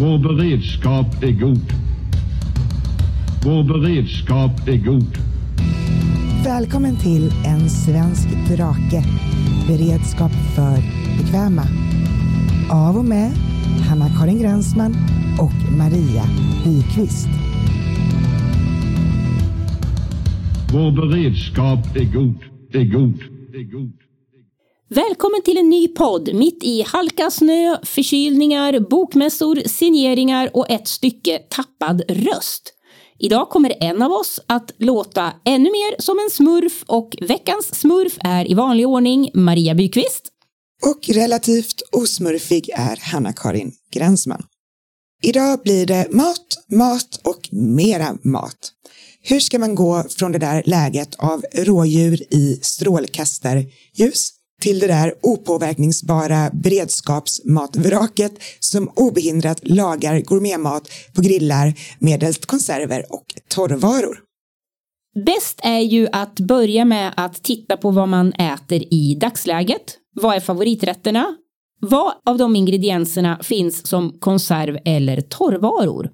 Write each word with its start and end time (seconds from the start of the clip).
Vår 0.00 0.18
beredskap 0.18 1.22
är 1.22 1.32
god. 1.32 1.72
Vår 3.44 3.64
beredskap 3.64 4.68
är 4.68 4.76
god. 4.76 5.18
Välkommen 6.44 6.96
till 6.96 7.32
En 7.46 7.70
svensk 7.70 8.28
drake. 8.48 9.04
Beredskap 9.68 10.32
för 10.54 10.76
bekväma. 11.18 11.62
Av 12.70 12.96
och 12.96 13.04
med 13.04 13.32
Hanna-Karin 13.88 14.38
Gränsman 14.38 14.96
och 15.40 15.76
Maria 15.78 16.24
Byqvist. 16.64 17.28
Vår 20.72 20.92
beredskap 20.92 21.96
är 21.96 22.12
god, 22.12 22.38
är 22.72 22.84
god, 22.84 23.22
är 23.54 23.72
god. 23.72 24.05
Välkommen 24.88 25.42
till 25.42 25.58
en 25.58 25.68
ny 25.68 25.88
podd 25.88 26.34
mitt 26.34 26.64
i 26.64 26.82
halka, 26.82 27.30
snö, 27.30 27.78
förkylningar, 27.82 28.80
bokmässor, 28.80 29.62
signeringar 29.66 30.50
och 30.54 30.70
ett 30.70 30.88
stycke 30.88 31.38
tappad 31.38 32.02
röst. 32.08 32.72
Idag 33.18 33.48
kommer 33.50 33.74
en 33.80 34.02
av 34.02 34.12
oss 34.12 34.40
att 34.46 34.72
låta 34.78 35.32
ännu 35.44 35.70
mer 35.70 36.02
som 36.02 36.18
en 36.18 36.30
smurf 36.30 36.84
och 36.86 37.16
veckans 37.20 37.80
smurf 37.80 38.18
är 38.20 38.50
i 38.50 38.54
vanlig 38.54 38.88
ordning 38.88 39.30
Maria 39.34 39.74
Byqvist. 39.74 40.28
Och 40.82 41.08
relativt 41.08 41.82
osmurfig 41.92 42.70
är 42.74 42.96
Hanna-Karin 43.02 43.72
Gränsman. 43.92 44.42
Idag 45.22 45.60
blir 45.62 45.86
det 45.86 46.06
mat, 46.10 46.46
mat 46.72 47.20
och 47.24 47.48
mera 47.52 48.18
mat. 48.22 48.72
Hur 49.22 49.40
ska 49.40 49.58
man 49.58 49.74
gå 49.74 50.04
från 50.08 50.32
det 50.32 50.38
där 50.38 50.62
läget 50.66 51.14
av 51.14 51.44
rådjur 51.54 52.34
i 52.34 52.58
strålkastarljus 52.62 54.35
till 54.62 54.78
det 54.78 54.86
där 54.86 55.14
opåverkningsbara 55.22 56.50
beredskapsmatvraket 56.52 58.32
som 58.60 58.88
obehindrat 58.94 59.68
lagar 59.68 60.20
gourmetmat 60.20 60.88
på 61.14 61.22
grillar 61.22 61.74
medelst 61.98 62.46
konserver 62.46 63.12
och 63.12 63.26
torrvaror. 63.48 64.18
Bäst 65.26 65.60
är 65.62 65.80
ju 65.80 66.08
att 66.12 66.40
börja 66.40 66.84
med 66.84 67.12
att 67.16 67.42
titta 67.42 67.76
på 67.76 67.90
vad 67.90 68.08
man 68.08 68.32
äter 68.32 68.94
i 68.94 69.14
dagsläget. 69.20 69.98
Vad 70.14 70.36
är 70.36 70.40
favoriträtterna? 70.40 71.26
Vad 71.80 72.12
av 72.26 72.38
de 72.38 72.56
ingredienserna 72.56 73.38
finns 73.42 73.86
som 73.86 74.18
konserv 74.18 74.78
eller 74.84 75.20
torrvaror? 75.20 76.10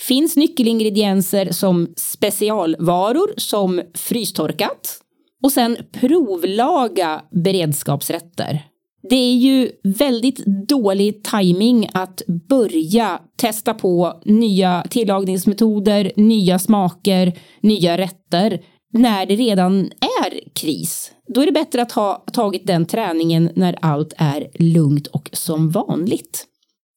Finns 0.00 0.36
nyckelingredienser 0.36 1.52
som 1.52 1.94
specialvaror 1.96 3.30
som 3.36 3.82
frystorkat? 3.94 5.00
Och 5.42 5.52
sen 5.52 5.76
provlaga 5.92 7.22
beredskapsrätter. 7.30 8.64
Det 9.10 9.16
är 9.16 9.34
ju 9.34 9.70
väldigt 9.84 10.46
dålig 10.68 11.24
timing 11.24 11.88
att 11.94 12.22
börja 12.48 13.20
testa 13.36 13.74
på 13.74 14.20
nya 14.24 14.84
tillagningsmetoder, 14.90 16.12
nya 16.16 16.58
smaker, 16.58 17.38
nya 17.60 17.98
rätter 17.98 18.60
när 18.92 19.26
det 19.26 19.36
redan 19.36 19.80
är 20.20 20.54
kris. 20.54 21.12
Då 21.34 21.40
är 21.40 21.46
det 21.46 21.52
bättre 21.52 21.82
att 21.82 21.92
ha 21.92 22.24
tagit 22.32 22.66
den 22.66 22.86
träningen 22.86 23.50
när 23.54 23.78
allt 23.80 24.12
är 24.16 24.48
lugnt 24.54 25.06
och 25.06 25.30
som 25.32 25.70
vanligt. 25.70 26.46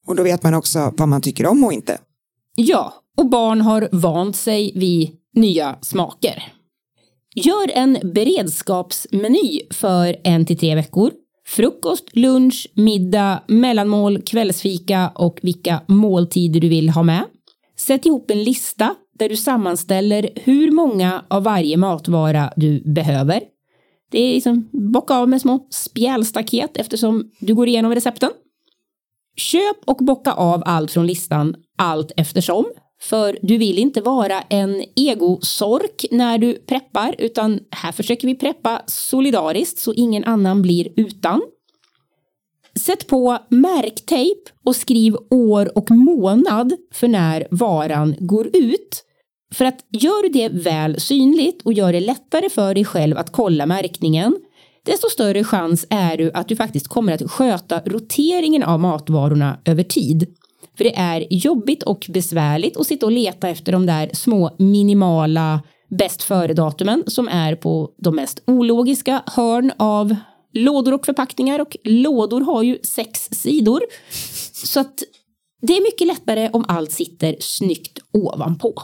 Och 0.06 0.16
då 0.16 0.22
vet 0.22 0.42
man 0.42 0.54
också 0.54 0.92
vad 0.96 1.08
man 1.08 1.22
tycker 1.22 1.46
om 1.46 1.64
och 1.64 1.72
inte. 1.72 1.98
Ja, 2.56 2.94
och 3.16 3.30
barn 3.30 3.60
har 3.60 3.88
vant 3.92 4.36
sig 4.36 4.72
vid 4.74 5.10
nya 5.34 5.78
smaker. 5.82 6.52
Gör 7.34 7.70
en 7.74 7.98
beredskapsmeny 8.14 9.60
för 9.70 10.16
en 10.24 10.46
till 10.46 10.58
tre 10.58 10.74
veckor. 10.74 11.10
Frukost, 11.46 12.16
lunch, 12.16 12.68
middag, 12.74 13.42
mellanmål, 13.46 14.22
kvällsfika 14.22 15.12
och 15.14 15.38
vilka 15.42 15.80
måltider 15.86 16.60
du 16.60 16.68
vill 16.68 16.90
ha 16.90 17.02
med. 17.02 17.24
Sätt 17.76 18.06
ihop 18.06 18.30
en 18.30 18.44
lista 18.44 18.94
där 19.18 19.28
du 19.28 19.36
sammanställer 19.36 20.28
hur 20.34 20.70
många 20.70 21.24
av 21.28 21.42
varje 21.42 21.76
matvara 21.76 22.52
du 22.56 22.80
behöver. 22.80 23.40
Det 24.10 24.18
är 24.20 24.34
liksom 24.34 24.68
bocka 24.92 25.14
av 25.14 25.28
med 25.28 25.40
små 25.40 25.66
spjälstaket 25.70 26.76
eftersom 26.76 27.30
du 27.40 27.54
går 27.54 27.68
igenom 27.68 27.94
recepten. 27.94 28.30
Köp 29.36 29.76
och 29.84 29.96
bocka 29.96 30.32
av 30.32 30.62
allt 30.66 30.90
från 30.90 31.06
listan 31.06 31.54
allt 31.78 32.12
eftersom 32.16 32.64
för 33.02 33.38
du 33.42 33.58
vill 33.58 33.78
inte 33.78 34.00
vara 34.00 34.40
en 34.40 34.84
egosork 34.96 36.04
när 36.10 36.38
du 36.38 36.54
preppar, 36.54 37.14
utan 37.18 37.60
här 37.70 37.92
försöker 37.92 38.26
vi 38.26 38.34
preppa 38.34 38.82
solidariskt 38.86 39.78
så 39.78 39.92
ingen 39.92 40.24
annan 40.24 40.62
blir 40.62 40.88
utan. 40.96 41.42
Sätt 42.80 43.06
på 43.06 43.38
märktejp 43.48 44.40
och 44.64 44.76
skriv 44.76 45.16
år 45.30 45.78
och 45.78 45.90
månad 45.90 46.72
för 46.92 47.08
när 47.08 47.46
varan 47.50 48.14
går 48.18 48.46
ut. 48.52 49.04
För 49.54 49.64
att 49.64 49.86
gör 49.90 50.22
du 50.22 50.28
det 50.28 50.48
väl 50.48 51.00
synligt 51.00 51.62
och 51.62 51.72
gör 51.72 51.92
det 51.92 52.00
lättare 52.00 52.50
för 52.50 52.74
dig 52.74 52.84
själv 52.84 53.18
att 53.18 53.32
kolla 53.32 53.66
märkningen, 53.66 54.36
desto 54.86 55.08
större 55.08 55.44
chans 55.44 55.86
är 55.90 56.16
du 56.16 56.30
att 56.34 56.48
du 56.48 56.56
faktiskt 56.56 56.88
kommer 56.88 57.12
att 57.12 57.30
sköta 57.30 57.80
roteringen 57.80 58.62
av 58.62 58.80
matvarorna 58.80 59.58
över 59.64 59.82
tid. 59.82 60.26
För 60.76 60.84
det 60.84 60.96
är 60.96 61.26
jobbigt 61.30 61.82
och 61.82 62.06
besvärligt 62.08 62.76
att 62.76 62.86
sitta 62.86 63.06
och 63.06 63.12
leta 63.12 63.48
efter 63.48 63.72
de 63.72 63.86
där 63.86 64.10
små 64.12 64.56
minimala 64.58 65.62
bäst 65.90 66.22
före-datumen 66.22 67.04
som 67.06 67.28
är 67.28 67.56
på 67.56 67.90
de 67.98 68.16
mest 68.16 68.42
ologiska 68.46 69.22
hörn 69.26 69.72
av 69.78 70.16
lådor 70.52 70.94
och 70.94 71.06
förpackningar 71.06 71.58
och 71.58 71.76
lådor 71.84 72.40
har 72.40 72.62
ju 72.62 72.78
sex 72.82 73.28
sidor. 73.32 73.80
Så 74.52 74.80
att 74.80 75.02
det 75.62 75.76
är 75.76 75.82
mycket 75.82 76.06
lättare 76.06 76.50
om 76.52 76.64
allt 76.68 76.92
sitter 76.92 77.36
snyggt 77.40 77.98
ovanpå. 78.12 78.82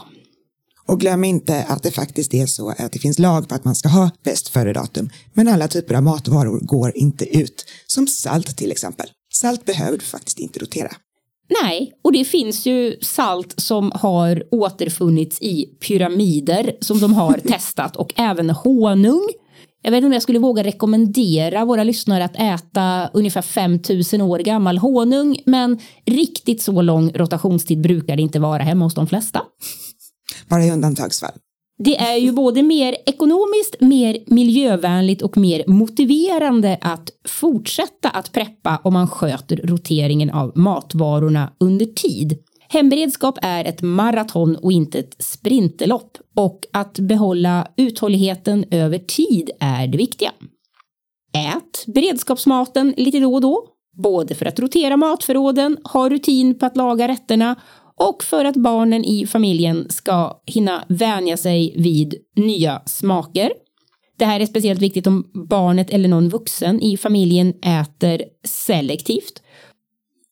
Och 0.87 0.99
glöm 0.99 1.23
inte 1.23 1.63
att 1.63 1.83
det 1.83 1.91
faktiskt 1.91 2.33
är 2.33 2.45
så 2.45 2.69
att 2.69 2.91
det 2.91 2.99
finns 2.99 3.19
lag 3.19 3.49
på 3.49 3.55
att 3.55 3.65
man 3.65 3.75
ska 3.75 3.89
ha 3.89 4.11
bäst 4.23 4.47
före-datum. 4.47 5.09
Men 5.33 5.47
alla 5.47 5.67
typer 5.67 5.95
av 5.95 6.03
matvaror 6.03 6.59
går 6.59 6.91
inte 6.95 7.37
ut. 7.37 7.65
Som 7.87 8.07
salt 8.07 8.57
till 8.57 8.71
exempel. 8.71 9.07
Salt 9.33 9.65
behöver 9.65 9.97
du 9.97 10.03
faktiskt 10.03 10.39
inte 10.39 10.59
rotera. 10.59 10.91
Nej, 11.63 11.93
och 12.01 12.11
det 12.11 12.25
finns 12.25 12.65
ju 12.65 12.97
salt 13.01 13.53
som 13.57 13.91
har 13.95 14.43
återfunnits 14.51 15.41
i 15.41 15.65
pyramider 15.87 16.75
som 16.81 16.99
de 16.99 17.13
har 17.13 17.33
testat 17.47 17.95
och 17.95 18.13
även 18.15 18.49
honung. 18.49 19.27
Jag 19.81 19.91
vet 19.91 19.97
inte 19.97 20.07
om 20.07 20.13
jag 20.13 20.21
skulle 20.21 20.39
våga 20.39 20.63
rekommendera 20.63 21.65
våra 21.65 21.83
lyssnare 21.83 22.25
att 22.25 22.35
äta 22.35 23.09
ungefär 23.13 23.41
5000 23.41 24.21
år 24.21 24.39
gammal 24.39 24.77
honung, 24.77 25.39
men 25.45 25.79
riktigt 26.05 26.61
så 26.61 26.81
lång 26.81 27.11
rotationstid 27.11 27.81
brukar 27.81 28.15
det 28.15 28.21
inte 28.21 28.39
vara 28.39 28.63
hemma 28.63 28.85
hos 28.85 28.95
de 28.95 29.07
flesta. 29.07 29.41
Bara 30.47 30.65
i 30.65 30.71
undantagsfall. 30.71 31.31
Det 31.83 31.97
är 31.97 32.17
ju 32.17 32.31
både 32.31 32.63
mer 32.63 32.95
ekonomiskt, 33.05 33.75
mer 33.79 34.17
miljövänligt 34.27 35.21
och 35.21 35.37
mer 35.37 35.63
motiverande 35.67 36.77
att 36.81 37.09
fortsätta 37.27 38.09
att 38.09 38.31
preppa 38.31 38.81
om 38.83 38.93
man 38.93 39.07
sköter 39.07 39.57
roteringen 39.57 40.29
av 40.29 40.57
matvarorna 40.57 41.53
under 41.59 41.85
tid. 41.85 42.37
Hemberedskap 42.69 43.37
är 43.41 43.65
ett 43.65 43.81
maraton 43.81 44.55
och 44.55 44.71
inte 44.71 44.99
ett 44.99 45.15
sprinterlopp 45.19 46.17
och 46.35 46.59
att 46.73 46.99
behålla 46.99 47.67
uthålligheten 47.77 48.65
över 48.71 48.97
tid 48.97 49.49
är 49.59 49.87
det 49.87 49.97
viktiga. 49.97 50.31
Ät 51.33 51.85
beredskapsmaten 51.87 52.93
lite 52.97 53.19
då 53.19 53.33
och 53.33 53.41
då, 53.41 53.65
både 53.97 54.35
för 54.35 54.45
att 54.45 54.59
rotera 54.59 54.97
matförråden, 54.97 55.77
ha 55.83 56.09
rutin 56.09 56.59
på 56.59 56.65
att 56.65 56.77
laga 56.77 57.07
rätterna 57.07 57.55
och 57.99 58.23
för 58.23 58.45
att 58.45 58.55
barnen 58.55 59.05
i 59.05 59.27
familjen 59.27 59.87
ska 59.89 60.41
hinna 60.45 60.85
vänja 60.89 61.37
sig 61.37 61.73
vid 61.77 62.15
nya 62.35 62.81
smaker. 62.85 63.51
Det 64.17 64.25
här 64.25 64.39
är 64.39 64.45
speciellt 64.45 64.81
viktigt 64.81 65.07
om 65.07 65.31
barnet 65.49 65.89
eller 65.89 66.09
någon 66.09 66.29
vuxen 66.29 66.81
i 66.81 66.97
familjen 66.97 67.53
äter 67.63 68.21
selektivt. 68.47 69.41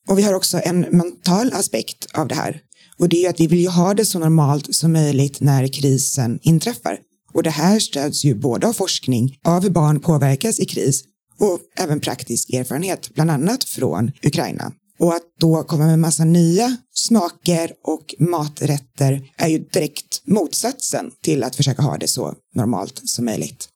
Och 0.10 0.18
vi 0.18 0.24
har 0.24 0.34
också 0.34 0.60
en 0.64 0.80
mental 0.80 1.54
aspekt 1.54 2.08
av 2.14 2.28
det 2.28 2.36
här. 2.36 2.62
Och 3.00 3.10
det 3.10 3.26
är 3.26 3.30
att 3.30 3.40
vi 3.40 3.48
vill 3.48 3.60
ju 3.60 3.70
ha 3.70 3.94
det 3.94 4.06
så 4.06 4.20
normalt 4.20 4.76
som 4.76 4.94
möjligt 4.94 5.42
när 5.42 5.68
krisen 5.68 6.40
inträffar. 6.42 7.00
Och 7.34 7.44
det 7.44 7.50
här 7.50 7.80
stöds 7.80 8.26
ju 8.26 8.36
både 8.36 8.68
av 8.68 8.74
forskning, 8.74 9.38
av 9.46 9.64
hur 9.64 9.70
barn 9.70 10.00
påverkas 10.00 10.60
i 10.60 10.66
kris 10.66 11.04
och 11.40 11.60
även 11.80 12.00
praktisk 12.00 12.50
erfarenhet, 12.50 13.10
bland 13.14 13.32
annat 13.32 13.64
från 13.64 14.12
Ukraina. 14.24 14.72
Och 15.00 15.14
att 15.14 15.24
då 15.40 15.64
komma 15.64 15.86
med 15.86 16.00
massa 16.00 16.26
nya 16.26 16.78
smaker 16.94 17.72
och 17.84 18.16
maträtter 18.20 19.22
är 19.38 19.48
ju 19.48 19.60
direkt 19.60 20.22
motsatsen 20.26 21.12
till 21.22 21.44
att 21.44 21.56
försöka 21.56 21.82
ha 21.82 21.98
det 21.98 22.08
så 22.08 22.34
normalt 22.56 23.02
som 23.04 23.26
möjligt. 23.26 23.70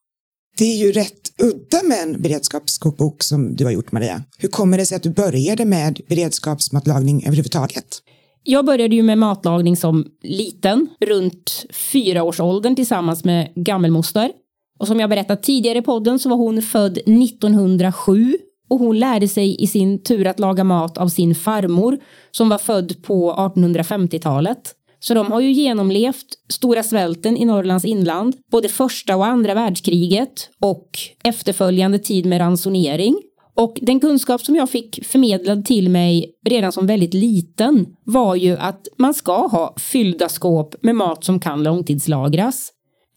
Det 0.57 0.65
är 0.65 0.77
ju 0.77 0.91
rätt 0.91 1.41
udda 1.41 1.83
med 1.83 2.03
en 2.03 2.21
beredskapskokbok 2.21 3.23
som 3.23 3.55
du 3.55 3.63
har 3.63 3.71
gjort 3.71 3.91
Maria. 3.91 4.23
Hur 4.37 4.49
kommer 4.49 4.77
det 4.77 4.85
sig 4.85 4.95
att 4.95 5.03
du 5.03 5.09
började 5.09 5.65
med 5.65 6.01
beredskapsmatlagning 6.09 7.23
överhuvudtaget? 7.25 8.01
Jag 8.43 8.65
började 8.65 8.95
ju 8.95 9.03
med 9.03 9.17
matlagning 9.17 9.77
som 9.77 10.05
liten, 10.23 10.87
runt 10.99 11.65
fyraårsåldern 11.73 12.75
tillsammans 12.75 13.23
med 13.23 13.53
gammelmoster. 13.55 14.31
Och 14.79 14.87
som 14.87 14.99
jag 14.99 15.09
berättat 15.09 15.43
tidigare 15.43 15.77
i 15.77 15.81
podden 15.81 16.19
så 16.19 16.29
var 16.29 16.37
hon 16.37 16.61
född 16.61 16.97
1907 16.97 18.37
och 18.71 18.79
hon 18.79 18.99
lärde 18.99 19.27
sig 19.27 19.63
i 19.63 19.67
sin 19.67 20.03
tur 20.03 20.27
att 20.27 20.39
laga 20.39 20.63
mat 20.63 20.97
av 20.97 21.07
sin 21.07 21.35
farmor 21.35 21.97
som 22.31 22.49
var 22.49 22.57
född 22.57 23.03
på 23.03 23.33
1850-talet. 23.33 24.75
Så 24.99 25.13
de 25.13 25.31
har 25.31 25.39
ju 25.39 25.51
genomlevt 25.51 26.25
stora 26.53 26.83
svälten 26.83 27.37
i 27.37 27.45
Norrlands 27.45 27.85
inland, 27.85 28.35
både 28.51 28.69
första 28.69 29.15
och 29.15 29.25
andra 29.25 29.53
världskriget 29.53 30.49
och 30.61 30.89
efterföljande 31.23 31.99
tid 31.99 32.25
med 32.25 32.41
ransonering. 32.41 33.21
Och 33.55 33.79
den 33.81 33.99
kunskap 33.99 34.41
som 34.41 34.55
jag 34.55 34.69
fick 34.69 35.05
förmedlad 35.05 35.65
till 35.65 35.89
mig 35.89 36.31
redan 36.49 36.71
som 36.71 36.87
väldigt 36.87 37.13
liten 37.13 37.85
var 38.03 38.35
ju 38.35 38.57
att 38.57 38.87
man 38.97 39.13
ska 39.13 39.47
ha 39.47 39.75
fyllda 39.77 40.29
skåp 40.29 40.75
med 40.81 40.95
mat 40.95 41.23
som 41.23 41.39
kan 41.39 41.63
långtidslagras. 41.63 42.71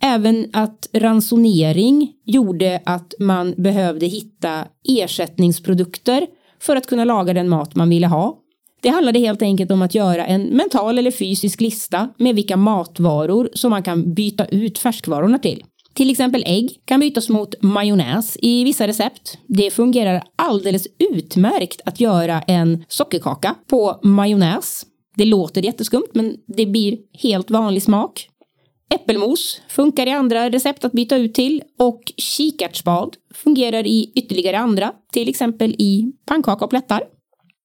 Även 0.06 0.51
att 0.53 0.89
ransonering 0.93 2.12
gjorde 2.25 2.83
att 2.85 3.15
man 3.19 3.55
behövde 3.56 4.06
hitta 4.06 4.65
ersättningsprodukter 4.89 6.27
för 6.61 6.77
att 6.77 6.87
kunna 6.87 7.05
laga 7.05 7.35
den 7.35 7.49
mat 7.49 7.75
man 7.75 7.89
ville 7.89 8.06
ha. 8.06 8.39
Det 8.83 8.89
handlade 8.89 9.19
helt 9.19 9.43
enkelt 9.43 9.71
om 9.71 9.83
att 9.83 9.95
göra 9.95 10.27
en 10.27 10.43
mental 10.43 10.99
eller 10.99 11.11
fysisk 11.11 11.61
lista 11.61 12.09
med 12.19 12.35
vilka 12.35 12.56
matvaror 12.56 13.49
som 13.55 13.71
man 13.71 13.83
kan 13.83 14.15
byta 14.15 14.45
ut 14.45 14.79
färskvarorna 14.79 15.39
till. 15.39 15.65
Till 15.95 16.11
exempel 16.11 16.45
ägg 16.47 16.81
kan 16.85 17.01
bytas 17.01 17.29
mot 17.29 17.62
majonnäs 17.62 18.37
i 18.43 18.65
vissa 18.65 18.87
recept. 18.87 19.39
Det 19.47 19.71
fungerar 19.71 20.23
alldeles 20.37 20.87
utmärkt 21.15 21.81
att 21.85 22.01
göra 22.01 22.41
en 22.41 22.85
sockerkaka 22.89 23.55
på 23.71 24.01
majonnäs. 24.03 24.87
Det 25.17 25.25
låter 25.25 25.62
jätteskumt 25.62 26.09
men 26.12 26.37
det 26.47 26.67
blir 26.67 26.99
helt 27.12 27.51
vanlig 27.51 27.83
smak. 27.83 28.29
Äppelmos 28.94 29.61
funkar 29.69 30.06
i 30.06 30.11
andra 30.11 30.50
recept 30.50 30.85
att 30.85 30.93
byta 30.93 31.17
ut 31.17 31.35
till 31.35 31.62
och 31.79 32.02
kikärtsspad 32.17 33.17
fungerar 33.35 33.87
i 33.87 34.12
ytterligare 34.14 34.58
andra, 34.58 34.93
till 35.12 35.29
exempel 35.29 35.70
i 35.70 36.12
pannkaka 36.26 36.64
och 36.64 36.70
plättar. 36.70 37.02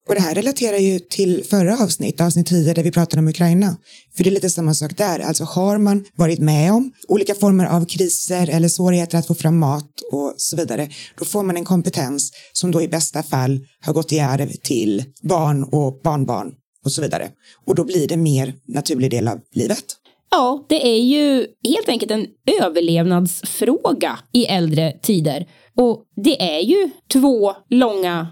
Och 0.08 0.14
det 0.14 0.20
här 0.20 0.34
relaterar 0.34 0.76
ju 0.76 0.98
till 0.98 1.44
förra 1.44 1.78
avsnitt, 1.82 2.20
avsnitt 2.20 2.46
10 2.46 2.74
där 2.74 2.82
vi 2.82 2.92
pratade 2.92 3.20
om 3.20 3.28
Ukraina. 3.28 3.76
För 4.16 4.24
det 4.24 4.30
är 4.30 4.32
lite 4.32 4.50
samma 4.50 4.74
sak 4.74 4.96
där, 4.96 5.18
alltså 5.18 5.44
har 5.44 5.78
man 5.78 6.04
varit 6.14 6.38
med 6.38 6.72
om 6.72 6.92
olika 7.08 7.34
former 7.34 7.66
av 7.66 7.86
kriser 7.86 8.50
eller 8.50 8.68
svårigheter 8.68 9.18
att 9.18 9.26
få 9.26 9.34
fram 9.34 9.58
mat 9.58 9.90
och 10.12 10.34
så 10.36 10.56
vidare, 10.56 10.88
då 11.18 11.24
får 11.24 11.42
man 11.42 11.56
en 11.56 11.64
kompetens 11.64 12.32
som 12.52 12.70
då 12.70 12.82
i 12.82 12.88
bästa 12.88 13.22
fall 13.22 13.66
har 13.80 13.92
gått 13.92 14.12
i 14.12 14.20
arv 14.20 14.50
till 14.62 15.04
barn 15.22 15.64
och 15.64 16.00
barnbarn 16.04 16.52
och 16.84 16.92
så 16.92 17.02
vidare. 17.02 17.28
Och 17.66 17.74
då 17.74 17.84
blir 17.84 18.08
det 18.08 18.16
mer 18.16 18.54
naturlig 18.66 19.10
del 19.10 19.28
av 19.28 19.40
livet. 19.54 19.84
Ja, 20.30 20.66
det 20.68 20.88
är 20.88 21.00
ju 21.00 21.46
helt 21.68 21.88
enkelt 21.88 22.10
en 22.10 22.26
överlevnadsfråga 22.60 24.18
i 24.32 24.44
äldre 24.44 24.92
tider. 25.02 25.46
Och 25.76 26.04
det 26.16 26.42
är 26.56 26.60
ju 26.60 26.90
två 27.12 27.54
långa 27.68 28.26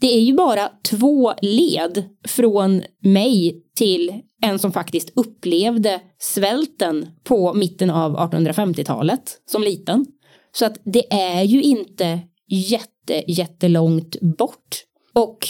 det 0.00 0.14
är 0.14 0.20
ju 0.20 0.34
bara 0.34 0.70
två 0.90 1.34
led 1.42 2.04
från 2.28 2.82
mig 3.02 3.62
till 3.76 4.22
en 4.42 4.58
som 4.58 4.72
faktiskt 4.72 5.12
upplevde 5.14 6.00
svälten 6.18 7.06
på 7.24 7.54
mitten 7.54 7.90
av 7.90 8.16
1850-talet 8.16 9.40
som 9.46 9.62
liten. 9.62 10.06
Så 10.52 10.66
att 10.66 10.78
det 10.84 11.12
är 11.12 11.42
ju 11.42 11.62
inte 11.62 12.20
jätte, 12.48 13.24
jättelångt 13.26 14.20
bort. 14.20 14.84
Och 15.14 15.46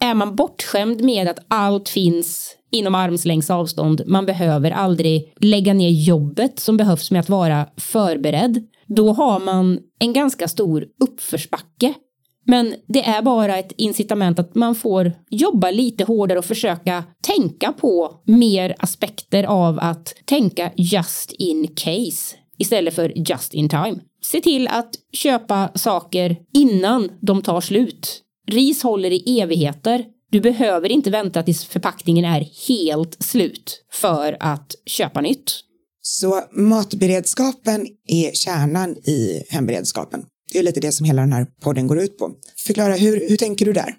är 0.00 0.14
man 0.14 0.36
bortskämd 0.36 1.04
med 1.04 1.28
att 1.28 1.38
allt 1.48 1.88
finns 1.88 2.56
inom 2.70 2.94
armslängds 2.94 3.50
avstånd, 3.50 4.02
man 4.06 4.26
behöver 4.26 4.70
aldrig 4.70 5.32
lägga 5.40 5.74
ner 5.74 5.90
jobbet 5.90 6.60
som 6.60 6.76
behövs 6.76 7.10
med 7.10 7.20
att 7.20 7.28
vara 7.28 7.66
förberedd, 7.76 8.66
då 8.86 9.12
har 9.12 9.40
man 9.40 9.78
en 9.98 10.12
ganska 10.12 10.48
stor 10.48 10.86
uppförsbacke 11.00 11.94
men 12.46 12.74
det 12.86 13.04
är 13.04 13.22
bara 13.22 13.58
ett 13.58 13.72
incitament 13.76 14.38
att 14.38 14.54
man 14.54 14.74
får 14.74 15.12
jobba 15.30 15.70
lite 15.70 16.04
hårdare 16.04 16.38
och 16.38 16.44
försöka 16.44 17.04
tänka 17.20 17.72
på 17.72 18.20
mer 18.24 18.74
aspekter 18.78 19.44
av 19.44 19.78
att 19.78 20.14
tänka 20.24 20.70
just 20.76 21.32
in 21.32 21.68
case 21.76 22.36
istället 22.58 22.94
för 22.94 23.28
just 23.28 23.54
in 23.54 23.68
time. 23.68 23.98
Se 24.24 24.40
till 24.40 24.68
att 24.68 24.90
köpa 25.12 25.70
saker 25.74 26.36
innan 26.54 27.10
de 27.20 27.42
tar 27.42 27.60
slut. 27.60 28.22
Ris 28.46 28.82
håller 28.82 29.10
i 29.10 29.40
evigheter. 29.40 30.04
Du 30.30 30.40
behöver 30.40 30.92
inte 30.92 31.10
vänta 31.10 31.42
tills 31.42 31.64
förpackningen 31.64 32.24
är 32.24 32.48
helt 32.68 33.22
slut 33.22 33.82
för 33.92 34.36
att 34.40 34.74
köpa 34.86 35.20
nytt. 35.20 35.60
Så 36.02 36.42
matberedskapen 36.52 37.86
är 38.06 38.32
kärnan 38.32 38.90
i 38.90 39.42
hemberedskapen. 39.48 40.24
Det 40.52 40.58
är 40.58 40.62
lite 40.62 40.80
det 40.80 40.92
som 40.92 41.06
hela 41.06 41.22
den 41.22 41.32
här 41.32 41.46
podden 41.60 41.86
går 41.86 41.98
ut 41.98 42.18
på. 42.18 42.32
Förklara, 42.66 42.94
hur, 42.94 43.28
hur 43.28 43.36
tänker 43.36 43.66
du 43.66 43.72
där? 43.72 43.94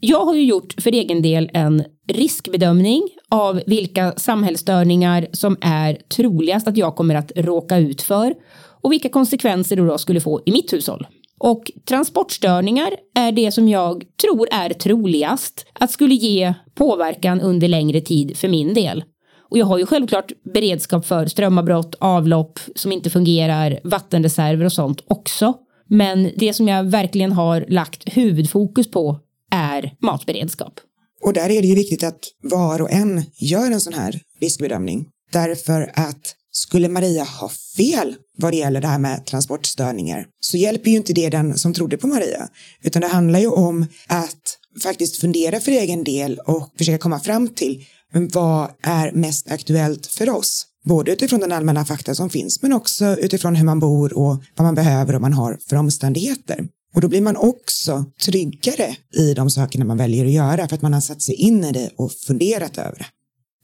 Jag 0.00 0.24
har 0.24 0.34
ju 0.34 0.44
gjort 0.44 0.74
för 0.78 0.92
egen 0.92 1.22
del 1.22 1.50
en 1.52 1.84
riskbedömning 2.08 3.02
av 3.28 3.62
vilka 3.66 4.12
samhällsstörningar 4.16 5.26
som 5.32 5.56
är 5.60 5.94
troligast 5.94 6.68
att 6.68 6.76
jag 6.76 6.96
kommer 6.96 7.14
att 7.14 7.32
råka 7.36 7.78
ut 7.78 8.02
för 8.02 8.34
och 8.82 8.92
vilka 8.92 9.08
konsekvenser 9.08 9.76
det 9.76 9.86
då 9.86 9.98
skulle 9.98 10.20
få 10.20 10.42
i 10.46 10.52
mitt 10.52 10.72
hushåll. 10.72 11.06
Och 11.38 11.70
transportstörningar 11.88 12.90
är 13.14 13.32
det 13.32 13.52
som 13.52 13.68
jag 13.68 14.04
tror 14.22 14.48
är 14.50 14.70
troligast 14.70 15.66
att 15.72 15.90
skulle 15.90 16.14
ge 16.14 16.54
påverkan 16.74 17.40
under 17.40 17.68
längre 17.68 18.00
tid 18.00 18.36
för 18.36 18.48
min 18.48 18.74
del. 18.74 19.04
Och 19.50 19.58
jag 19.58 19.66
har 19.66 19.78
ju 19.78 19.86
självklart 19.86 20.32
beredskap 20.54 21.06
för 21.06 21.26
strömavbrott, 21.26 21.94
avlopp 21.98 22.60
som 22.74 22.92
inte 22.92 23.10
fungerar, 23.10 23.80
vattenreserver 23.84 24.64
och 24.64 24.72
sånt 24.72 25.00
också. 25.06 25.54
Men 25.88 26.30
det 26.36 26.52
som 26.52 26.68
jag 26.68 26.84
verkligen 26.84 27.32
har 27.32 27.64
lagt 27.68 28.16
huvudfokus 28.16 28.90
på 28.90 29.20
är 29.50 29.92
matberedskap. 30.00 30.80
Och 31.22 31.32
där 31.32 31.50
är 31.50 31.62
det 31.62 31.68
ju 31.68 31.74
viktigt 31.74 32.04
att 32.04 32.20
var 32.42 32.82
och 32.82 32.90
en 32.90 33.22
gör 33.38 33.70
en 33.72 33.80
sån 33.80 33.92
här 33.92 34.20
riskbedömning. 34.40 35.06
Därför 35.32 35.92
att 35.94 36.34
skulle 36.56 36.88
Maria 36.88 37.24
ha 37.24 37.50
fel 37.76 38.14
vad 38.38 38.52
det 38.52 38.56
gäller 38.56 38.80
det 38.80 38.88
här 38.88 38.98
med 38.98 39.26
transportstörningar 39.26 40.26
så 40.40 40.56
hjälper 40.56 40.90
ju 40.90 40.96
inte 40.96 41.12
det 41.12 41.30
den 41.30 41.58
som 41.58 41.74
trodde 41.74 41.96
på 41.96 42.06
Maria. 42.06 42.48
Utan 42.82 43.02
det 43.02 43.08
handlar 43.08 43.38
ju 43.38 43.46
om 43.46 43.86
att 44.06 44.58
faktiskt 44.82 45.16
fundera 45.16 45.60
för 45.60 45.72
egen 45.72 46.04
del 46.04 46.38
och 46.38 46.72
försöka 46.78 46.98
komma 46.98 47.20
fram 47.20 47.48
till 47.48 47.84
men 48.12 48.28
vad 48.28 48.70
är 48.82 49.12
mest 49.12 49.50
aktuellt 49.50 50.06
för 50.06 50.30
oss? 50.30 50.66
Både 50.84 51.12
utifrån 51.12 51.40
den 51.40 51.52
allmänna 51.52 51.84
fakta 51.84 52.14
som 52.14 52.30
finns 52.30 52.62
men 52.62 52.72
också 52.72 53.04
utifrån 53.04 53.56
hur 53.56 53.64
man 53.64 53.78
bor 53.78 54.18
och 54.18 54.42
vad 54.56 54.64
man 54.64 54.74
behöver 54.74 55.14
och 55.14 55.20
man 55.20 55.32
har 55.32 55.58
för 55.68 55.76
omständigheter. 55.76 56.68
Och 56.94 57.00
då 57.00 57.08
blir 57.08 57.20
man 57.20 57.36
också 57.36 58.04
tryggare 58.24 58.96
i 59.14 59.34
de 59.34 59.50
sakerna 59.50 59.84
man 59.84 59.96
väljer 59.96 60.24
att 60.24 60.32
göra 60.32 60.68
för 60.68 60.74
att 60.74 60.82
man 60.82 60.92
har 60.92 61.00
satt 61.00 61.22
sig 61.22 61.34
in 61.34 61.64
i 61.64 61.72
det 61.72 61.90
och 61.96 62.12
funderat 62.12 62.78
över 62.78 62.98
det. 62.98 63.06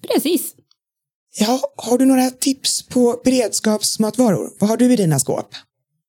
Precis. 0.08 0.54
Ja, 1.38 1.60
har 1.76 1.98
du 1.98 2.04
några 2.04 2.30
tips 2.30 2.88
på 2.88 3.20
beredskapsmatvaror? 3.24 4.50
Vad 4.58 4.70
har 4.70 4.76
du 4.76 4.92
i 4.92 4.96
dina 4.96 5.18
skåp? 5.18 5.54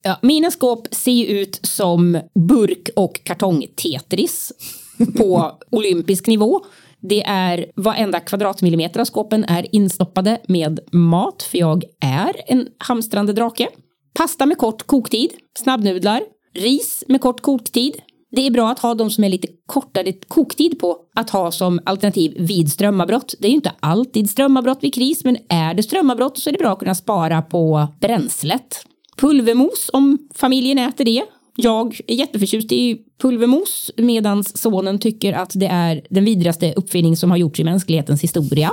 Ja, 0.04 0.20
mina 0.22 0.52
skåp 0.52 0.88
ser 0.92 1.26
ut 1.26 1.60
som 1.64 2.20
burk 2.50 2.90
och 2.96 3.20
kartong-Tetris 3.26 4.52
på 5.18 5.52
olympisk 5.72 6.28
nivå. 6.28 6.62
Det 7.02 7.24
är 7.24 7.66
varenda 7.76 8.20
kvadratmillimeter 8.20 9.00
av 9.00 9.06
skåpen 9.06 9.44
är 9.44 9.76
instoppade 9.76 10.42
med 10.48 10.80
mat, 10.92 11.44
för 11.44 11.58
jag 11.58 11.84
är 12.00 12.34
en 12.48 12.68
hamstrande 12.78 13.34
drake. 13.34 13.70
Pasta 14.14 14.46
med 14.46 14.58
kort 14.58 14.84
koktid, 14.84 15.32
snabbnudlar, 15.60 16.22
ris 16.54 17.04
med 17.08 17.22
kort 17.22 17.42
koktid. 17.42 17.96
Det 18.36 18.48
är 18.48 18.52
bra 18.52 18.72
att 18.72 18.80
ha 18.80 18.94
de 18.94 19.10
som 19.10 19.24
är 19.24 19.30
lite 19.30 19.48
kortare 19.66 20.14
koktid 20.28 20.80
på 20.80 20.98
att 21.16 21.30
ha 21.30 21.52
som 21.52 21.80
alternativ 21.86 22.36
vid 22.40 22.72
strömavbrott. 22.72 23.36
Det 23.40 23.48
är 23.48 23.50
ju 23.50 23.56
inte 23.56 23.72
alltid 23.80 24.30
strömavbrott 24.30 24.80
vid 24.82 24.94
kris, 24.94 25.24
men 25.24 25.38
är 25.50 25.74
det 25.74 25.84
strömavbrott 25.84 26.38
så 26.38 26.50
är 26.50 26.52
det 26.52 26.58
bra 26.60 26.74
att 26.74 26.80
kunna 26.80 26.96
spara 26.96 27.42
på 27.42 27.88
bränslet. 28.02 28.86
Pulvermos 29.18 29.90
om 29.94 30.18
familjen 30.34 30.78
äter 30.78 31.06
det 31.06 31.24
jag 31.56 32.00
är 32.08 32.16
jätteförtjust 32.16 32.72
i 32.72 32.98
pulvermos 33.22 33.92
medan 33.98 34.44
sonen 34.44 35.00
tycker 35.00 35.34
att 35.34 35.52
det 35.56 35.66
är 35.66 36.02
den 36.10 36.26
vidrigaste 36.26 36.74
uppfinning 36.74 37.18
som 37.18 37.32
har 37.32 37.38
gjorts 37.38 37.60
i 37.60 37.64
mänsklighetens 37.64 38.22
historia. 38.22 38.72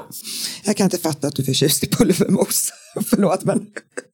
Jag 0.65 0.77
kan 0.77 0.85
inte 0.85 0.99
fatta 0.99 1.27
att 1.27 1.37
du 1.37 1.43
är 1.43 1.47
förtjust 1.47 1.85
i 1.85 1.87
pulvermos. 1.87 2.73
Förlåt 3.11 3.45
men. 3.45 3.59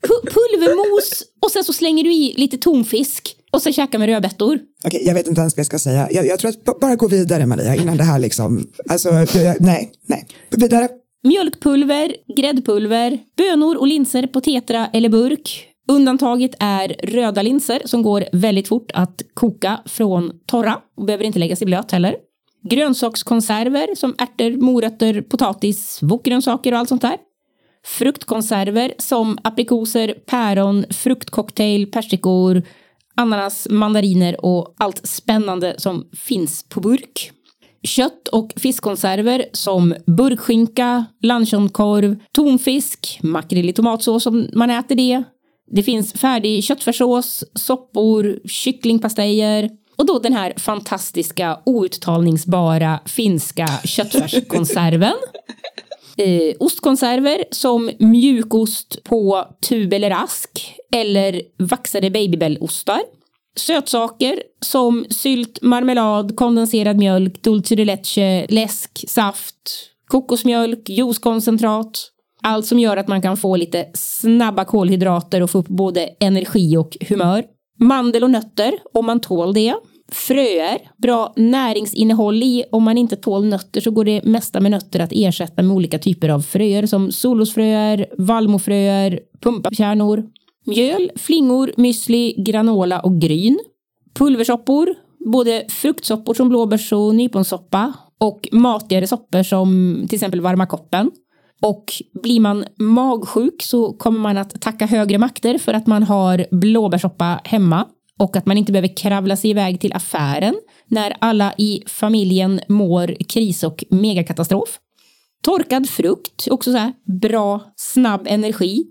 P 0.03 0.09
pulvermos 0.23 1.23
och 1.43 1.51
sen 1.51 1.65
så 1.65 1.73
slänger 1.73 2.05
du 2.05 2.15
i 2.15 2.35
lite 2.37 2.59
tonfisk 2.59 3.36
och 3.53 3.63
sen 3.63 3.73
käkar 3.73 3.99
med 3.99 4.09
rödbetor. 4.09 4.59
Okej, 4.85 5.03
jag 5.07 5.15
vet 5.15 5.27
inte 5.27 5.41
ens 5.41 5.57
vad 5.57 5.59
jag 5.59 5.67
ska 5.67 5.79
säga. 5.79 6.09
Jag, 6.11 6.27
jag 6.27 6.39
tror 6.39 6.49
att 6.49 6.81
bara 6.81 6.97
gå 6.97 7.09
vidare 7.09 7.47
Maria 7.47 7.75
innan 7.75 7.97
det 7.97 8.05
här 8.05 8.19
liksom, 8.19 8.67
alltså 8.89 9.11
nej, 9.61 9.93
nej, 10.07 10.27
vidare. 10.51 10.89
Mjölkpulver, 11.23 12.17
gräddpulver, 12.37 13.19
bönor 13.37 13.77
och 13.77 13.87
linser 13.87 14.27
på 14.27 14.41
tetra 14.41 14.87
eller 14.93 15.09
burk, 15.09 15.77
Undantaget 15.89 16.55
är 16.61 16.89
röda 16.89 17.43
linser 17.43 17.83
som 17.85 18.03
går 18.03 18.25
väldigt 18.33 18.69
fort 18.69 18.91
att 18.95 19.23
koka 19.35 19.81
från 19.87 20.33
torra 20.47 20.79
och 20.97 21.05
behöver 21.05 21.25
inte 21.25 21.39
läggas 21.39 21.63
i 21.63 21.65
blöt 21.65 21.93
heller. 21.93 22.17
Grönsakskonserver 22.71 23.95
som 23.95 24.15
ärtor, 24.19 24.57
morötter, 24.57 25.23
potatis, 25.23 25.99
wokgrönsaker 26.03 26.73
och 26.73 26.79
allt 26.79 26.89
sånt 26.89 27.03
där. 27.03 27.17
Fruktkonserver 27.85 28.93
som 28.99 29.39
aprikoser, 29.45 30.15
päron, 30.27 30.85
fruktcocktail, 30.91 31.91
persikor, 31.91 32.63
ananas, 33.17 33.67
mandariner 33.71 34.45
och 34.45 34.75
allt 34.79 35.07
spännande 35.07 35.75
som 35.79 36.09
finns 36.13 36.69
på 36.69 36.81
burk. 36.81 37.33
Kött 37.83 38.29
och 38.29 38.53
fiskkonserver 38.57 39.45
som 39.53 39.95
burkskinka, 40.07 41.05
lanchonkorv, 41.23 42.17
tonfisk, 42.33 43.21
makrill 43.23 43.69
i 43.69 43.73
tomatsås 43.73 44.27
om 44.27 44.49
man 44.53 44.71
äter 44.71 44.97
det. 44.97 45.23
Det 45.71 45.83
finns 45.83 46.13
färdig 46.13 46.65
köttfärssås, 46.65 47.45
soppor, 47.55 48.39
kycklingpastejer 48.49 49.71
och 49.97 50.07
då 50.07 50.19
den 50.19 50.33
här 50.33 50.53
fantastiska 50.57 51.59
outtalningsbara 51.65 53.01
finska 53.05 53.67
köttfärskonserven. 53.85 55.15
Eh, 56.19 56.57
ostkonserver 56.61 57.45
som 57.51 57.91
mjukost 57.99 59.03
på 59.05 59.45
tub 59.69 59.93
eller 59.93 60.11
ask 60.11 60.75
eller 60.93 61.43
vaxade 61.59 62.11
babybellostar. 62.11 63.01
Sötsaker 63.57 64.43
som 64.61 65.05
sylt, 65.11 65.63
marmelad, 65.63 66.37
kondenserad 66.37 66.97
mjölk, 66.97 67.43
dulce 67.43 67.75
de 67.75 67.85
leche, 67.85 68.47
läsk, 68.49 69.05
saft, 69.09 69.55
kokosmjölk, 70.07 70.89
juicekoncentrat. 70.89 72.11
Allt 72.43 72.67
som 72.67 72.79
gör 72.79 72.97
att 72.97 73.09
man 73.09 73.23
kan 73.23 73.37
få 73.37 73.57
lite 73.57 73.87
snabba 73.95 74.65
kolhydrater 74.65 75.43
och 75.43 75.51
få 75.51 75.59
upp 75.59 75.69
både 75.69 76.09
energi 76.21 76.77
och 76.77 76.97
humör. 77.09 77.45
Mandel 77.81 78.25
och 78.25 78.31
nötter 78.31 78.75
om 78.93 79.07
man 79.07 79.21
tål 79.21 79.55
det. 79.55 79.75
Fröer, 80.13 80.79
bra 80.97 81.33
näringsinnehåll 81.37 82.43
i. 82.43 82.65
Om 82.73 82.83
man 82.83 82.99
inte 82.99 83.17
tål 83.17 83.45
nötter 83.45 83.81
så 83.81 83.91
går 83.91 84.05
det 84.05 84.25
mesta 84.25 84.61
med 84.61 84.71
nötter 84.71 85.01
att 85.01 85.13
ersätta 85.13 85.63
med 85.63 85.77
olika 85.77 85.99
typer 85.99 86.29
av 86.29 86.41
fröer 86.41 86.87
som 86.87 87.13
solrosfröer, 87.13 88.07
vallmofröer, 88.19 89.21
pumpakärnor. 89.41 90.25
Mjöl, 90.67 91.11
flingor, 91.17 91.73
müsli, 91.77 92.35
granola 92.37 93.01
och 93.01 93.21
gryn. 93.21 93.59
Pulversoppor, 94.15 94.95
både 95.33 95.65
fruktsoppor 95.69 96.35
som 96.35 96.49
blåbärs 96.49 96.93
och 96.93 97.15
nyponsoppa 97.15 97.93
och 98.19 98.49
matigare 98.53 99.07
soppor 99.07 99.43
som 99.43 99.97
till 100.09 100.17
exempel 100.17 100.41
varma 100.41 100.67
koppen. 100.67 101.11
Och 101.63 101.85
blir 102.23 102.41
man 102.41 102.65
magsjuk 102.79 103.63
så 103.63 103.93
kommer 103.93 104.21
man 104.21 104.37
att 104.37 104.61
tacka 104.61 104.87
högre 104.87 105.19
makter 105.19 105.59
för 105.59 105.75
att 105.75 105.87
man 105.87 106.03
har 106.03 106.47
blåbärssoppa 106.51 107.41
hemma 107.45 107.85
och 108.19 108.37
att 108.37 108.47
man 108.47 108.59
inte 108.59 108.73
behöver 108.73 108.97
kravla 108.97 109.37
sig 109.37 109.51
iväg 109.51 109.81
till 109.81 109.93
affären 109.93 110.55
när 110.87 111.17
alla 111.19 111.55
i 111.59 111.83
familjen 111.87 112.61
mår 112.69 113.17
kris 113.29 113.65
och 113.65 113.85
megakatastrof. 113.91 114.79
Torkad 115.43 115.89
frukt, 115.89 116.49
också 116.51 116.73
så 116.73 116.79
här 116.79 116.93
bra, 117.21 117.61
snabb 117.77 118.27
energi. 118.27 118.85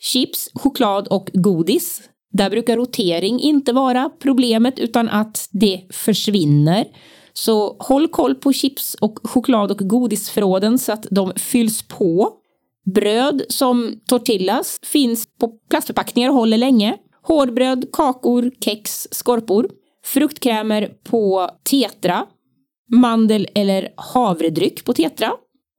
Chips, 0.00 0.48
choklad 0.54 1.08
och 1.08 1.30
godis. 1.32 2.02
Där 2.32 2.50
brukar 2.50 2.76
rotering 2.76 3.40
inte 3.40 3.72
vara 3.72 4.10
problemet 4.22 4.78
utan 4.78 5.08
att 5.08 5.48
det 5.50 5.82
försvinner. 5.90 6.84
Så 7.32 7.76
håll 7.78 8.08
koll 8.08 8.34
på 8.34 8.52
chips 8.52 8.94
och 8.94 9.18
choklad 9.24 9.70
och 9.70 9.78
godisförråden 9.78 10.78
så 10.78 10.92
att 10.92 11.06
de 11.10 11.32
fylls 11.36 11.82
på. 11.82 12.30
Bröd 12.94 13.42
som 13.48 14.00
tortillas 14.06 14.78
finns 14.82 15.26
på 15.40 15.48
plastförpackningar 15.70 16.28
och 16.28 16.34
håller 16.34 16.58
länge. 16.58 16.96
Hårdbröd, 17.28 17.92
kakor, 17.92 18.50
kex, 18.64 19.08
skorpor. 19.10 19.68
Fruktkrämer 20.04 20.90
på 21.04 21.50
tetra. 21.70 22.26
Mandel 22.92 23.48
eller 23.54 23.88
havredryck 23.96 24.84
på 24.84 24.92
tetra. 24.92 25.32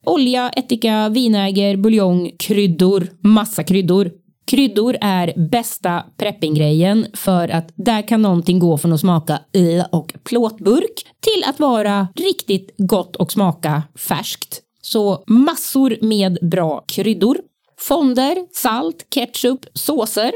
Olja, 0.06 0.50
ättika, 0.50 1.10
vinäger, 1.10 1.78
buljong, 1.78 2.32
kryddor, 2.40 3.08
massa 3.24 3.64
kryddor. 3.64 4.12
Kryddor 4.48 4.98
är 5.02 5.50
bästa 5.50 6.04
preppinggrejen 6.18 7.06
för 7.14 7.50
att 7.50 7.72
där 7.76 8.08
kan 8.08 8.22
någonting 8.22 8.60
gå 8.60 8.78
från 8.78 8.94
att 8.94 9.00
smaka 9.00 9.40
i 9.54 9.82
och 9.92 10.14
plåtburk 10.24 11.06
till 11.20 11.44
att 11.46 11.60
vara 11.60 12.08
riktigt 12.16 12.74
gott 12.78 13.16
och 13.16 13.32
smaka 13.32 13.84
färskt. 13.96 14.62
Så 14.82 15.24
massor 15.28 15.98
med 16.02 16.38
bra 16.42 16.84
kryddor. 16.88 17.38
Fonder, 17.80 18.38
salt, 18.52 19.06
ketchup, 19.10 19.66
såser, 19.74 20.32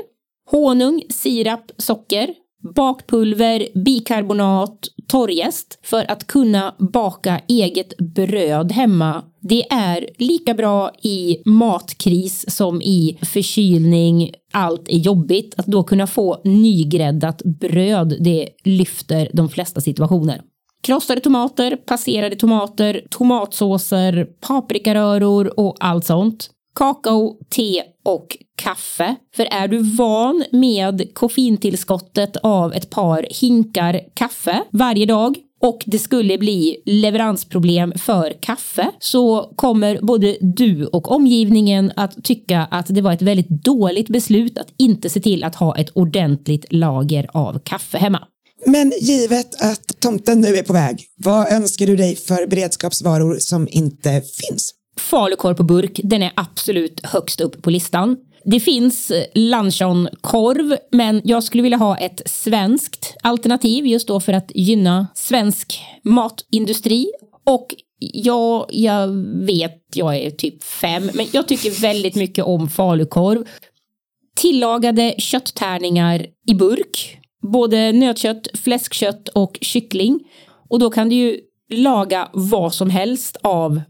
honung, 0.52 1.04
sirap, 1.10 1.72
socker, 1.78 2.34
bakpulver, 2.76 3.68
bikarbonat, 3.86 4.80
torrjäst 5.08 5.80
för 5.84 6.12
att 6.12 6.28
kunna 6.28 6.76
baka 6.94 7.42
eget 7.48 7.98
bröd 7.98 8.72
hemma. 8.72 9.24
Det 9.42 9.72
är 9.72 10.10
lika 10.18 10.54
bra 10.54 10.92
i 11.02 11.38
matkris 11.46 12.46
som 12.56 12.82
i 12.82 13.20
förkylning. 13.22 14.32
Allt 14.54 14.90
är 14.90 14.98
jobbigt. 14.98 15.54
Att 15.58 15.66
då 15.66 15.84
kunna 15.84 16.08
få 16.08 16.42
nygräddat 16.44 17.42
bröd, 17.60 18.18
det 18.20 18.50
lyfter 18.64 19.30
de 19.34 19.50
flesta 19.50 19.82
situationer. 19.82 20.42
Krossade 20.82 21.22
tomater, 21.22 21.76
passerade 21.76 22.36
tomater, 22.36 23.02
tomatsåser, 23.10 24.28
paprikaröror 24.48 25.60
och 25.60 25.76
allt 25.80 26.06
sånt. 26.06 26.50
Kakao, 26.76 27.38
te 27.50 27.84
och 28.06 28.38
kaffe. 28.63 29.15
För 29.36 29.46
är 29.51 29.67
du 29.67 29.77
van 29.77 30.43
med 30.51 31.13
koffeintillskottet 31.13 32.38
av 32.38 32.74
ett 32.74 32.89
par 32.89 33.27
hinkar 33.29 34.01
kaffe 34.13 34.63
varje 34.72 35.05
dag 35.05 35.38
och 35.62 35.84
det 35.86 36.00
skulle 36.00 36.38
bli 36.38 36.82
leveransproblem 36.86 37.93
för 37.98 38.34
kaffe 38.41 38.91
så 39.00 39.53
kommer 39.55 40.00
både 40.01 40.38
du 40.41 40.86
och 40.86 41.12
omgivningen 41.12 41.91
att 41.96 42.24
tycka 42.24 42.67
att 42.72 42.86
det 42.89 43.01
var 43.01 43.13
ett 43.13 43.22
väldigt 43.22 43.50
dåligt 43.50 44.10
beslut 44.10 44.58
att 44.58 44.67
inte 44.77 45.10
se 45.10 45.20
till 45.20 45.43
att 45.43 45.55
ha 45.55 45.77
ett 45.77 45.89
ordentligt 45.89 46.65
lager 46.74 47.29
av 47.34 47.60
kaffe 47.60 47.98
hemma. 47.98 48.27
Men 48.65 48.93
givet 49.01 49.62
att 49.62 50.00
tomten 50.00 50.41
nu 50.41 50.55
är 50.55 50.63
på 50.63 50.74
väg, 50.74 51.05
vad 51.15 51.51
önskar 51.51 51.86
du 51.86 51.96
dig 51.96 52.15
för 52.15 52.48
beredskapsvaror 52.48 53.36
som 53.39 53.67
inte 53.72 54.10
finns? 54.10 54.74
Falukorv 55.00 55.55
på 55.55 55.63
burk, 55.63 56.00
den 56.03 56.24
är 56.24 56.32
absolut 56.36 57.00
högst 57.03 57.41
upp 57.41 57.62
på 57.62 57.70
listan. 57.70 58.17
Det 58.46 58.60
finns 58.60 59.12
luncheonkorv, 59.34 60.78
men 60.92 61.22
jag 61.24 61.44
skulle 61.44 61.64
vilja 61.64 61.78
ha 61.78 61.98
ett 61.98 62.22
svenskt 62.26 63.16
alternativ 63.24 63.86
just 63.86 64.08
då 64.08 64.20
för 64.20 64.34
att 64.34 64.52
gynna 64.56 65.08
svensk 65.16 65.82
matindustri. 66.04 67.12
Och 67.46 67.76
ja, 68.00 68.68
jag 68.70 69.08
vet, 69.46 69.82
jag 69.94 70.16
är 70.16 70.32
typ 70.32 70.64
fem, 70.64 71.10
men 71.14 71.26
jag 71.32 71.48
tycker 71.48 71.82
väldigt 71.82 72.16
mycket 72.16 72.46
om 72.46 72.70
falukorv. 72.70 73.46
Tillagade 74.36 75.16
kötttärningar 75.18 76.26
i 76.48 76.54
burk, 76.54 77.18
både 77.52 77.92
nötkött, 77.92 78.48
fläskkött 78.54 79.30
och 79.30 79.58
kyckling. 79.62 80.20
Och 80.70 80.80
då 80.80 80.90
kan 80.90 81.10
du 81.10 81.16
ju 81.16 81.40
laga 81.74 82.30
vad 82.34 82.74
som 82.74 82.90
helst 82.90 83.38
av 83.42 83.82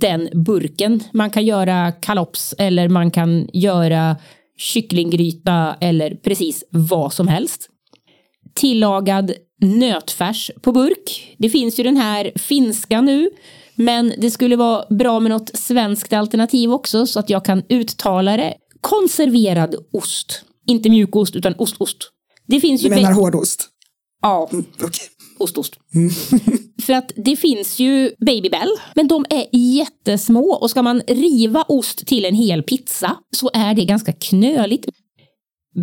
den 0.00 0.28
burken. 0.44 1.02
Man 1.12 1.30
kan 1.30 1.46
göra 1.46 1.92
kalops 1.92 2.54
eller 2.58 2.88
man 2.88 3.10
kan 3.10 3.48
göra 3.52 4.16
kycklinggryta 4.56 5.76
eller 5.80 6.14
precis 6.14 6.64
vad 6.70 7.12
som 7.12 7.28
helst. 7.28 7.68
Tillagad 8.54 9.32
nötfärs 9.60 10.50
på 10.62 10.72
burk. 10.72 11.36
Det 11.38 11.50
finns 11.50 11.78
ju 11.78 11.84
den 11.84 11.96
här 11.96 12.32
finska 12.36 13.00
nu, 13.00 13.30
men 13.74 14.12
det 14.18 14.30
skulle 14.30 14.56
vara 14.56 14.84
bra 14.90 15.20
med 15.20 15.30
något 15.30 15.56
svenskt 15.56 16.12
alternativ 16.12 16.72
också 16.72 17.06
så 17.06 17.20
att 17.20 17.30
jag 17.30 17.44
kan 17.44 17.62
uttala 17.68 18.36
det. 18.36 18.54
Konserverad 18.80 19.74
ost. 19.92 20.44
Inte 20.66 20.90
mjukost 20.90 21.36
utan 21.36 21.54
ostost. 21.58 21.98
Det 22.46 22.60
finns 22.60 22.84
ju 22.84 22.88
du 22.88 22.94
menar 22.94 23.12
hårdost? 23.12 23.68
Ja. 24.22 24.48
Mm, 24.52 24.64
okay 24.74 25.06
ostost. 25.42 25.74
Mm. 25.94 26.10
För 26.82 26.92
att 26.92 27.12
det 27.16 27.36
finns 27.36 27.78
ju 27.78 28.12
Babybel, 28.26 28.68
men 28.94 29.08
de 29.08 29.24
är 29.30 29.46
jättesmå 29.52 30.52
och 30.52 30.70
ska 30.70 30.82
man 30.82 31.02
riva 31.06 31.64
ost 31.68 32.06
till 32.06 32.24
en 32.24 32.34
hel 32.34 32.62
pizza 32.62 33.16
så 33.36 33.50
är 33.54 33.74
det 33.74 33.84
ganska 33.84 34.12
knöligt. 34.12 34.86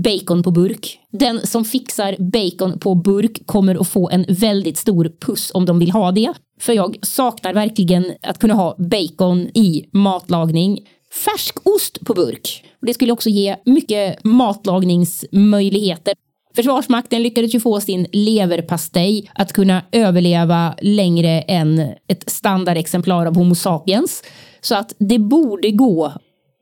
Bacon 0.04 0.44
på 0.44 0.51
burk. 0.51 1.00
Den 1.12 1.48
som 1.48 1.66
fixar 1.66 2.16
bacon 2.20 2.80
på 2.80 2.96
burk 2.96 3.46
kommer 3.46 3.75
att 3.75 3.88
få 3.88 4.10
en 4.10 4.25
väldigt 4.30 4.78
stor 4.78 5.12
puss 5.20 5.51
om 5.54 5.66
de 5.66 5.80
vill 5.80 5.92
ha 5.92 6.12
det. 6.12 6.34
För 6.60 6.74
jag 6.74 6.98
saknar 7.01 7.54
verkligen 7.54 8.13
att 8.22 8.39
kunna 8.39 8.54
ha 8.54 8.75
bacon 8.78 9.39
i 9.39 9.89
matlagning. 9.92 10.88
Färskost 11.25 12.00
på 12.06 12.13
burk. 12.13 12.63
Det 12.82 12.94
skulle 12.94 13.12
också 13.12 13.30
ge 13.30 13.56
mycket 13.66 14.24
matlagningsmöjligheter. 14.24 16.13
Försvarsmakten 16.60 17.24
lyckades 17.24 17.56
ju 17.56 17.60
få 17.60 17.82
sin 17.82 18.08
leverpastej 18.12 19.32
att 19.34 19.54
kunna 19.54 19.82
överleva 19.92 20.75
längre 20.82 21.42
än 21.42 21.80
ett 22.08 22.30
standardexemplar 22.30 23.25
av 23.25 23.36
Homo 23.36 23.56
sapiens. 23.56 24.24
Så 24.62 24.75
att 24.75 24.94
det 25.00 25.20
borde 25.20 25.72
gå. 25.72 26.13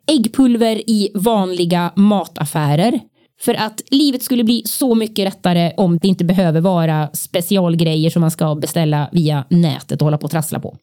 Äggpulver 0.07 0.89
i 0.89 1.11
vanliga 1.13 1.91
mataffärer. 1.95 2.99
För 3.41 3.53
att 3.53 3.81
livet 3.91 4.23
skulle 4.23 4.43
bli 4.43 4.61
så 4.65 4.95
mycket 4.95 5.25
lättare 5.25 5.73
om 5.77 5.97
det 5.97 6.07
inte 6.07 6.25
behöver 6.25 6.61
vara 6.61 7.09
specialgrejer 7.13 8.09
som 8.09 8.21
man 8.21 8.31
ska 8.31 8.55
beställa 8.55 9.09
via 9.11 9.45
nätet 9.49 10.01
och 10.01 10.05
hålla 10.05 10.17
på 10.17 10.25
och 10.25 10.31
trassla 10.31 10.59
på 10.59 10.77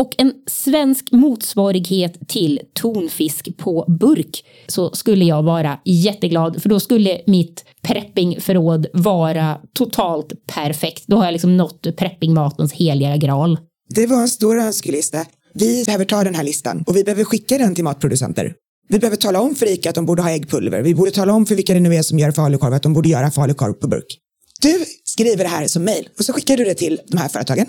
och 0.00 0.14
en 0.18 0.32
svensk 0.46 1.12
motsvarighet 1.12 2.28
till 2.28 2.60
tonfisk 2.74 3.56
på 3.56 3.84
burk 4.00 4.44
så 4.66 4.90
skulle 4.90 5.24
jag 5.24 5.42
vara 5.42 5.78
jätteglad 5.84 6.62
för 6.62 6.68
då 6.68 6.80
skulle 6.80 7.20
mitt 7.26 7.64
preppingförråd 7.82 8.86
vara 8.92 9.58
totalt 9.74 10.46
perfekt. 10.46 11.04
Då 11.06 11.16
har 11.16 11.24
jag 11.24 11.32
liksom 11.32 11.56
nått 11.56 11.96
preppingmatens 11.96 12.72
heliga 12.72 13.16
graal. 13.16 13.58
Det 13.94 14.06
var 14.06 14.20
en 14.20 14.28
stor 14.28 14.58
önskelista. 14.58 15.26
Vi 15.54 15.84
behöver 15.84 16.04
ta 16.04 16.24
den 16.24 16.34
här 16.34 16.44
listan 16.44 16.84
och 16.86 16.96
vi 16.96 17.04
behöver 17.04 17.24
skicka 17.24 17.58
den 17.58 17.74
till 17.74 17.84
matproducenter. 17.84 18.54
Vi 18.88 18.98
behöver 18.98 19.16
tala 19.16 19.40
om 19.40 19.54
för 19.54 19.66
ICA 19.66 19.88
att 19.88 19.94
de 19.94 20.06
borde 20.06 20.22
ha 20.22 20.30
äggpulver. 20.30 20.82
Vi 20.82 20.94
borde 20.94 21.10
tala 21.10 21.32
om 21.32 21.46
för 21.46 21.54
vilka 21.54 21.74
det 21.74 21.80
nu 21.80 21.94
är 21.94 22.02
som 22.02 22.18
gör 22.18 22.32
falukorv 22.32 22.74
att 22.74 22.82
de 22.82 22.92
borde 22.92 23.08
göra 23.08 23.30
falukorv 23.30 23.72
på 23.72 23.88
burk. 23.88 24.18
Du 24.60 24.84
skriver 25.04 25.44
det 25.44 25.50
här 25.50 25.66
som 25.68 25.84
mejl 25.84 26.08
och 26.18 26.24
så 26.24 26.32
skickar 26.32 26.56
du 26.56 26.64
det 26.64 26.74
till 26.74 27.00
de 27.06 27.16
här 27.16 27.28
företagen. 27.28 27.66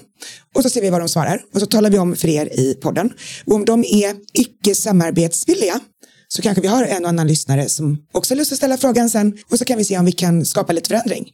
Och 0.55 0.63
så 0.63 0.69
ser 0.69 0.81
vi 0.81 0.89
vad 0.89 1.01
de 1.01 1.09
svarar 1.09 1.43
och 1.53 1.59
så 1.59 1.65
talar 1.65 1.89
vi 1.89 1.97
om 1.97 2.15
för 2.15 2.27
er 2.27 2.59
i 2.59 2.73
podden. 2.73 3.13
Och 3.45 3.55
om 3.55 3.65
de 3.65 3.83
är 3.83 4.15
icke 4.33 4.75
samarbetsvilliga 4.75 5.79
så 6.27 6.41
kanske 6.41 6.61
vi 6.61 6.67
har 6.67 6.83
en 6.83 7.03
och 7.03 7.09
annan 7.09 7.27
lyssnare 7.27 7.69
som 7.69 8.05
också 8.11 8.33
har 8.33 8.37
lust 8.37 8.51
att 8.51 8.57
ställa 8.57 8.77
frågan 8.77 9.09
sen 9.09 9.37
och 9.49 9.57
så 9.57 9.65
kan 9.65 9.77
vi 9.77 9.85
se 9.85 9.97
om 9.97 10.05
vi 10.05 10.11
kan 10.11 10.45
skapa 10.45 10.73
lite 10.73 10.87
förändring. 10.87 11.29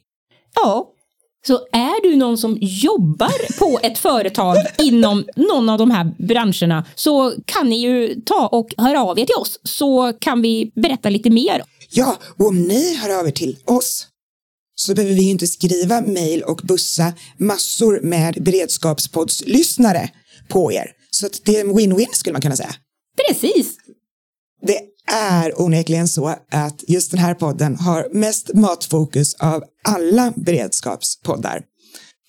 Ja, 0.54 0.88
så 1.46 1.54
är 1.72 2.02
du 2.02 2.16
någon 2.16 2.38
som 2.38 2.58
jobbar 2.60 3.58
på 3.58 3.80
ett 3.82 3.98
företag 3.98 4.56
inom 4.78 5.24
någon 5.36 5.68
av 5.68 5.78
de 5.78 5.90
här 5.90 6.14
branscherna 6.18 6.84
så 6.94 7.34
kan 7.44 7.68
ni 7.68 7.82
ju 7.82 8.20
ta 8.20 8.46
och 8.46 8.74
höra 8.76 9.02
av 9.02 9.18
er 9.18 9.24
till 9.24 9.36
oss 9.40 9.60
så 9.62 10.12
kan 10.18 10.42
vi 10.42 10.72
berätta 10.74 11.08
lite 11.08 11.30
mer. 11.30 11.62
Ja, 11.90 12.16
och 12.38 12.46
om 12.46 12.62
ni 12.62 12.94
hör 12.96 13.20
av 13.20 13.26
er 13.26 13.30
till 13.30 13.56
oss 13.64 14.07
så 14.80 14.94
behöver 14.94 15.14
vi 15.14 15.30
inte 15.30 15.46
skriva 15.46 16.00
mejl 16.00 16.42
och 16.42 16.60
bussa 16.64 17.12
massor 17.36 18.00
med 18.02 18.42
beredskapspoddslyssnare 18.42 20.10
på 20.48 20.72
er. 20.72 20.92
Så 21.10 21.26
att 21.26 21.40
det 21.44 21.56
är 21.56 21.60
en 21.60 21.78
win-win 21.78 22.12
skulle 22.12 22.32
man 22.32 22.42
kunna 22.42 22.56
säga. 22.56 22.74
Precis. 23.28 23.76
Det 24.62 24.80
är 25.12 25.60
onekligen 25.60 26.08
så 26.08 26.26
att 26.50 26.84
just 26.88 27.10
den 27.10 27.20
här 27.20 27.34
podden 27.34 27.76
har 27.76 28.08
mest 28.12 28.54
matfokus 28.54 29.34
av 29.34 29.64
alla 29.84 30.32
beredskapspoddar. 30.36 31.62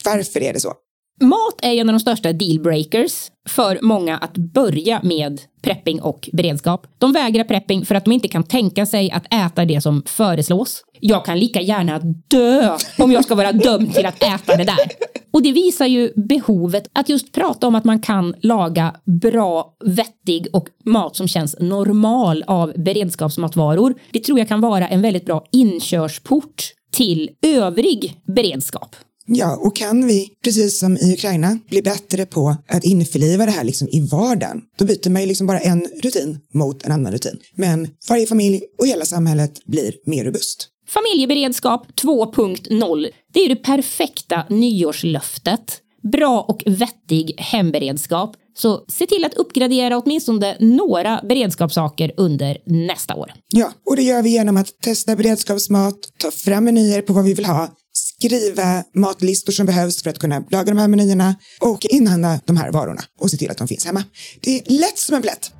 Varför 0.05 0.43
är 0.43 0.53
det 0.53 0.59
så? 0.59 0.73
Mat 1.21 1.59
är 1.61 1.73
en 1.73 1.89
av 1.89 1.93
de 1.93 1.99
största 1.99 2.33
dealbreakers 2.33 3.31
för 3.49 3.79
många 3.81 4.17
att 4.17 4.37
börja 4.37 4.99
med 5.03 5.41
prepping 5.61 6.01
och 6.01 6.29
beredskap. 6.33 6.87
De 6.97 7.13
vägrar 7.13 7.43
prepping 7.43 7.85
för 7.85 7.95
att 7.95 8.05
de 8.05 8.11
inte 8.11 8.27
kan 8.27 8.43
tänka 8.43 8.85
sig 8.85 9.11
att 9.11 9.33
äta 9.33 9.65
det 9.65 9.81
som 9.81 10.03
föreslås. 10.05 10.83
Jag 10.99 11.25
kan 11.25 11.39
lika 11.39 11.61
gärna 11.61 11.99
dö 12.27 12.77
om 12.97 13.11
jag 13.11 13.23
ska 13.23 13.35
vara 13.35 13.51
dömd 13.51 13.93
till 13.93 14.05
att 14.05 14.23
äta 14.23 14.57
det 14.57 14.63
där. 14.63 14.77
Och 15.31 15.43
det 15.43 15.51
visar 15.51 15.85
ju 15.85 16.11
behovet 16.15 16.89
att 16.93 17.09
just 17.09 17.31
prata 17.31 17.67
om 17.67 17.75
att 17.75 17.85
man 17.85 18.01
kan 18.01 18.35
laga 18.41 18.95
bra, 19.21 19.73
vettig 19.85 20.47
och 20.53 20.67
mat 20.85 21.15
som 21.15 21.27
känns 21.27 21.55
normal 21.59 22.43
av 22.47 22.73
beredskapsmatvaror. 22.75 23.95
Det 24.11 24.19
tror 24.19 24.39
jag 24.39 24.47
kan 24.47 24.61
vara 24.61 24.87
en 24.87 25.01
väldigt 25.01 25.25
bra 25.25 25.45
inkörsport 25.51 26.63
till 26.91 27.29
övrig 27.41 28.21
beredskap. 28.35 28.95
Ja, 29.31 29.55
och 29.55 29.75
kan 29.75 30.07
vi, 30.07 30.29
precis 30.43 30.79
som 30.79 30.97
i 30.97 31.13
Ukraina, 31.13 31.59
bli 31.69 31.81
bättre 31.81 32.25
på 32.25 32.55
att 32.67 32.83
införliva 32.83 33.45
det 33.45 33.51
här 33.51 33.63
liksom 33.63 33.87
i 33.87 34.07
vardagen, 34.11 34.61
då 34.77 34.85
byter 34.85 35.09
man 35.09 35.21
ju 35.21 35.27
liksom 35.27 35.47
bara 35.47 35.59
en 35.59 35.87
rutin 36.03 36.39
mot 36.53 36.85
en 36.85 36.91
annan 36.91 37.11
rutin. 37.11 37.39
Men 37.55 37.87
varje 38.09 38.27
familj 38.27 38.61
och 38.79 38.87
hela 38.87 39.05
samhället 39.05 39.65
blir 39.65 39.93
mer 40.05 40.25
robust. 40.25 40.67
Familjeberedskap 40.87 41.87
2.0. 42.01 43.07
Det 43.33 43.39
är 43.39 43.49
det 43.49 43.55
perfekta 43.55 44.45
nyårslöftet. 44.49 45.81
Bra 46.11 46.45
och 46.47 46.63
vettig 46.65 47.33
hemberedskap. 47.37 48.35
Så 48.57 48.85
se 48.87 49.05
till 49.05 49.25
att 49.25 49.33
uppgradera 49.33 49.97
åtminstone 49.97 50.57
några 50.59 51.21
beredskapssaker 51.29 52.11
under 52.17 52.57
nästa 52.65 53.15
år. 53.15 53.31
Ja, 53.49 53.71
och 53.85 53.95
det 53.95 54.01
gör 54.01 54.21
vi 54.21 54.29
genom 54.29 54.57
att 54.57 54.81
testa 54.81 55.15
beredskapsmat, 55.15 55.95
ta 56.17 56.31
fram 56.31 56.65
menyer 56.65 57.01
på 57.01 57.13
vad 57.13 57.23
vi 57.23 57.33
vill 57.33 57.45
ha, 57.45 57.69
skriva 57.93 58.83
matlistor 58.95 59.53
som 59.53 59.65
behövs 59.65 60.03
för 60.03 60.09
att 60.09 60.19
kunna 60.19 60.43
laga 60.51 60.71
de 60.71 60.77
här 60.77 60.87
menyerna 60.87 61.35
och 61.59 61.85
inhandla 61.85 62.39
de 62.45 62.57
här 62.57 62.71
varorna 62.71 63.01
och 63.19 63.31
se 63.31 63.37
till 63.37 63.51
att 63.51 63.57
de 63.57 63.67
finns 63.67 63.85
hemma. 63.85 64.03
Det 64.39 64.59
är 64.59 64.79
lätt 64.79 64.97
som 64.97 65.15
en 65.15 65.21
plätt. 65.21 65.51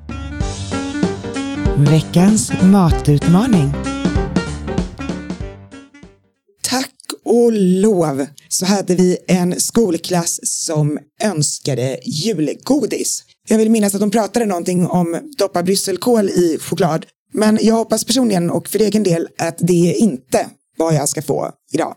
Veckans 1.76 2.52
matutmaning. 2.62 3.72
Tack 6.62 6.94
och 7.24 7.52
lov 7.52 8.26
så 8.48 8.66
hade 8.66 8.94
vi 8.94 9.18
en 9.26 9.60
skolklass 9.60 10.40
som 10.42 10.98
önskade 11.22 12.00
julgodis. 12.04 13.22
Jag 13.48 13.58
vill 13.58 13.70
minnas 13.70 13.94
att 13.94 14.00
de 14.00 14.10
pratade 14.10 14.46
någonting 14.46 14.86
om 14.86 15.30
doppa 15.38 15.62
brysselkål 15.62 16.28
i 16.28 16.58
choklad. 16.60 17.06
Men 17.32 17.58
jag 17.62 17.74
hoppas 17.74 18.04
personligen 18.04 18.50
och 18.50 18.68
för 18.68 18.78
egen 18.78 19.02
del 19.02 19.28
att 19.38 19.58
det 19.58 19.90
är 19.90 19.94
inte 19.94 20.46
vad 20.76 20.94
jag 20.94 21.08
ska 21.08 21.22
få 21.22 21.52
idag. 21.72 21.94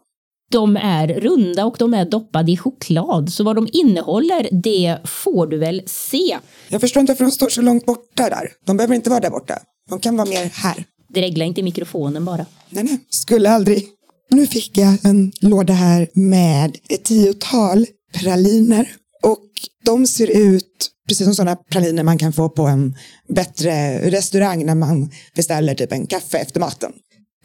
De 0.53 0.77
är 0.77 1.07
runda 1.07 1.65
och 1.65 1.75
de 1.79 1.93
är 1.93 2.05
doppade 2.05 2.51
i 2.51 2.57
choklad, 2.57 3.33
så 3.33 3.43
vad 3.43 3.55
de 3.55 3.67
innehåller 3.73 4.49
det 4.51 4.97
får 5.03 5.47
du 5.47 5.57
väl 5.57 5.81
se. 5.85 6.37
Jag 6.69 6.81
förstår 6.81 7.01
inte 7.01 7.11
varför 7.11 7.25
de 7.25 7.31
står 7.31 7.49
så 7.49 7.61
långt 7.61 7.85
borta 7.85 8.29
där. 8.29 8.51
De 8.65 8.77
behöver 8.77 8.95
inte 8.95 9.09
vara 9.09 9.19
där 9.19 9.29
borta. 9.29 9.59
De 9.89 9.99
kan 9.99 10.17
vara 10.17 10.29
mer 10.29 10.51
här. 10.53 10.83
Dregla 11.13 11.45
inte 11.45 11.63
mikrofonen 11.63 12.25
bara. 12.25 12.45
Nej, 12.69 12.83
nej, 12.83 12.99
skulle 13.09 13.49
aldrig. 13.49 13.87
Nu 14.29 14.47
fick 14.47 14.77
jag 14.77 15.05
en 15.05 15.31
låda 15.41 15.73
här 15.73 16.09
med 16.13 16.77
ett 16.89 17.03
tiotal 17.03 17.85
praliner 18.13 18.91
och 19.23 19.49
de 19.85 20.07
ser 20.07 20.27
ut 20.27 20.89
precis 21.07 21.25
som 21.25 21.35
sådana 21.35 21.55
praliner 21.55 22.03
man 22.03 22.17
kan 22.17 22.33
få 22.33 22.49
på 22.49 22.63
en 22.63 22.95
bättre 23.29 23.99
restaurang 24.11 24.65
när 24.65 24.75
man 24.75 25.11
beställer 25.35 25.75
typ 25.75 25.91
en 25.91 26.07
kaffe 26.07 26.37
efter 26.37 26.59
maten. 26.59 26.91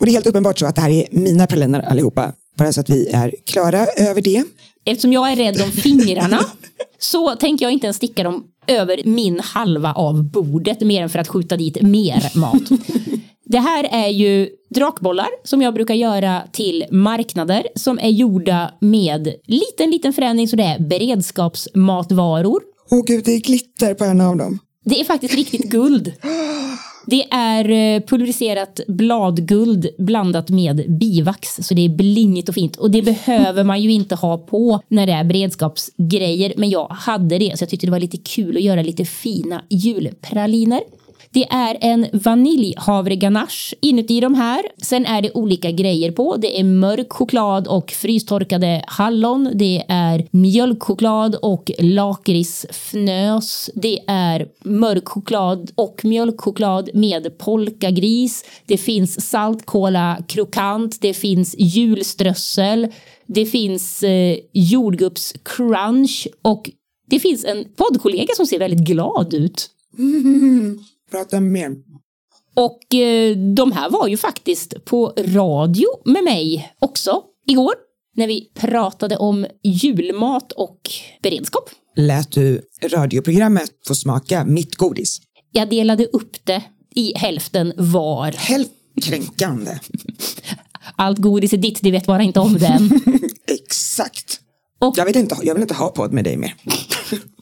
Och 0.01 0.07
det 0.07 0.11
är 0.11 0.15
helt 0.15 0.27
uppenbart 0.27 0.59
så 0.59 0.67
att 0.67 0.75
det 0.75 0.81
här 0.81 0.91
är 0.91 1.09
mina 1.11 1.47
praliner 1.47 1.81
allihopa, 1.81 2.33
bara 2.59 2.73
så 2.73 2.81
att 2.81 2.91
vi 2.91 3.09
är 3.09 3.35
klara 3.45 3.87
över 3.87 4.23
det. 4.23 4.45
Eftersom 4.85 5.13
jag 5.13 5.33
är 5.33 5.37
rädd 5.37 5.63
om 5.63 5.71
fingrarna 5.71 6.41
så 6.99 7.37
tänker 7.37 7.65
jag 7.65 7.73
inte 7.73 7.87
ens 7.87 7.97
sticka 7.97 8.23
dem 8.23 8.45
över 8.67 9.01
min 9.05 9.41
halva 9.41 9.93
av 9.93 10.25
bordet 10.31 10.81
mer 10.81 11.03
än 11.03 11.11
för 11.11 11.19
att 11.19 11.29
skjuta 11.29 11.57
dit 11.57 11.83
mer 11.83 12.39
mat. 12.39 12.63
Det 13.45 13.59
här 13.59 13.85
är 13.85 14.09
ju 14.09 14.49
drakbollar 14.75 15.29
som 15.45 15.63
jag 15.63 15.75
brukar 15.75 15.95
göra 15.95 16.43
till 16.53 16.85
marknader 16.91 17.67
som 17.75 17.99
är 17.99 18.09
gjorda 18.09 18.75
med 18.81 19.35
liten, 19.47 19.91
liten 19.91 20.13
förändring 20.13 20.49
så 20.49 20.57
det 20.57 20.63
är 20.63 20.79
beredskapsmatvaror. 20.79 22.63
Åh 22.91 23.05
gud, 23.07 23.25
det 23.25 23.33
är 23.33 23.41
glitter 23.41 23.95
på 23.95 24.05
en 24.05 24.21
av 24.21 24.37
dem. 24.37 24.59
Det 24.85 25.01
är 25.01 25.05
faktiskt 25.05 25.35
riktigt 25.35 25.71
guld. 25.71 26.13
Det 27.11 27.25
är 27.31 27.71
eh, 27.71 28.01
pulveriserat 28.01 28.81
bladguld 28.89 29.87
blandat 29.99 30.51
med 30.51 30.99
bivax, 30.99 31.49
så 31.61 31.75
det 31.75 31.85
är 31.85 31.89
blingigt 31.89 32.49
och 32.49 32.55
fint. 32.55 32.77
Och 32.77 32.91
det 32.91 33.03
behöver 33.03 33.65
man 33.65 33.83
ju 33.83 33.93
inte 33.93 34.15
ha 34.15 34.39
på 34.39 34.81
när 34.89 35.07
det 35.07 35.13
är 35.13 35.25
beredskapsgrejer, 35.25 36.53
men 36.57 36.71
jag 36.71 36.89
hade 36.89 37.39
det, 37.39 37.59
så 37.59 37.63
jag 37.63 37.69
tyckte 37.69 37.87
det 37.87 37.91
var 37.91 38.01
lite 38.01 38.17
kul 38.17 38.57
att 38.57 38.63
göra 38.63 38.83
lite 38.83 39.05
fina 39.05 39.63
julpraliner. 39.69 40.81
Det 41.31 41.45
är 41.51 41.79
en 41.81 42.07
vaniljhavreganache 42.13 43.75
inuti 43.81 44.21
de 44.21 44.35
här. 44.35 44.63
Sen 44.83 45.07
är 45.07 45.23
det 45.23 45.31
olika 45.35 45.71
grejer 45.71 46.13
på. 46.13 46.37
Det 46.37 46.61
är 46.61 46.65
mörk 46.65 47.13
choklad 47.13 47.69
och 47.69 47.91
frystorkade 47.91 48.85
hallon. 48.87 49.51
Det 49.55 49.85
är 49.89 50.29
mjölkchoklad 50.31 51.35
och 51.35 51.71
lakritsfnös. 51.79 53.71
Det 53.75 54.01
är 54.07 54.49
mörk 54.65 55.09
choklad 55.09 55.71
och 55.75 56.05
mjölkchoklad 56.05 56.91
med 56.95 57.39
polkagris. 57.39 58.45
Det 58.67 58.79
finns 58.79 59.31
saltkola 59.31 60.19
krokant. 60.29 61.01
Det 61.01 61.15
finns 61.15 61.55
julströssel. 61.59 62.89
Det 63.27 63.47
finns 63.47 64.03
eh, 64.03 64.37
jordgubbscrunch 64.53 66.29
och 66.43 66.71
det 67.11 67.21
finns 67.21 67.45
en 67.45 67.65
poddkollega 67.77 68.35
som 68.37 68.47
ser 68.47 68.59
väldigt 68.59 68.87
glad 68.89 69.35
ut. 69.35 69.71
Prata 71.11 71.41
mer. 71.41 71.77
Och 72.55 72.95
eh, 72.95 73.37
de 73.37 73.73
här 73.73 73.91
var 73.91 74.09
ju 74.09 74.17
faktiskt 74.17 74.85
på 74.85 75.13
radio 75.17 75.87
med 76.05 76.25
mig 76.25 76.73
också 76.79 77.23
igår 77.47 77.75
när 78.17 78.27
vi 78.27 78.51
pratade 78.55 79.17
om 79.17 79.47
julmat 79.63 80.53
och 80.53 80.81
beredskap. 81.23 81.71
Lät 81.97 82.33
du 82.33 82.63
radioprogrammet 82.83 83.71
få 83.87 83.95
smaka 83.95 84.45
mitt 84.45 84.75
godis? 84.75 85.21
Jag 85.53 85.71
delade 85.71 86.07
upp 86.07 86.37
det 86.45 86.63
i 86.95 87.13
hälften 87.17 87.73
var. 87.77 88.33
Helt 88.33 88.73
kränkande. 89.03 89.79
Allt 90.97 91.19
godis 91.19 91.53
är 91.53 91.57
ditt, 91.57 91.79
det 91.83 91.91
vet 91.91 92.07
bara 92.07 92.23
inte 92.23 92.41
om 92.41 92.59
den. 92.59 93.01
Exakt. 93.47 94.41
Och 94.81 94.99
Jag, 94.99 95.05
vet 95.05 95.17
inte, 95.17 95.37
jag 95.43 95.55
vill 95.55 95.63
inte 95.63 95.75
ha 95.75 95.89
podd 95.89 96.13
med 96.13 96.25
dig 96.25 96.37
mer. 96.37 96.55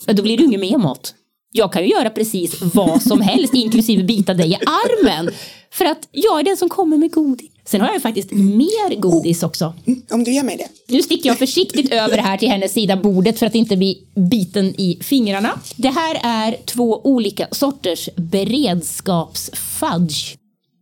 då 0.15 0.23
blir 0.23 0.37
det 0.37 0.43
ju 0.43 0.49
ingen 0.49 0.61
mer 0.61 0.79
mat. 0.79 1.15
Jag 1.53 1.73
kan 1.73 1.83
ju 1.83 1.89
göra 1.89 2.11
precis 2.11 2.63
vad 2.75 3.03
som 3.03 3.21
helst, 3.21 3.55
inklusive 3.65 4.03
bita 4.03 4.35
dig 4.35 4.51
i 4.51 4.55
armen. 4.55 5.31
För 5.71 5.85
att 5.85 6.09
jag 6.13 6.41
är 6.41 6.45
den 6.45 6.57
som 6.57 6.69
kommer 6.69 6.97
med 6.97 7.13
godis. 7.13 7.51
Sen 7.65 7.81
har 7.81 7.93
jag 7.93 8.03
faktiskt 8.03 8.33
mer 8.33 9.01
godis 9.01 9.43
också. 9.43 9.75
Mm, 9.87 10.03
om 10.11 10.25
du 10.25 10.33
ger 10.33 10.43
mig 10.43 10.57
det. 10.57 10.69
Nu 10.95 11.03
sticker 11.03 11.29
jag 11.29 11.39
försiktigt 11.39 11.93
över 11.93 12.19
här 12.19 12.37
till 12.37 12.49
hennes 12.49 12.73
sida 12.73 12.97
bordet 12.97 13.39
för 13.39 13.47
att 13.47 13.55
inte 13.55 13.77
bli 13.77 13.99
biten 14.31 14.81
i 14.81 14.99
fingrarna. 15.03 15.61
Det 15.77 15.89
här 15.89 16.21
är 16.23 16.57
två 16.65 17.01
olika 17.05 17.49
sorters 17.51 18.09
beredskapsfudge. 18.17 20.37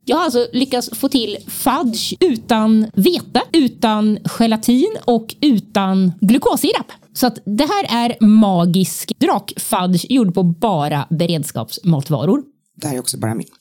Jag 0.04 0.16
har 0.16 0.24
alltså 0.24 0.46
lyckats 0.52 0.90
få 0.92 1.08
till 1.08 1.36
fudge 1.46 2.14
utan 2.20 2.90
vete, 2.94 3.42
utan 3.52 4.18
gelatin 4.24 4.96
och 5.04 5.34
utan 5.40 6.12
glukossirap. 6.20 6.92
Så 7.14 7.26
att 7.26 7.38
det 7.44 7.64
här 7.64 8.06
är 8.06 8.24
magisk 8.24 9.18
drakfudge 9.18 10.06
gjord 10.08 10.34
på 10.34 10.42
bara 10.42 11.06
beredskapsmatvaror. 11.10 12.42
Det 12.76 12.86
här 12.86 12.94
är 12.94 13.00
också 13.00 13.18
bara 13.18 13.34
mitt. 13.34 13.52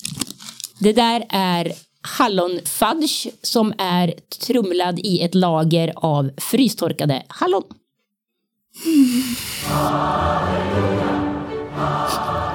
Det 0.79 0.93
där 0.93 1.25
är 1.29 1.73
hallonfudge 2.01 3.27
som 3.41 3.73
är 3.77 4.13
trumlad 4.39 4.99
i 4.99 5.21
ett 5.21 5.35
lager 5.35 5.93
av 5.95 6.31
frystorkade 6.37 7.23
hallon. 7.27 7.63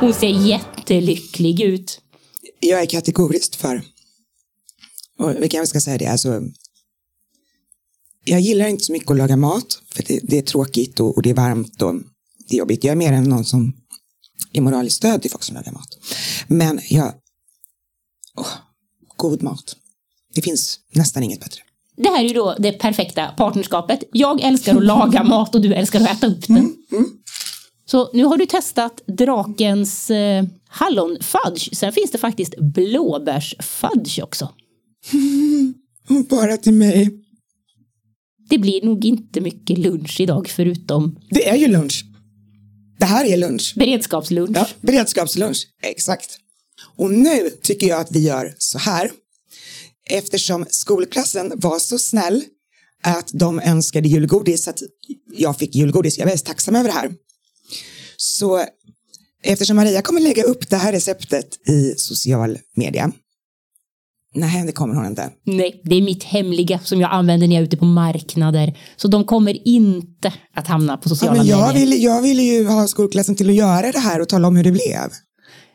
Hon 0.00 0.14
ser 0.14 0.28
jättelycklig 0.28 1.60
ut. 1.60 2.00
Jag 2.60 2.82
är 2.82 2.86
kategoriskt 2.86 3.56
för, 3.56 3.82
och 5.18 5.30
vi 5.40 5.48
kanske 5.48 5.66
ska 5.66 5.80
säga 5.80 5.98
det, 5.98 6.06
alltså 6.06 6.42
jag 8.28 8.40
gillar 8.40 8.68
inte 8.68 8.84
så 8.84 8.92
mycket 8.92 9.10
att 9.10 9.16
laga 9.16 9.36
mat, 9.36 9.82
för 9.94 10.02
det, 10.02 10.20
det 10.22 10.38
är 10.38 10.42
tråkigt 10.42 11.00
och, 11.00 11.16
och, 11.16 11.22
det 11.22 11.30
är 11.30 11.34
varmt 11.34 11.82
och 11.82 11.94
det 12.48 12.54
är 12.54 12.58
jobbigt. 12.58 12.84
Jag 12.84 12.92
är 12.92 12.96
mer 12.96 13.12
än 13.12 13.24
någon 13.24 13.44
som 13.44 13.72
är 14.52 14.60
moraliskt 14.60 14.96
stöd 14.96 15.22
till 15.22 15.30
folk 15.30 15.42
som 15.42 15.56
lagar 15.56 15.72
mat. 15.72 15.98
Men 16.46 16.80
jag, 16.90 17.12
oh, 18.36 18.48
god 19.16 19.42
mat. 19.42 19.76
Det 20.34 20.42
finns 20.42 20.80
nästan 20.94 21.22
inget 21.22 21.40
bättre. 21.40 21.60
Det 21.96 22.08
här 22.08 22.24
är 22.24 22.28
ju 22.28 22.34
då 22.34 22.56
det 22.58 22.72
perfekta 22.72 23.26
partnerskapet. 23.26 24.04
Jag 24.12 24.40
älskar 24.40 24.76
att 24.76 24.84
laga 24.84 25.22
mat 25.24 25.54
och 25.54 25.60
du 25.60 25.74
älskar 25.74 26.00
att 26.00 26.10
äta 26.10 26.26
upp 26.26 26.46
den. 26.46 26.56
Mm, 26.56 26.76
mm. 26.92 27.06
Så 27.86 28.10
nu 28.12 28.24
har 28.24 28.36
du 28.36 28.46
testat 28.46 29.02
drakens 29.06 30.10
eh, 30.10 30.44
hallonfudge. 30.68 31.76
Sen 31.76 31.92
finns 31.92 32.10
det 32.10 32.18
faktiskt 32.18 32.54
blåbärsfudge 32.58 34.22
också. 34.22 34.48
Bara 36.30 36.56
till 36.56 36.72
mig. 36.72 37.27
Det 38.48 38.58
blir 38.58 38.84
nog 38.84 39.04
inte 39.04 39.40
mycket 39.40 39.78
lunch 39.78 40.20
idag 40.20 40.48
förutom... 40.48 41.18
Det 41.30 41.48
är 41.48 41.56
ju 41.56 41.66
lunch. 41.66 42.04
Det 42.98 43.04
här 43.04 43.24
är 43.24 43.36
lunch. 43.36 43.74
Beredskapslunch. 43.76 44.56
Ja, 44.56 44.68
beredskapslunch. 44.80 45.66
Exakt. 45.82 46.38
Och 46.96 47.10
nu 47.10 47.50
tycker 47.62 47.86
jag 47.86 48.00
att 48.00 48.12
vi 48.12 48.20
gör 48.20 48.54
så 48.58 48.78
här. 48.78 49.10
Eftersom 50.10 50.66
skolklassen 50.70 51.52
var 51.56 51.78
så 51.78 51.98
snäll 51.98 52.44
att 53.02 53.30
de 53.32 53.60
önskade 53.60 54.08
julgodis, 54.08 54.68
att 54.68 54.82
jag 55.36 55.58
fick 55.58 55.74
julgodis. 55.74 56.18
Jag 56.18 56.22
är 56.22 56.28
väldigt 56.28 56.46
tacksam 56.46 56.76
över 56.76 56.88
det 56.88 56.94
här. 56.94 57.12
Så 58.16 58.64
eftersom 59.42 59.76
Maria 59.76 60.02
kommer 60.02 60.20
lägga 60.20 60.42
upp 60.42 60.70
det 60.70 60.76
här 60.76 60.92
receptet 60.92 61.68
i 61.68 61.94
social 61.96 62.58
media. 62.76 63.12
Nej, 64.34 64.66
det 64.66 64.72
kommer 64.72 64.94
hon 64.94 65.06
inte. 65.06 65.30
Nej, 65.44 65.80
det 65.84 65.96
är 65.96 66.02
mitt 66.02 66.24
hemliga 66.24 66.78
som 66.78 67.00
jag 67.00 67.10
använder 67.12 67.46
när 67.46 67.54
jag 67.54 67.60
är 67.60 67.66
ute 67.66 67.76
på 67.76 67.84
marknader. 67.84 68.78
Så 68.96 69.08
de 69.08 69.24
kommer 69.24 69.68
inte 69.68 70.32
att 70.54 70.66
hamna 70.66 70.96
på 70.96 71.08
sociala 71.08 71.36
ja, 71.36 71.42
men 71.42 71.48
jag 71.48 71.68
medier. 71.68 71.86
Vill, 71.86 72.02
jag 72.02 72.22
ville 72.22 72.42
ju 72.42 72.66
ha 72.66 72.86
skolklassen 72.86 73.36
till 73.36 73.48
att 73.48 73.54
göra 73.54 73.92
det 73.92 73.98
här 73.98 74.20
och 74.20 74.28
tala 74.28 74.48
om 74.48 74.56
hur 74.56 74.64
det 74.64 74.72
blev. 74.72 75.10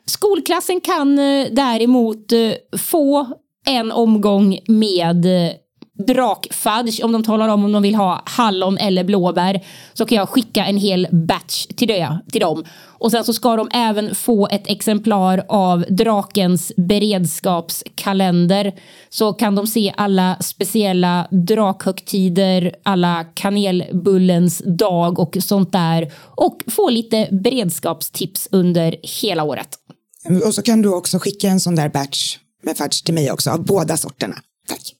Skolklassen 0.05 0.81
kan 0.81 1.19
eh, 1.19 1.47
däremot 1.51 2.31
eh, 2.31 2.77
få 2.77 3.27
en 3.65 3.91
omgång 3.91 4.59
med 4.67 5.25
eh, 5.25 5.51
drakfudge 5.97 7.03
om 7.03 7.11
de 7.11 7.23
talar 7.23 7.47
om 7.47 7.65
om 7.65 7.71
de 7.71 7.83
vill 7.83 7.95
ha 7.95 8.23
hallon 8.25 8.77
eller 8.77 9.03
blåbär 9.03 9.65
så 9.93 10.05
kan 10.05 10.17
jag 10.17 10.29
skicka 10.29 10.65
en 10.65 10.77
hel 10.77 11.07
batch 11.11 11.65
till, 11.65 11.87
det, 11.87 12.19
till 12.31 12.41
dem. 12.41 12.63
Och 12.85 13.11
sen 13.11 13.23
så 13.23 13.33
ska 13.33 13.55
de 13.55 13.69
även 13.73 14.15
få 14.15 14.47
ett 14.47 14.69
exemplar 14.69 15.45
av 15.47 15.85
drakens 15.89 16.71
beredskapskalender 16.77 18.73
så 19.09 19.33
kan 19.33 19.55
de 19.55 19.67
se 19.67 19.93
alla 19.97 20.37
speciella 20.41 21.27
drakhögtider, 21.31 22.75
alla 22.83 23.23
kanelbullens 23.33 24.61
dag 24.65 25.19
och 25.19 25.37
sånt 25.41 25.71
där 25.71 26.13
och 26.35 26.61
få 26.67 26.89
lite 26.89 27.27
beredskapstips 27.31 28.47
under 28.51 28.95
hela 29.21 29.43
året. 29.43 29.69
Och 30.45 30.53
så 30.53 30.61
kan 30.61 30.81
du 30.81 30.93
också 30.93 31.19
skicka 31.19 31.47
en 31.47 31.59
sån 31.59 31.75
där 31.75 31.89
batch 31.89 32.37
med 32.63 32.77
fudge 32.77 33.05
till 33.05 33.13
mig 33.13 33.31
också 33.31 33.51
av 33.51 33.65
båda 33.65 33.97
sorterna. 33.97 34.35
Tack. 34.67 34.93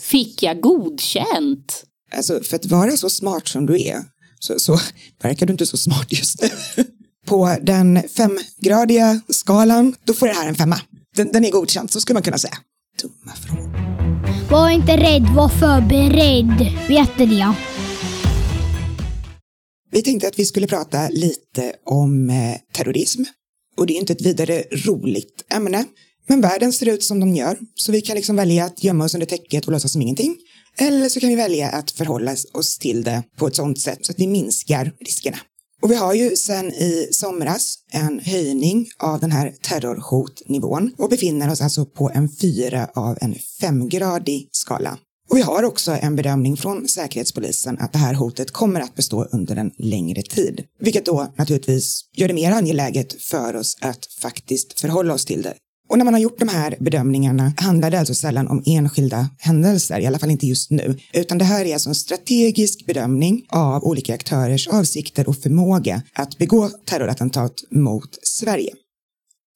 Fick 0.00 0.42
jag 0.42 0.60
godkänt? 0.60 1.84
Alltså 2.16 2.40
för 2.40 2.56
att 2.56 2.66
vara 2.66 2.96
så 2.96 3.10
smart 3.10 3.48
som 3.48 3.66
du 3.66 3.82
är 3.82 4.04
så, 4.38 4.58
så 4.58 4.80
verkar 5.22 5.46
du 5.46 5.52
inte 5.52 5.66
så 5.66 5.76
smart 5.76 6.06
just 6.12 6.42
nu. 6.42 6.48
På 7.26 7.56
den 7.62 8.02
femgradiga 8.08 9.20
skalan, 9.28 9.94
då 10.04 10.14
får 10.14 10.26
det 10.26 10.32
här 10.32 10.48
en 10.48 10.54
femma. 10.54 10.80
Den, 11.16 11.32
den 11.32 11.44
är 11.44 11.50
godkänd, 11.50 11.90
så 11.90 12.00
skulle 12.00 12.14
man 12.14 12.22
kunna 12.22 12.38
säga. 12.38 12.58
Dumma 13.02 13.36
frågor. 13.36 13.84
Var 14.50 14.70
inte 14.70 14.96
rädd, 14.96 15.22
var 15.36 15.48
förberedd. 15.48 16.72
Vet 16.88 17.18
ni? 17.18 17.44
Vi 19.90 20.02
tänkte 20.02 20.28
att 20.28 20.38
vi 20.38 20.44
skulle 20.44 20.66
prata 20.66 21.08
lite 21.08 21.72
om 21.84 22.30
eh, 22.30 22.56
terrorism. 22.72 23.22
Och 23.76 23.86
det 23.86 23.92
är 23.92 24.00
inte 24.00 24.12
ett 24.12 24.26
vidare 24.26 24.62
roligt 24.72 25.44
ämne. 25.50 25.84
Men 26.26 26.40
världen 26.40 26.72
ser 26.72 26.88
ut 26.88 27.04
som 27.04 27.20
de 27.20 27.34
gör, 27.34 27.58
så 27.74 27.92
vi 27.92 28.00
kan 28.00 28.16
liksom 28.16 28.36
välja 28.36 28.64
att 28.64 28.84
gömma 28.84 29.04
oss 29.04 29.14
under 29.14 29.26
täcket 29.26 29.66
och 29.66 29.72
låtsas 29.72 29.92
som 29.92 30.02
ingenting. 30.02 30.36
Eller 30.78 31.08
så 31.08 31.20
kan 31.20 31.28
vi 31.28 31.34
välja 31.34 31.68
att 31.68 31.90
förhålla 31.90 32.36
oss 32.52 32.78
till 32.78 33.04
det 33.04 33.22
på 33.36 33.46
ett 33.46 33.56
sådant 33.56 33.80
sätt 33.80 33.98
så 34.02 34.12
att 34.12 34.18
vi 34.18 34.26
minskar 34.26 34.92
riskerna. 35.00 35.38
Och 35.82 35.90
vi 35.90 35.94
har 35.94 36.14
ju 36.14 36.36
sedan 36.36 36.70
i 36.70 37.08
somras 37.10 37.74
en 37.92 38.20
höjning 38.20 38.86
av 38.98 39.20
den 39.20 39.32
här 39.32 39.54
terrorhotnivån 39.62 40.94
och 40.98 41.08
befinner 41.08 41.52
oss 41.52 41.60
alltså 41.60 41.84
på 41.84 42.10
en 42.14 42.28
fyra 42.28 42.88
av 42.94 43.18
en 43.20 43.34
femgradig 43.60 44.48
skala. 44.52 44.98
Och 45.30 45.36
vi 45.36 45.42
har 45.42 45.62
också 45.62 45.92
en 45.92 46.16
bedömning 46.16 46.56
från 46.56 46.88
Säkerhetspolisen 46.88 47.78
att 47.78 47.92
det 47.92 47.98
här 47.98 48.14
hotet 48.14 48.50
kommer 48.50 48.80
att 48.80 48.94
bestå 48.94 49.24
under 49.24 49.56
en 49.56 49.70
längre 49.78 50.22
tid. 50.22 50.64
Vilket 50.80 51.06
då 51.06 51.32
naturligtvis 51.36 52.00
gör 52.16 52.28
det 52.28 52.34
mer 52.34 52.52
angeläget 52.52 53.22
för 53.22 53.56
oss 53.56 53.76
att 53.80 54.06
faktiskt 54.06 54.80
förhålla 54.80 55.14
oss 55.14 55.24
till 55.24 55.42
det 55.42 55.54
och 55.94 55.98
när 55.98 56.04
man 56.04 56.14
har 56.14 56.20
gjort 56.20 56.38
de 56.38 56.48
här 56.48 56.76
bedömningarna 56.80 57.52
handlar 57.56 57.90
det 57.90 57.98
alltså 57.98 58.14
sällan 58.14 58.48
om 58.48 58.62
enskilda 58.66 59.28
händelser, 59.38 60.00
i 60.00 60.06
alla 60.06 60.18
fall 60.18 60.30
inte 60.30 60.46
just 60.46 60.70
nu, 60.70 60.98
utan 61.12 61.38
det 61.38 61.44
här 61.44 61.64
är 61.64 61.72
alltså 61.72 61.88
en 61.88 61.94
strategisk 61.94 62.86
bedömning 62.86 63.46
av 63.48 63.84
olika 63.84 64.14
aktörers 64.14 64.68
avsikter 64.68 65.28
och 65.28 65.36
förmåga 65.36 66.02
att 66.14 66.38
begå 66.38 66.68
terrorattentat 66.68 67.54
mot 67.70 68.18
Sverige. 68.22 68.72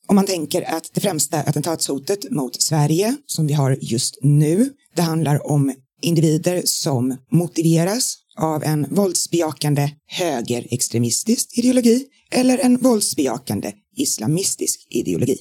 Om 0.06 0.16
man 0.16 0.26
tänker 0.26 0.74
att 0.74 0.90
det 0.94 1.00
främsta 1.00 1.38
attentatshotet 1.38 2.30
mot 2.30 2.62
Sverige 2.62 3.16
som 3.26 3.46
vi 3.46 3.52
har 3.52 3.78
just 3.80 4.18
nu, 4.22 4.70
det 4.94 5.02
handlar 5.02 5.50
om 5.50 5.74
individer 6.02 6.62
som 6.64 7.16
motiveras 7.32 8.14
av 8.36 8.64
en 8.64 8.86
våldsbejakande 8.90 9.90
högerextremistisk 10.06 11.58
ideologi 11.58 12.04
eller 12.30 12.58
en 12.58 12.76
våldsbejakande 12.76 13.72
islamistisk 13.96 14.86
ideologi. 14.90 15.38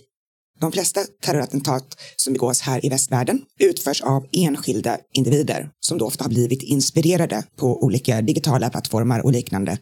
De 0.60 0.72
flesta 0.72 1.04
terrorattentat 1.24 1.98
som 2.16 2.34
begås 2.34 2.62
här 2.62 2.86
i 2.86 2.90
västvärlden 2.90 3.42
utförs 3.60 4.02
av 4.02 4.26
enskilda 4.32 4.98
individer 5.14 5.70
som 5.80 5.98
då 5.98 6.06
ofta 6.06 6.24
har 6.24 6.30
blivit 6.30 6.64
inspirerade 6.64 7.44
på 7.56 7.84
olika 7.84 8.22
digitala 8.22 8.70
plattformar 8.70 9.20
och 9.20 9.32
liknande. 9.32 9.78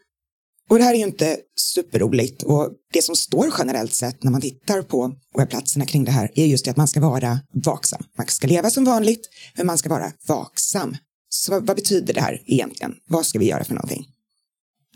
Och 0.70 0.78
det 0.78 0.84
här 0.84 0.94
är 0.94 0.98
ju 0.98 1.04
inte 1.06 1.38
superroligt 1.56 2.44
och 2.44 2.70
det 2.94 3.02
som 3.02 3.16
står 3.16 3.54
generellt 3.58 3.94
sett 3.94 4.24
när 4.24 4.32
man 4.32 4.42
tittar 4.42 4.82
på 4.82 5.14
webbplatserna 5.38 5.86
kring 5.86 6.04
det 6.04 6.12
här 6.12 6.32
är 6.36 6.46
just 6.46 6.66
det 6.66 6.72
att 6.72 6.78
man 6.78 6.88
ska 6.88 7.00
vara 7.00 7.40
vaksam. 7.54 8.04
Man 8.18 8.28
ska 8.28 8.48
leva 8.48 8.70
som 8.70 8.86
vanligt, 8.86 9.30
men 9.58 9.66
man 9.66 9.78
ska 9.78 9.90
vara 9.90 10.12
vaksam. 10.28 10.98
Så 11.30 11.60
vad 11.60 11.76
betyder 11.76 12.14
det 12.14 12.22
här 12.22 12.42
egentligen? 12.46 12.96
Vad 13.10 13.26
ska 13.26 13.40
vi 13.40 13.46
göra 13.46 13.64
för 13.64 13.74
någonting? 13.74 14.06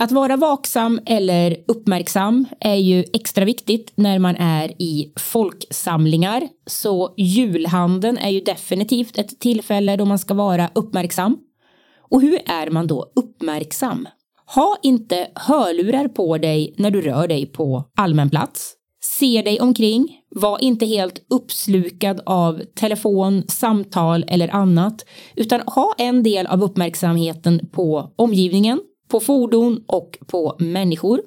Att 0.01 0.11
vara 0.11 0.37
vaksam 0.37 0.99
eller 1.05 1.57
uppmärksam 1.67 2.45
är 2.59 2.75
ju 2.75 3.05
extra 3.13 3.45
viktigt 3.45 3.91
när 3.95 4.19
man 4.19 4.35
är 4.35 4.81
i 4.81 5.13
folksamlingar. 5.15 6.47
Så 6.67 7.13
julhandeln 7.17 8.17
är 8.17 8.29
ju 8.29 8.41
definitivt 8.41 9.17
ett 9.17 9.39
tillfälle 9.39 9.95
då 9.95 10.05
man 10.05 10.19
ska 10.19 10.33
vara 10.33 10.69
uppmärksam. 10.75 11.37
Och 12.09 12.21
hur 12.21 12.39
är 12.45 12.69
man 12.69 12.87
då 12.87 13.11
uppmärksam? 13.15 14.07
Ha 14.55 14.77
inte 14.81 15.27
hörlurar 15.35 16.07
på 16.07 16.37
dig 16.37 16.73
när 16.77 16.91
du 16.91 17.01
rör 17.01 17.27
dig 17.27 17.45
på 17.45 17.83
allmän 17.95 18.29
plats. 18.29 18.73
Se 19.01 19.41
dig 19.41 19.59
omkring. 19.59 20.15
Var 20.35 20.63
inte 20.63 20.85
helt 20.85 21.25
uppslukad 21.29 22.21
av 22.25 22.61
telefon, 22.75 23.43
samtal 23.47 24.25
eller 24.27 24.55
annat, 24.55 25.05
utan 25.35 25.61
ha 25.65 25.93
en 25.97 26.23
del 26.23 26.47
av 26.47 26.63
uppmärksamheten 26.63 27.69
på 27.71 28.13
omgivningen 28.15 28.79
på 29.09 29.19
fordon 29.19 29.83
och 29.87 30.17
på 30.27 30.55
människor. 30.59 31.21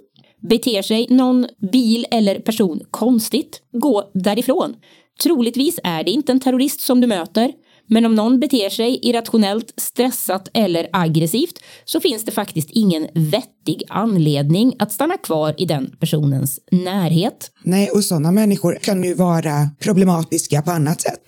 Beter 0.48 0.82
sig 0.82 1.06
någon 1.10 1.46
bil 1.72 2.06
eller 2.10 2.38
person 2.40 2.80
konstigt, 2.90 3.62
gå 3.72 4.10
därifrån. 4.14 4.74
Troligtvis 5.22 5.80
är 5.84 6.04
det 6.04 6.10
inte 6.10 6.32
en 6.32 6.40
terrorist 6.40 6.80
som 6.80 7.00
du 7.00 7.06
möter, 7.06 7.52
Men 7.86 8.06
om 8.06 8.14
någon 8.14 8.40
beter 8.40 8.70
sig 8.70 8.98
irrationellt, 9.02 9.74
stressat 9.76 10.48
eller 10.54 10.88
aggressivt 10.92 11.58
så 11.84 12.00
finns 12.00 12.24
det 12.24 12.32
faktiskt 12.32 12.70
ingen 12.70 13.08
vettig 13.14 13.82
anledning 13.88 14.74
att 14.78 14.92
stanna 14.92 15.16
kvar 15.16 15.54
i 15.58 15.64
den 15.64 15.96
personens 16.00 16.60
närhet. 16.70 17.50
Nej, 17.62 17.90
och 17.90 18.04
sådana 18.04 18.32
människor 18.32 18.78
kan 18.82 19.04
ju 19.04 19.14
vara 19.14 19.70
problematiska 19.78 20.62
på 20.62 20.70
annat 20.70 21.00
sätt. 21.00 21.22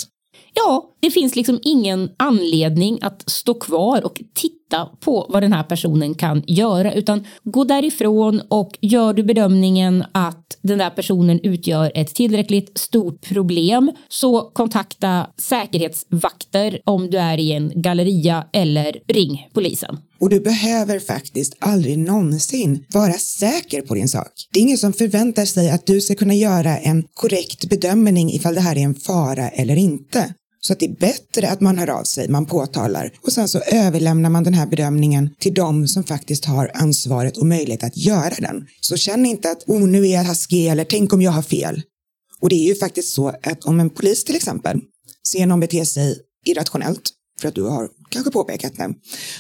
Ja, 0.55 0.91
det 1.01 1.11
finns 1.11 1.37
liksom 1.37 1.59
ingen 1.63 2.11
anledning 2.17 2.99
att 3.03 3.31
stå 3.31 3.55
kvar 3.55 4.05
och 4.05 4.23
titta 4.35 4.64
på 5.01 5.27
vad 5.29 5.43
den 5.43 5.53
här 5.53 5.63
personen 5.63 6.15
kan 6.15 6.43
göra 6.47 6.93
utan 6.93 7.27
gå 7.45 7.65
därifrån 7.65 8.43
och 8.49 8.79
gör 8.81 9.15
du 9.15 9.23
bedömningen 9.23 10.05
att 10.13 10.59
den 10.63 10.79
där 10.79 10.91
personen 10.91 11.41
utgör 11.43 11.93
ett 11.95 12.15
tillräckligt 12.15 12.79
stort 12.79 13.29
problem 13.29 13.93
så 14.09 14.41
kontakta 14.41 15.27
säkerhetsvakter 15.37 16.81
om 16.85 17.11
du 17.11 17.19
är 17.19 17.39
i 17.39 17.53
en 17.53 17.73
galleria 17.75 18.47
eller 18.53 18.97
ring 19.09 19.49
polisen. 19.55 19.99
Och 20.21 20.31
du 20.31 20.41
behöver 20.41 20.99
faktiskt 20.99 21.57
aldrig 21.59 21.99
någonsin 21.99 22.85
vara 22.93 23.13
säker 23.13 23.83
på 23.83 23.95
din 23.95 24.09
sak. 24.09 24.33
Det 24.53 24.59
är 24.59 24.63
ingen 24.63 24.79
som 24.79 24.93
förväntar 24.93 25.45
sig 25.45 25.71
att 25.71 25.87
du 25.87 26.01
ska 26.01 26.15
kunna 26.15 26.35
göra 26.35 26.79
en 26.79 27.05
korrekt 27.15 27.69
bedömning 27.69 28.31
ifall 28.31 28.55
det 28.55 28.61
här 28.61 28.77
är 28.77 28.81
en 28.81 28.95
fara 28.95 29.49
eller 29.49 29.77
inte. 29.77 30.35
Så 30.67 30.73
att 30.73 30.79
det 30.79 30.87
är 30.87 30.97
bättre 30.97 31.49
att 31.51 31.61
man 31.61 31.79
hör 31.79 31.91
av 31.91 32.05
sig, 32.05 32.29
man 32.29 32.47
påtalar 32.47 33.13
och 33.23 33.33
sen 33.33 33.49
så 33.49 33.61
överlämnar 33.61 34.31
man 34.31 34.45
den 34.45 34.55
här 34.55 34.67
bedömningen 34.67 35.31
till 35.39 35.55
de 35.55 35.89
som 35.89 36.05
faktiskt 36.05 36.45
har 36.45 36.71
ansvaret 36.75 37.37
och 37.37 37.47
möjlighet 37.47 37.85
att 37.85 37.97
göra 37.97 38.35
den. 38.39 38.67
Så 38.81 38.97
känn 38.97 39.27
inte 39.27 39.51
att 39.51 39.65
oh, 39.67 39.89
nu 39.89 40.09
är 40.09 40.13
jag 40.13 40.27
taskig 40.27 40.67
eller 40.67 40.85
tänk 40.85 41.13
om 41.13 41.23
jag 41.23 41.33
har 41.33 41.43
fel. 41.43 41.83
Och 42.41 42.49
det 42.49 42.57
är 42.57 42.69
ju 42.69 42.75
faktiskt 42.75 43.15
så 43.15 43.29
att 43.29 43.65
om 43.65 43.81
en 43.81 43.91
polis 43.91 44.25
till 44.25 44.37
exempel 44.37 44.81
ser 45.33 45.47
någon 45.47 45.61
bete 45.61 45.87
sig 45.87 46.19
irrationellt 46.47 47.11
för 47.41 47.49
att 47.49 47.55
du 47.55 47.63
har 47.63 47.89
kanske 48.11 48.31
påpekat 48.31 48.77
det. 48.77 48.95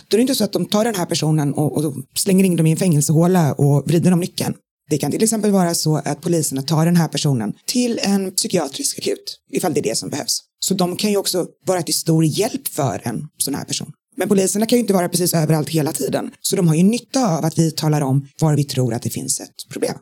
Då 0.08 0.14
är 0.14 0.18
det 0.18 0.20
inte 0.20 0.34
så 0.34 0.44
att 0.44 0.52
de 0.52 0.66
tar 0.66 0.84
den 0.84 0.94
här 0.94 1.06
personen 1.06 1.54
och, 1.54 1.84
och 1.84 1.94
slänger 2.14 2.44
in 2.44 2.56
dem 2.56 2.66
i 2.66 2.70
en 2.70 2.76
fängelsehåla 2.76 3.52
och 3.52 3.88
vrider 3.88 4.12
om 4.12 4.20
nyckeln. 4.20 4.54
Det 4.90 4.98
kan 4.98 5.10
till 5.10 5.22
exempel 5.22 5.50
vara 5.50 5.74
så 5.74 5.96
att 5.96 6.20
poliserna 6.20 6.62
tar 6.62 6.86
den 6.86 6.96
här 6.96 7.08
personen 7.08 7.52
till 7.66 8.00
en 8.02 8.30
psykiatrisk 8.30 8.98
akut 8.98 9.38
ifall 9.52 9.74
det 9.74 9.80
är 9.80 9.82
det 9.82 9.98
som 9.98 10.10
behövs. 10.10 10.40
Så 10.58 10.74
de 10.74 10.96
kan 10.96 11.10
ju 11.10 11.16
också 11.16 11.46
vara 11.66 11.82
till 11.82 11.94
stor 11.94 12.24
hjälp 12.24 12.68
för 12.68 13.00
en 13.04 13.28
sån 13.38 13.54
här 13.54 13.64
person. 13.64 13.92
Men 14.16 14.28
poliserna 14.28 14.66
kan 14.66 14.76
ju 14.76 14.80
inte 14.80 14.92
vara 14.92 15.08
precis 15.08 15.34
överallt 15.34 15.68
hela 15.68 15.92
tiden. 15.92 16.30
Så 16.40 16.56
de 16.56 16.68
har 16.68 16.74
ju 16.74 16.82
nytta 16.82 17.38
av 17.38 17.44
att 17.44 17.58
vi 17.58 17.70
talar 17.70 18.00
om 18.00 18.28
var 18.40 18.56
vi 18.56 18.64
tror 18.64 18.94
att 18.94 19.02
det 19.02 19.10
finns 19.10 19.40
ett 19.40 19.70
problem. 19.70 19.94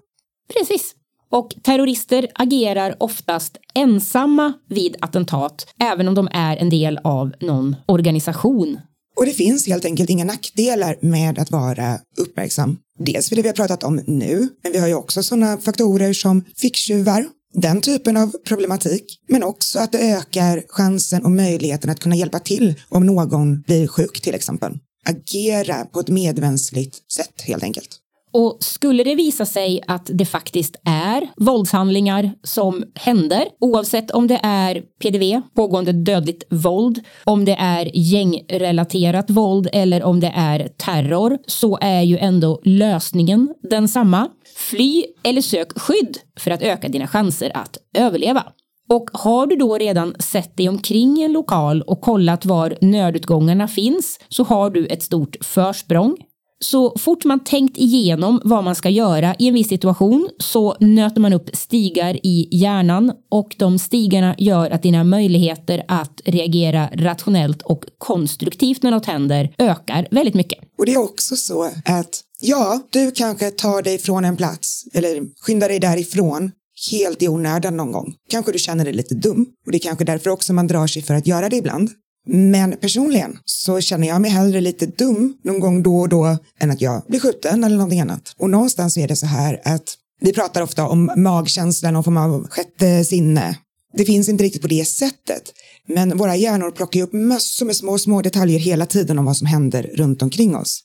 Precis. 0.55 0.95
Och 1.31 1.55
terrorister 1.63 2.29
agerar 2.35 2.97
oftast 3.01 3.57
ensamma 3.75 4.53
vid 4.69 4.97
attentat, 5.01 5.67
även 5.81 6.09
om 6.09 6.15
de 6.15 6.29
är 6.33 6.57
en 6.57 6.71
del 6.71 6.99
av 7.05 7.33
någon 7.41 7.77
organisation. 7.87 8.79
Och 9.17 9.27
det 9.27 9.33
finns 9.33 9.67
helt 9.67 9.85
enkelt 9.85 10.11
inga 10.11 10.25
nackdelar 10.25 10.97
med 11.01 11.39
att 11.39 11.51
vara 11.51 11.99
uppmärksam. 12.17 12.77
Dels 13.05 13.29
för 13.29 13.37
det 13.37 13.43
vi 13.43 13.49
har 13.49 13.55
pratat 13.55 13.85
om 13.85 14.03
nu, 14.07 14.49
men 14.63 14.73
vi 14.73 14.79
har 14.79 14.89
ju 14.89 14.95
också 14.95 15.23
sådana 15.23 15.59
faktorer 15.59 16.13
som 16.13 16.45
ficktjuvar, 16.57 17.27
den 17.55 17.81
typen 17.81 18.17
av 18.17 18.33
problematik, 18.45 19.21
men 19.29 19.43
också 19.43 19.79
att 19.79 19.93
det 19.93 19.99
ökar 19.99 20.63
chansen 20.69 21.25
och 21.25 21.31
möjligheten 21.31 21.91
att 21.91 22.01
kunna 22.01 22.17
hjälpa 22.17 22.39
till 22.39 22.75
om 22.89 23.07
någon 23.07 23.61
blir 23.61 23.87
sjuk 23.87 24.21
till 24.21 24.35
exempel. 24.35 24.79
Agera 25.05 25.85
på 25.85 26.01
ett 26.01 26.09
medmänskligt 26.09 27.13
sätt 27.13 27.41
helt 27.43 27.63
enkelt. 27.63 27.99
Och 28.33 28.57
skulle 28.61 29.05
det 29.05 29.15
visa 29.15 29.47
sig 29.47 29.81
att 29.87 30.11
det 30.15 30.25
faktiskt 30.25 30.77
är 30.85 31.29
våldshandlingar 31.37 32.33
som 32.43 32.85
händer, 32.95 33.45
oavsett 33.61 34.11
om 34.11 34.27
det 34.27 34.41
är 34.43 34.83
PDV, 35.03 35.43
pågående 35.55 35.93
dödligt 35.93 36.45
våld, 36.51 37.01
om 37.25 37.45
det 37.45 37.57
är 37.59 37.91
gängrelaterat 37.95 39.31
våld 39.31 39.69
eller 39.73 40.03
om 40.03 40.21
det 40.21 40.33
är 40.35 40.69
terror, 40.69 41.39
så 41.47 41.79
är 41.81 42.03
ju 42.03 42.19
ändå 42.19 42.61
lösningen 42.65 43.55
densamma. 43.71 44.29
Fly 44.57 45.05
eller 45.23 45.43
sök 45.43 45.79
skydd 45.79 46.19
för 46.39 46.51
att 46.51 46.63
öka 46.63 46.89
dina 46.89 47.07
chanser 47.07 47.53
att 47.55 47.79
överleva. 47.97 48.45
Och 48.91 49.11
har 49.13 49.47
du 49.47 49.57
då 49.57 49.79
redan 49.79 50.15
sett 50.19 50.57
dig 50.57 50.69
omkring 50.69 51.19
i 51.19 51.23
en 51.23 51.33
lokal 51.33 51.83
och 51.83 52.01
kollat 52.01 52.45
var 52.45 52.77
nödutgångarna 52.81 53.69
finns 53.69 54.21
så 54.29 54.45
har 54.45 54.71
du 54.71 54.87
ett 54.87 55.03
stort 55.03 55.37
försprång. 55.41 56.17
Så 56.63 56.99
fort 56.99 57.25
man 57.25 57.45
tänkt 57.45 57.79
igenom 57.79 58.41
vad 58.45 58.65
man 58.65 58.75
ska 58.75 58.89
göra 58.89 59.35
i 59.39 59.49
en 59.49 59.55
viss 59.55 59.69
situation 59.69 60.29
så 60.39 60.77
nöter 60.81 61.21
man 61.21 61.33
upp 61.33 61.51
stigar 61.53 62.19
i 62.23 62.49
hjärnan 62.51 63.13
och 63.31 63.55
de 63.59 63.79
stigarna 63.79 64.35
gör 64.39 64.71
att 64.71 64.83
dina 64.83 65.05
möjligheter 65.05 65.85
att 65.89 66.21
reagera 66.25 66.89
rationellt 66.95 67.63
och 67.63 67.85
konstruktivt 67.99 68.83
när 68.83 68.91
något 68.91 69.07
händer 69.07 69.55
ökar 69.59 70.09
väldigt 70.11 70.35
mycket. 70.35 70.59
Och 70.79 70.87
det 70.87 70.93
är 70.93 70.99
också 70.99 71.37
så 71.37 71.63
att 71.85 72.21
ja, 72.41 72.81
du 72.91 73.11
kanske 73.11 73.51
tar 73.51 73.83
dig 73.83 73.99
från 73.99 74.25
en 74.25 74.37
plats 74.37 74.85
eller 74.93 75.23
skyndar 75.41 75.69
dig 75.69 75.81
därifrån 75.81 76.51
helt 76.91 77.23
i 77.23 77.29
onödan 77.29 77.77
någon 77.77 77.93
gång. 77.93 78.15
Kanske 78.31 78.53
du 78.53 78.59
känner 78.59 78.85
dig 78.85 78.95
lite 78.95 79.15
dum 79.15 79.47
och 79.67 79.73
det 79.73 79.79
är 79.79 79.89
kanske 79.89 80.05
därför 80.05 80.31
också 80.31 80.53
man 80.53 80.67
drar 80.67 80.87
sig 80.87 81.03
för 81.03 81.15
att 81.15 81.27
göra 81.27 81.49
det 81.49 81.57
ibland. 81.57 81.91
Men 82.27 82.77
personligen 82.77 83.39
så 83.45 83.81
känner 83.81 84.09
jag 84.09 84.21
mig 84.21 84.31
hellre 84.31 84.61
lite 84.61 84.87
dum 84.87 85.37
någon 85.45 85.61
gång 85.61 85.83
då 85.83 86.01
och 86.01 86.09
då 86.09 86.39
än 86.61 86.71
att 86.71 86.81
jag 86.81 87.03
blir 87.09 87.21
skjuten 87.21 87.65
eller 87.65 87.77
någonting 87.77 88.01
annat. 88.01 88.35
Och 88.39 88.51
någonstans 88.51 88.97
är 88.97 89.09
det 89.09 89.17
så 89.17 89.27
här 89.27 89.61
att 89.65 89.97
vi 90.21 90.33
pratar 90.33 90.63
ofta 90.63 90.89
om 90.89 91.11
magkänslan 91.17 91.97
och 91.97 92.05
form 92.05 92.17
av 92.17 92.49
sjätte 92.49 93.05
sinne. 93.05 93.59
Det 93.97 94.05
finns 94.05 94.29
inte 94.29 94.45
riktigt 94.45 94.63
på 94.63 94.69
det 94.69 94.85
sättet, 94.85 95.43
men 95.89 96.17
våra 96.17 96.37
hjärnor 96.37 96.71
plockar 96.71 97.01
ju 97.01 97.05
upp 97.05 97.13
massor 97.13 97.67
med 97.67 97.77
små, 97.77 97.99
små 97.99 98.23
detaljer 98.23 98.59
hela 98.59 98.87
tiden 98.87 99.19
om 99.19 99.25
vad 99.25 99.37
som 99.37 99.47
händer 99.47 99.91
runt 99.95 100.23
omkring 100.23 100.57
oss. 100.57 100.81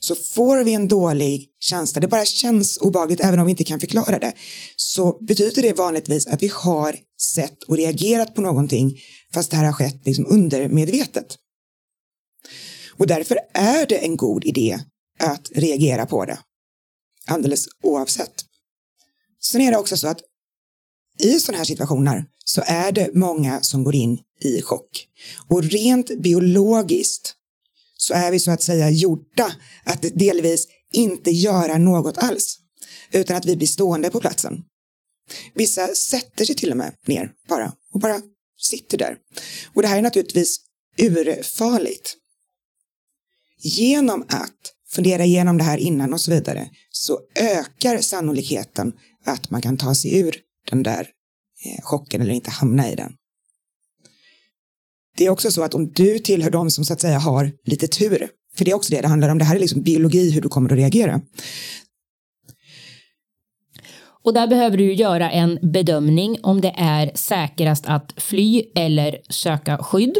Så 0.00 0.14
får 0.14 0.64
vi 0.64 0.74
en 0.74 0.88
dålig 0.88 1.48
känsla, 1.60 2.00
det 2.00 2.08
bara 2.08 2.24
känns 2.24 2.78
obagligt 2.78 3.20
även 3.20 3.38
om 3.40 3.46
vi 3.46 3.50
inte 3.50 3.64
kan 3.64 3.80
förklara 3.80 4.18
det, 4.18 4.32
så 4.76 5.18
betyder 5.20 5.62
det 5.62 5.78
vanligtvis 5.78 6.26
att 6.26 6.42
vi 6.42 6.50
har 6.54 6.96
sett 7.34 7.62
och 7.62 7.76
reagerat 7.76 8.34
på 8.34 8.40
någonting 8.40 8.98
fast 9.34 9.50
det 9.50 9.56
här 9.56 9.64
har 9.64 9.72
skett 9.72 10.06
liksom 10.06 10.26
undermedvetet. 10.26 11.36
Och 12.96 13.06
därför 13.06 13.38
är 13.54 13.86
det 13.86 14.04
en 14.04 14.16
god 14.16 14.44
idé 14.44 14.78
att 15.18 15.50
reagera 15.54 16.06
på 16.06 16.24
det. 16.24 16.38
Alldeles 17.26 17.66
oavsett. 17.82 18.44
Sen 19.42 19.60
är 19.60 19.70
det 19.70 19.78
också 19.78 19.96
så 19.96 20.08
att 20.08 20.20
i 21.18 21.40
sådana 21.40 21.58
här 21.58 21.64
situationer 21.64 22.24
så 22.44 22.62
är 22.66 22.92
det 22.92 23.14
många 23.14 23.60
som 23.60 23.84
går 23.84 23.94
in 23.94 24.18
i 24.40 24.62
chock. 24.62 25.06
Och 25.48 25.62
rent 25.62 26.20
biologiskt 26.20 27.34
så 27.96 28.14
är 28.14 28.30
vi 28.30 28.40
så 28.40 28.50
att 28.50 28.62
säga 28.62 28.90
gjorda 28.90 29.52
att 29.84 30.04
delvis 30.14 30.66
inte 30.92 31.30
göra 31.30 31.78
något 31.78 32.18
alls, 32.18 32.58
utan 33.12 33.36
att 33.36 33.46
vi 33.46 33.56
blir 33.56 33.66
stående 33.66 34.10
på 34.10 34.20
platsen. 34.20 34.62
Vissa 35.54 35.94
sätter 35.94 36.44
sig 36.44 36.54
till 36.54 36.70
och 36.70 36.76
med 36.76 36.94
ner 37.06 37.32
bara 37.48 37.72
och 37.92 38.00
bara 38.00 38.20
sitter 38.60 38.98
där. 38.98 39.16
Och 39.74 39.82
det 39.82 39.88
här 39.88 39.98
är 39.98 40.02
naturligtvis 40.02 40.60
urfarligt. 40.98 42.16
Genom 43.62 44.22
att 44.22 44.74
fundera 44.90 45.24
igenom 45.24 45.58
det 45.58 45.64
här 45.64 45.78
innan 45.78 46.12
och 46.12 46.20
så 46.20 46.30
vidare 46.30 46.70
så 46.90 47.20
ökar 47.34 48.00
sannolikheten 48.00 48.92
att 49.24 49.50
man 49.50 49.62
kan 49.62 49.76
ta 49.76 49.94
sig 49.94 50.18
ur 50.18 50.36
den 50.70 50.82
där 50.82 51.08
eh, 51.64 51.82
chocken 51.82 52.20
eller 52.20 52.34
inte 52.34 52.50
hamna 52.50 52.90
i 52.90 52.94
den. 52.94 53.12
Det 55.16 55.26
är 55.26 55.30
också 55.30 55.50
så 55.50 55.62
att 55.62 55.74
om 55.74 55.92
du 55.92 56.18
tillhör 56.18 56.50
de 56.50 56.70
som 56.70 56.84
så 56.84 56.92
att 56.92 57.00
säga 57.00 57.18
har 57.18 57.52
lite 57.64 57.88
tur, 57.88 58.28
för 58.56 58.64
det 58.64 58.70
är 58.70 58.74
också 58.74 58.90
det 58.90 59.00
det 59.00 59.08
handlar 59.08 59.28
om, 59.28 59.38
det 59.38 59.44
här 59.44 59.56
är 59.56 59.60
liksom 59.60 59.82
biologi 59.82 60.30
hur 60.30 60.40
du 60.40 60.48
kommer 60.48 60.72
att 60.72 60.78
reagera. 60.78 61.20
Och 64.24 64.34
där 64.34 64.46
behöver 64.46 64.76
du 64.76 64.92
göra 64.92 65.30
en 65.30 65.58
bedömning 65.62 66.36
om 66.42 66.60
det 66.60 66.74
är 66.76 67.10
säkrast 67.14 67.86
att 67.88 68.14
fly 68.16 68.62
eller 68.74 69.16
söka 69.28 69.78
skydd. 69.78 70.18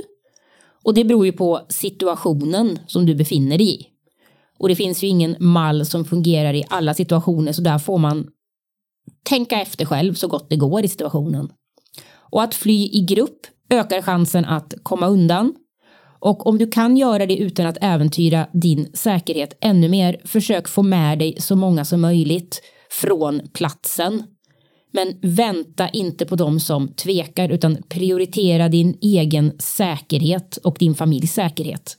Och 0.84 0.94
det 0.94 1.04
beror 1.04 1.26
ju 1.26 1.32
på 1.32 1.60
situationen 1.68 2.78
som 2.86 3.06
du 3.06 3.14
befinner 3.14 3.58
dig 3.58 3.74
i. 3.74 3.86
Och 4.58 4.68
det 4.68 4.76
finns 4.76 5.04
ju 5.04 5.08
ingen 5.08 5.36
mall 5.38 5.86
som 5.86 6.04
fungerar 6.04 6.54
i 6.54 6.64
alla 6.68 6.94
situationer 6.94 7.52
så 7.52 7.62
där 7.62 7.78
får 7.78 7.98
man 7.98 8.26
tänka 9.22 9.60
efter 9.60 9.84
själv 9.84 10.14
så 10.14 10.28
gott 10.28 10.50
det 10.50 10.56
går 10.56 10.84
i 10.84 10.88
situationen. 10.88 11.48
Och 12.12 12.42
att 12.42 12.54
fly 12.54 12.90
i 12.92 13.00
grupp 13.00 13.46
ökar 13.70 14.02
chansen 14.02 14.44
att 14.44 14.74
komma 14.82 15.06
undan. 15.06 15.54
Och 16.20 16.46
om 16.46 16.58
du 16.58 16.66
kan 16.66 16.96
göra 16.96 17.26
det 17.26 17.36
utan 17.36 17.66
att 17.66 17.78
äventyra 17.80 18.46
din 18.52 18.90
säkerhet 18.94 19.58
ännu 19.60 19.88
mer, 19.88 20.20
försök 20.24 20.68
få 20.68 20.82
med 20.82 21.18
dig 21.18 21.36
så 21.38 21.56
många 21.56 21.84
som 21.84 22.00
möjligt 22.00 22.62
från 22.92 23.40
platsen. 23.52 24.22
Men 24.92 25.18
vänta 25.22 25.88
inte 25.88 26.26
på 26.26 26.36
dem 26.36 26.60
som 26.60 26.94
tvekar 26.94 27.48
utan 27.48 27.82
prioritera 27.88 28.68
din 28.68 28.98
egen 29.00 29.52
säkerhet 29.58 30.56
och 30.56 30.76
din 30.78 30.94
familjs 30.94 31.32
säkerhet. 31.32 31.96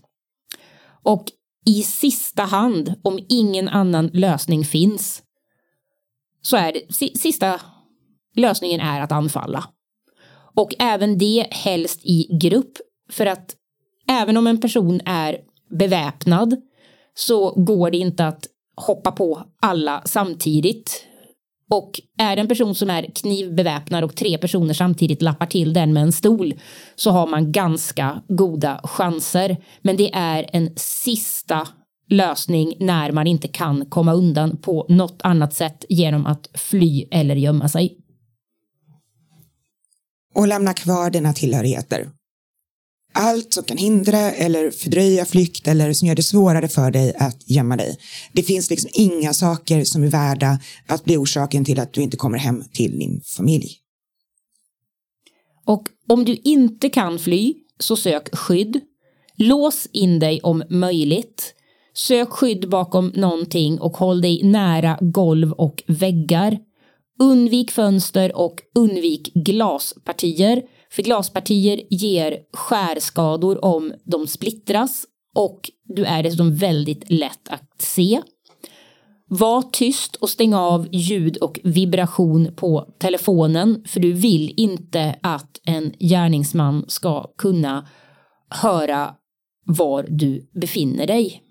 Och 1.03 1.25
i 1.65 1.83
sista 1.83 2.43
hand, 2.43 2.95
om 3.03 3.19
ingen 3.29 3.67
annan 3.67 4.07
lösning 4.13 4.65
finns, 4.65 5.23
så 6.41 6.57
är 6.57 6.73
det 6.73 6.93
sista 7.19 7.61
lösningen 8.35 8.81
är 8.81 9.01
att 9.01 9.11
anfalla. 9.11 9.63
Och 10.55 10.73
även 10.79 11.17
det 11.17 11.47
helst 11.51 11.99
i 12.03 12.37
grupp. 12.41 12.77
För 13.09 13.25
att 13.25 13.55
även 14.09 14.37
om 14.37 14.47
en 14.47 14.61
person 14.61 15.01
är 15.05 15.37
beväpnad 15.69 16.61
så 17.13 17.51
går 17.51 17.91
det 17.91 17.97
inte 17.97 18.27
att 18.27 18.47
hoppa 18.75 19.11
på 19.11 19.43
alla 19.61 20.01
samtidigt. 20.05 21.05
Och 21.69 22.01
är 22.17 22.35
det 22.35 22.41
en 22.41 22.47
person 22.47 22.75
som 22.75 22.89
är 22.89 23.05
knivbeväpnad 23.15 24.03
och 24.03 24.15
tre 24.15 24.37
personer 24.37 24.73
samtidigt 24.73 25.21
lappar 25.21 25.45
till 25.45 25.73
den 25.73 25.93
med 25.93 26.03
en 26.03 26.11
stol 26.11 26.53
så 26.95 27.11
har 27.11 27.27
man 27.27 27.51
ganska 27.51 28.21
goda 28.27 28.81
chanser. 28.83 29.57
Men 29.81 29.97
det 29.97 30.13
är 30.13 30.49
en 30.53 30.73
sista 30.75 31.67
lösning 32.09 32.73
när 32.79 33.11
man 33.11 33.27
inte 33.27 33.47
kan 33.47 33.85
komma 33.85 34.13
undan 34.13 34.57
på 34.57 34.85
något 34.89 35.21
annat 35.23 35.53
sätt 35.53 35.85
genom 35.89 36.25
att 36.25 36.49
fly 36.53 37.05
eller 37.11 37.35
gömma 37.35 37.69
sig. 37.69 37.97
Och 40.35 40.47
lämna 40.47 40.73
kvar 40.73 41.09
dina 41.09 41.33
tillhörigheter. 41.33 42.09
Allt 43.13 43.53
som 43.53 43.63
kan 43.63 43.77
hindra 43.77 44.31
eller 44.31 44.71
fördröja 44.71 45.25
flykt 45.25 45.67
eller 45.67 45.93
som 45.93 46.07
gör 46.07 46.15
det 46.15 46.23
svårare 46.23 46.67
för 46.67 46.91
dig 46.91 47.13
att 47.17 47.49
gömma 47.49 47.77
dig. 47.77 47.97
Det 48.33 48.43
finns 48.43 48.69
liksom 48.69 48.89
inga 48.93 49.33
saker 49.33 49.83
som 49.83 50.03
är 50.03 50.07
värda 50.07 50.59
att 50.87 51.03
bli 51.03 51.17
orsaken 51.17 51.65
till 51.65 51.79
att 51.79 51.93
du 51.93 52.01
inte 52.01 52.17
kommer 52.17 52.37
hem 52.37 52.63
till 52.73 52.99
din 52.99 53.21
familj. 53.21 53.77
Och 55.65 55.87
om 56.07 56.25
du 56.25 56.35
inte 56.43 56.89
kan 56.89 57.19
fly 57.19 57.53
så 57.79 57.95
sök 57.95 58.35
skydd. 58.35 58.81
Lås 59.35 59.87
in 59.91 60.19
dig 60.19 60.39
om 60.43 60.63
möjligt. 60.69 61.53
Sök 61.93 62.29
skydd 62.29 62.69
bakom 62.69 63.07
någonting 63.07 63.79
och 63.79 63.97
håll 63.97 64.21
dig 64.21 64.43
nära 64.43 64.97
golv 65.01 65.51
och 65.51 65.83
väggar. 65.87 66.59
Undvik 67.19 67.71
fönster 67.71 68.35
och 68.37 68.61
undvik 68.75 69.33
glaspartier. 69.33 70.61
För 70.91 71.03
glaspartier 71.03 71.81
ger 71.89 72.37
skärskador 72.53 73.65
om 73.65 73.93
de 74.03 74.27
splittras 74.27 75.05
och 75.35 75.71
du 75.83 76.05
är 76.05 76.23
dessutom 76.23 76.55
väldigt 76.55 77.11
lätt 77.11 77.49
att 77.49 77.81
se. 77.81 78.21
Var 79.27 79.61
tyst 79.61 80.15
och 80.15 80.29
stäng 80.29 80.53
av 80.53 80.87
ljud 80.91 81.37
och 81.37 81.59
vibration 81.63 82.53
på 82.55 82.93
telefonen 82.99 83.83
för 83.87 83.99
du 83.99 84.13
vill 84.13 84.53
inte 84.57 85.15
att 85.21 85.59
en 85.65 85.93
gärningsman 85.99 86.85
ska 86.87 87.33
kunna 87.37 87.87
höra 88.49 89.15
var 89.65 90.05
du 90.09 90.49
befinner 90.53 91.07
dig. 91.07 91.43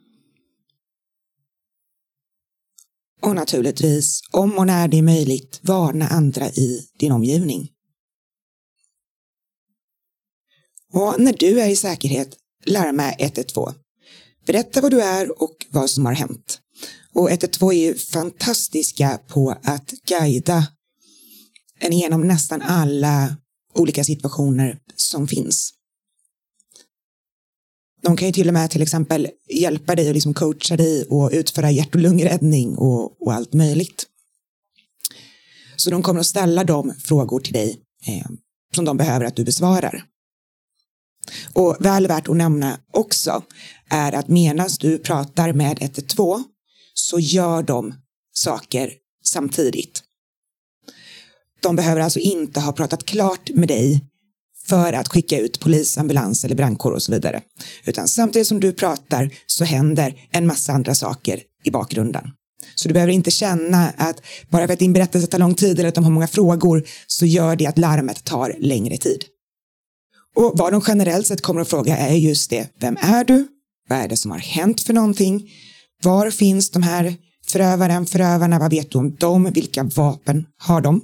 Och 3.23 3.35
naturligtvis, 3.35 4.21
om 4.33 4.59
och 4.59 4.67
när 4.67 4.89
det 4.89 4.99
är 4.99 5.03
möjligt, 5.03 5.61
varna 5.63 6.07
andra 6.07 6.47
i 6.47 6.81
din 6.99 7.13
omgivning. 7.13 7.69
Och 10.93 11.21
när 11.21 11.33
du 11.33 11.61
är 11.61 11.69
i 11.69 11.77
säkerhet, 11.77 12.37
larma 12.67 13.13
112. 13.13 13.73
Berätta 14.47 14.81
vad 14.81 14.91
du 14.91 15.03
är 15.03 15.43
och 15.43 15.67
vad 15.71 15.91
som 15.91 16.07
har 16.07 16.13
hänt. 16.13 16.61
Och 17.13 17.31
112 17.31 17.73
är 17.73 17.77
ju 17.77 17.95
fantastiska 17.95 19.21
på 19.29 19.57
att 19.63 19.91
guida 20.07 20.67
en 21.81 21.99
genom 21.99 22.21
nästan 22.21 22.63
alla 22.63 23.37
olika 23.75 24.05
situationer 24.05 24.79
som 24.97 25.29
finns. 25.29 25.75
De 28.03 28.17
kan 28.17 28.29
ju 28.29 28.33
till 28.33 28.49
och 28.49 28.55
med 28.55 28.71
till 28.71 28.83
exempel 28.83 29.29
hjälpa 29.49 29.95
dig 29.95 30.09
och 30.09 30.15
liksom 30.15 30.35
coacha 30.35 30.77
dig 30.77 31.05
och 31.05 31.31
utföra 31.33 31.71
hjärt 31.71 31.95
och 31.95 32.01
lungräddning 32.01 32.77
och, 32.77 33.23
och 33.23 33.33
allt 33.33 33.53
möjligt. 33.53 34.07
Så 35.77 35.91
de 35.91 36.03
kommer 36.03 36.21
att 36.21 36.27
ställa 36.27 36.65
de 36.65 36.95
frågor 37.05 37.41
till 37.41 37.53
dig 37.53 37.81
eh, 38.07 38.27
som 38.75 38.85
de 38.85 38.97
behöver 38.97 39.25
att 39.25 39.37
du 39.37 39.45
besvarar. 39.45 40.05
Och 41.53 41.77
väl 41.81 42.07
värt 42.07 42.29
att 42.29 42.37
nämna 42.37 42.79
också 42.93 43.43
är 43.91 44.13
att 44.13 44.29
medan 44.29 44.69
du 44.81 44.99
pratar 44.99 45.53
med 45.53 45.79
112 45.81 46.43
så 46.95 47.19
gör 47.19 47.63
de 47.63 47.95
saker 48.33 48.93
samtidigt. 49.25 50.03
De 51.63 51.77
behöver 51.77 52.01
alltså 52.01 52.19
inte 52.19 52.61
ha 52.61 52.73
pratat 52.73 53.05
klart 53.05 53.51
med 53.55 53.69
dig 53.69 54.05
för 54.67 54.93
att 54.93 55.09
skicka 55.09 55.39
ut 55.39 55.61
polis, 55.61 55.99
ambulans 55.99 56.45
eller 56.45 56.55
brandkår 56.55 56.93
och 56.93 57.03
så 57.03 57.13
vidare. 57.13 57.43
Utan 57.85 58.09
samtidigt 58.09 58.49
som 58.49 58.61
du 58.61 58.73
pratar 58.73 59.31
så 59.47 59.65
händer 59.65 60.15
en 60.31 60.47
massa 60.47 60.73
andra 60.73 60.95
saker 60.95 61.43
i 61.65 61.71
bakgrunden. 61.71 62.31
Så 62.75 62.89
du 62.89 62.95
behöver 62.95 63.13
inte 63.13 63.31
känna 63.31 63.91
att 63.97 64.23
bara 64.49 64.67
för 64.67 64.73
att 64.73 64.79
din 64.79 64.93
berättelse 64.93 65.27
tar 65.27 65.39
lång 65.39 65.55
tid 65.55 65.79
eller 65.79 65.89
att 65.89 65.95
de 65.95 66.05
har 66.05 66.11
många 66.11 66.29
frågor 66.29 66.85
så 67.07 67.27
gör 67.27 67.57
det 67.57 67.67
att 67.67 67.79
larmet 67.79 68.25
tar 68.25 68.57
längre 68.59 68.97
tid. 68.97 69.25
Och 70.37 70.53
vad 70.55 70.73
de 70.73 70.83
generellt 70.87 71.27
sett 71.27 71.41
kommer 71.41 71.61
att 71.61 71.71
fråga 71.71 71.97
är 71.97 72.15
just 72.15 72.51
det. 72.51 72.69
Vem 72.81 72.97
är 73.01 73.25
du? 73.25 73.49
Vad 73.89 73.99
är 73.99 74.09
det 74.09 74.17
som 74.17 74.31
har 74.31 74.39
hänt 74.39 74.81
för 74.81 74.93
någonting? 74.93 75.51
Var 76.03 76.31
finns 76.31 76.71
de 76.71 76.83
här 76.83 77.15
förövaren, 77.47 78.07
förövarna? 78.07 78.59
Vad 78.59 78.71
vet 78.71 78.91
du 78.91 78.99
om 78.99 79.15
dem? 79.15 79.51
Vilka 79.55 79.83
vapen 79.83 80.47
har 80.59 80.81
de? 80.81 81.01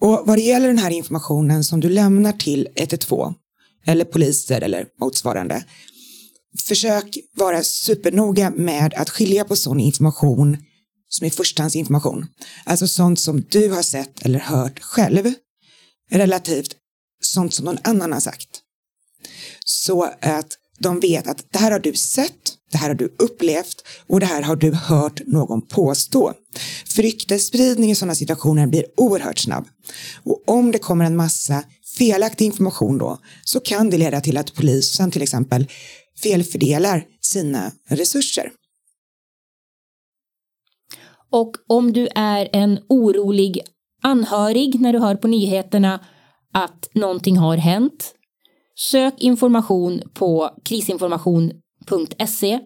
Och 0.00 0.22
vad 0.26 0.38
det 0.38 0.42
gäller 0.42 0.66
den 0.66 0.78
här 0.78 0.90
informationen 0.90 1.64
som 1.64 1.80
du 1.80 1.88
lämnar 1.88 2.32
till 2.32 2.68
112 2.74 3.34
eller 3.86 4.04
poliser 4.04 4.60
eller 4.60 4.86
motsvarande. 5.00 5.64
Försök 6.68 7.18
vara 7.36 7.62
supernoga 7.62 8.50
med 8.50 8.94
att 8.94 9.10
skilja 9.10 9.44
på 9.44 9.56
sån 9.56 9.80
information 9.80 10.56
som 11.08 11.26
är 11.26 11.30
förstahandsinformation. 11.30 12.26
Alltså 12.64 12.88
sånt 12.88 13.20
som 13.20 13.44
du 13.50 13.68
har 13.68 13.82
sett 13.82 14.22
eller 14.22 14.38
hört 14.38 14.80
själv 14.80 15.32
relativt 16.10 16.76
sånt 17.22 17.54
som 17.54 17.64
någon 17.64 17.78
annan 17.84 18.12
har 18.12 18.20
sagt. 18.20 18.60
Så 19.64 20.02
att 20.20 20.58
de 20.78 21.00
vet 21.00 21.26
att 21.26 21.44
det 21.50 21.58
här 21.58 21.70
har 21.70 21.78
du 21.78 21.94
sett, 21.94 22.54
det 22.70 22.78
här 22.78 22.88
har 22.88 22.94
du 22.94 23.14
upplevt 23.18 23.84
och 24.06 24.20
det 24.20 24.26
här 24.26 24.42
har 24.42 24.56
du 24.56 24.72
hört 24.72 25.26
någon 25.26 25.62
påstå. 25.62 26.32
För 26.86 27.02
ryktesspridning 27.02 27.90
i 27.90 27.94
sådana 27.94 28.14
situationer 28.14 28.66
blir 28.66 28.84
oerhört 28.96 29.38
snabb. 29.38 29.68
Och 30.22 30.42
om 30.46 30.72
det 30.72 30.78
kommer 30.78 31.04
en 31.04 31.16
massa 31.16 31.64
felaktig 31.98 32.44
information 32.44 32.98
då 32.98 33.18
så 33.44 33.60
kan 33.60 33.90
det 33.90 33.98
leda 33.98 34.20
till 34.20 34.36
att 34.36 34.54
polisen 34.54 35.10
till 35.10 35.22
exempel 35.22 35.66
felfördelar 36.22 37.04
sina 37.20 37.72
resurser. 37.88 38.50
Och 41.30 41.56
om 41.66 41.92
du 41.92 42.08
är 42.14 42.48
en 42.52 42.78
orolig 42.88 43.60
anhörig 44.04 44.80
när 44.80 44.92
du 44.92 44.98
hör 44.98 45.14
på 45.14 45.28
nyheterna 45.28 46.00
att 46.52 46.88
någonting 46.94 47.36
har 47.36 47.56
hänt. 47.56 48.14
Sök 48.78 49.14
information 49.18 50.02
på 50.14 50.50
krisinformation.se. 50.64 52.60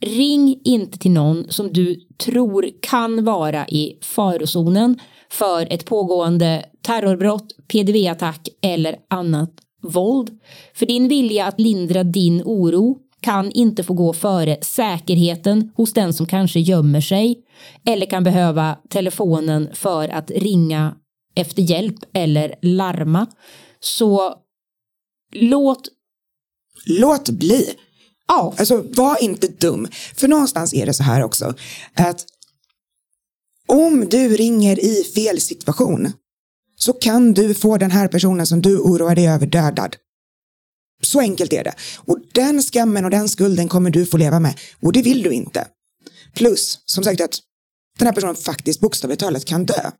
Ring 0.00 0.60
inte 0.64 0.98
till 0.98 1.10
någon 1.10 1.46
som 1.48 1.72
du 1.72 2.00
tror 2.24 2.70
kan 2.82 3.24
vara 3.24 3.68
i 3.68 3.98
farozonen 4.02 5.00
för 5.30 5.72
ett 5.72 5.84
pågående 5.84 6.64
terrorbrott, 6.82 7.56
PDV-attack 7.72 8.48
eller 8.62 8.96
annat 9.10 9.52
våld. 9.82 10.30
För 10.74 10.86
din 10.86 11.08
vilja 11.08 11.46
att 11.46 11.60
lindra 11.60 12.04
din 12.04 12.42
oro 12.44 12.98
kan 13.20 13.52
inte 13.52 13.84
få 13.84 13.94
gå 13.94 14.12
före 14.12 14.58
säkerheten 14.62 15.70
hos 15.76 15.92
den 15.92 16.14
som 16.14 16.26
kanske 16.26 16.60
gömmer 16.60 17.00
sig 17.00 17.38
eller 17.86 18.06
kan 18.06 18.24
behöva 18.24 18.78
telefonen 18.88 19.68
för 19.74 20.08
att 20.08 20.30
ringa 20.30 20.94
efter 21.34 21.62
hjälp 21.62 21.98
eller 22.12 22.54
larma. 22.62 23.26
Så 23.80 24.34
låt... 25.32 25.88
Låt 26.86 27.30
bli. 27.30 27.74
Ja. 28.28 28.54
Alltså 28.58 28.84
var 28.88 29.22
inte 29.22 29.48
dum. 29.48 29.88
För 30.14 30.28
någonstans 30.28 30.74
är 30.74 30.86
det 30.86 30.94
så 30.94 31.02
här 31.02 31.22
också 31.22 31.54
att 31.94 32.24
om 33.68 34.08
du 34.08 34.28
ringer 34.36 34.84
i 34.84 35.04
fel 35.14 35.40
situation 35.40 36.12
så 36.76 36.92
kan 36.92 37.32
du 37.32 37.54
få 37.54 37.76
den 37.76 37.90
här 37.90 38.08
personen 38.08 38.46
som 38.46 38.62
du 38.62 38.78
oroar 38.78 39.14
dig 39.14 39.28
över 39.28 39.46
dödad. 39.46 39.96
Så 41.00 41.20
enkelt 41.20 41.52
är 41.52 41.64
det. 41.64 41.74
Och 41.96 42.18
den 42.32 42.62
skammen 42.62 43.04
och 43.04 43.10
den 43.10 43.28
skulden 43.28 43.68
kommer 43.68 43.90
du 43.90 44.06
få 44.06 44.16
leva 44.16 44.40
med. 44.40 44.58
Och 44.82 44.92
det 44.92 45.02
vill 45.02 45.22
du 45.22 45.30
inte. 45.30 45.66
Plus, 46.34 46.78
som 46.84 47.04
sagt 47.04 47.20
att 47.20 47.38
den 47.98 48.06
här 48.06 48.14
personen 48.14 48.36
faktiskt 48.36 48.80
bokstavligt 48.80 49.20
talat 49.20 49.44
kan 49.44 49.64
dö. 49.64 49.90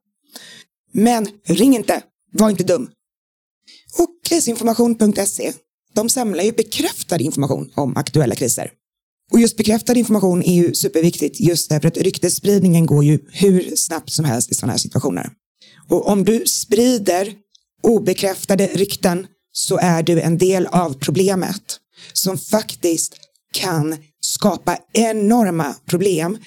Men 0.93 1.29
ring 1.45 1.75
inte, 1.77 2.03
var 2.33 2.51
inte 2.51 2.65
dum. 2.65 2.91
Och 3.99 4.09
krisinformation.se, 4.29 5.53
de 5.95 6.09
samlar 6.09 6.45
ju 6.45 6.53
bekräftad 6.53 7.19
information 7.19 7.73
om 7.75 7.97
aktuella 7.97 8.35
kriser. 8.35 8.71
Och 9.33 9.41
just 9.41 9.57
bekräftad 9.57 9.95
information 9.95 10.43
är 10.43 10.55
ju 10.55 10.75
superviktigt 10.75 11.41
just 11.41 11.69
därför 11.69 11.89
att 11.89 11.97
ryktesspridningen 11.97 12.87
går 12.87 13.05
ju 13.05 13.19
hur 13.33 13.77
snabbt 13.77 14.13
som 14.13 14.25
helst 14.25 14.51
i 14.51 14.55
sådana 14.55 14.73
här 14.73 14.79
situationer. 14.79 15.31
Och 15.89 16.09
om 16.09 16.25
du 16.25 16.47
sprider 16.47 17.35
obekräftade 17.83 18.67
rykten 18.67 19.27
så 19.53 19.79
är 19.79 20.03
du 20.03 20.21
en 20.21 20.39
del 20.39 20.67
av 20.67 20.95
problemet 20.95 21.79
som 22.13 22.39
faktiskt 22.39 23.17
kan 23.53 23.97
skapa 24.21 24.79
enorma 24.93 25.75
problem. 25.87 26.39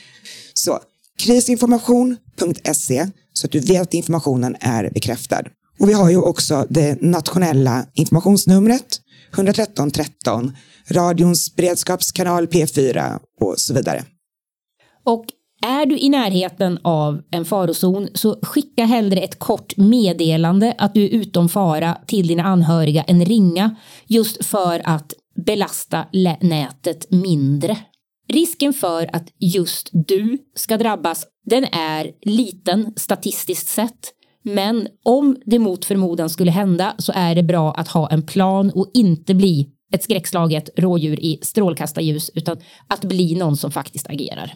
Så 0.53 0.79
krisinformation.se 1.19 3.07
så 3.33 3.47
att 3.47 3.51
du 3.51 3.59
vet 3.59 3.81
att 3.81 3.93
informationen 3.93 4.55
är 4.59 4.89
bekräftad. 4.93 5.43
Och 5.79 5.89
vi 5.89 5.93
har 5.93 6.09
ju 6.09 6.17
också 6.17 6.67
det 6.69 7.01
nationella 7.01 7.85
informationsnumret 7.93 8.99
113 9.33 9.91
13, 9.91 10.51
radions 10.89 11.55
beredskapskanal 11.55 12.47
P4 12.47 13.19
och 13.41 13.59
så 13.59 13.73
vidare. 13.73 14.05
Och 15.05 15.25
är 15.63 15.85
du 15.85 15.97
i 15.97 16.09
närheten 16.09 16.79
av 16.81 17.21
en 17.31 17.45
farozon 17.45 18.07
så 18.13 18.39
skicka 18.41 18.85
hellre 18.85 19.19
ett 19.19 19.39
kort 19.39 19.77
meddelande 19.77 20.75
att 20.77 20.93
du 20.93 21.03
är 21.03 21.09
utom 21.09 21.49
fara 21.49 21.97
till 22.07 22.27
dina 22.27 22.43
anhöriga 22.43 23.03
än 23.03 23.25
ringa 23.25 23.75
just 24.07 24.45
för 24.45 24.81
att 24.85 25.13
belasta 25.45 26.05
nätet 26.41 27.11
mindre. 27.11 27.77
Risken 28.27 28.73
för 28.73 29.09
att 29.15 29.27
just 29.39 29.89
du 29.91 30.37
ska 30.55 30.77
drabbas 30.77 31.25
den 31.45 31.63
är 31.63 32.11
liten 32.21 32.93
statistiskt 32.95 33.67
sett 33.67 34.13
men 34.43 34.87
om 35.03 35.37
det 35.45 35.59
mot 35.59 35.85
förmodan 35.85 36.29
skulle 36.29 36.51
hända 36.51 36.95
så 36.97 37.11
är 37.15 37.35
det 37.35 37.43
bra 37.43 37.73
att 37.73 37.87
ha 37.87 38.09
en 38.09 38.25
plan 38.25 38.71
och 38.75 38.91
inte 38.93 39.33
bli 39.33 39.69
ett 39.93 40.03
skräckslaget 40.03 40.69
rådjur 40.77 41.19
i 41.19 41.39
strålkastarljus 41.41 42.31
utan 42.35 42.57
att 42.87 43.01
bli 43.01 43.35
någon 43.35 43.57
som 43.57 43.71
faktiskt 43.71 44.09
agerar. 44.09 44.53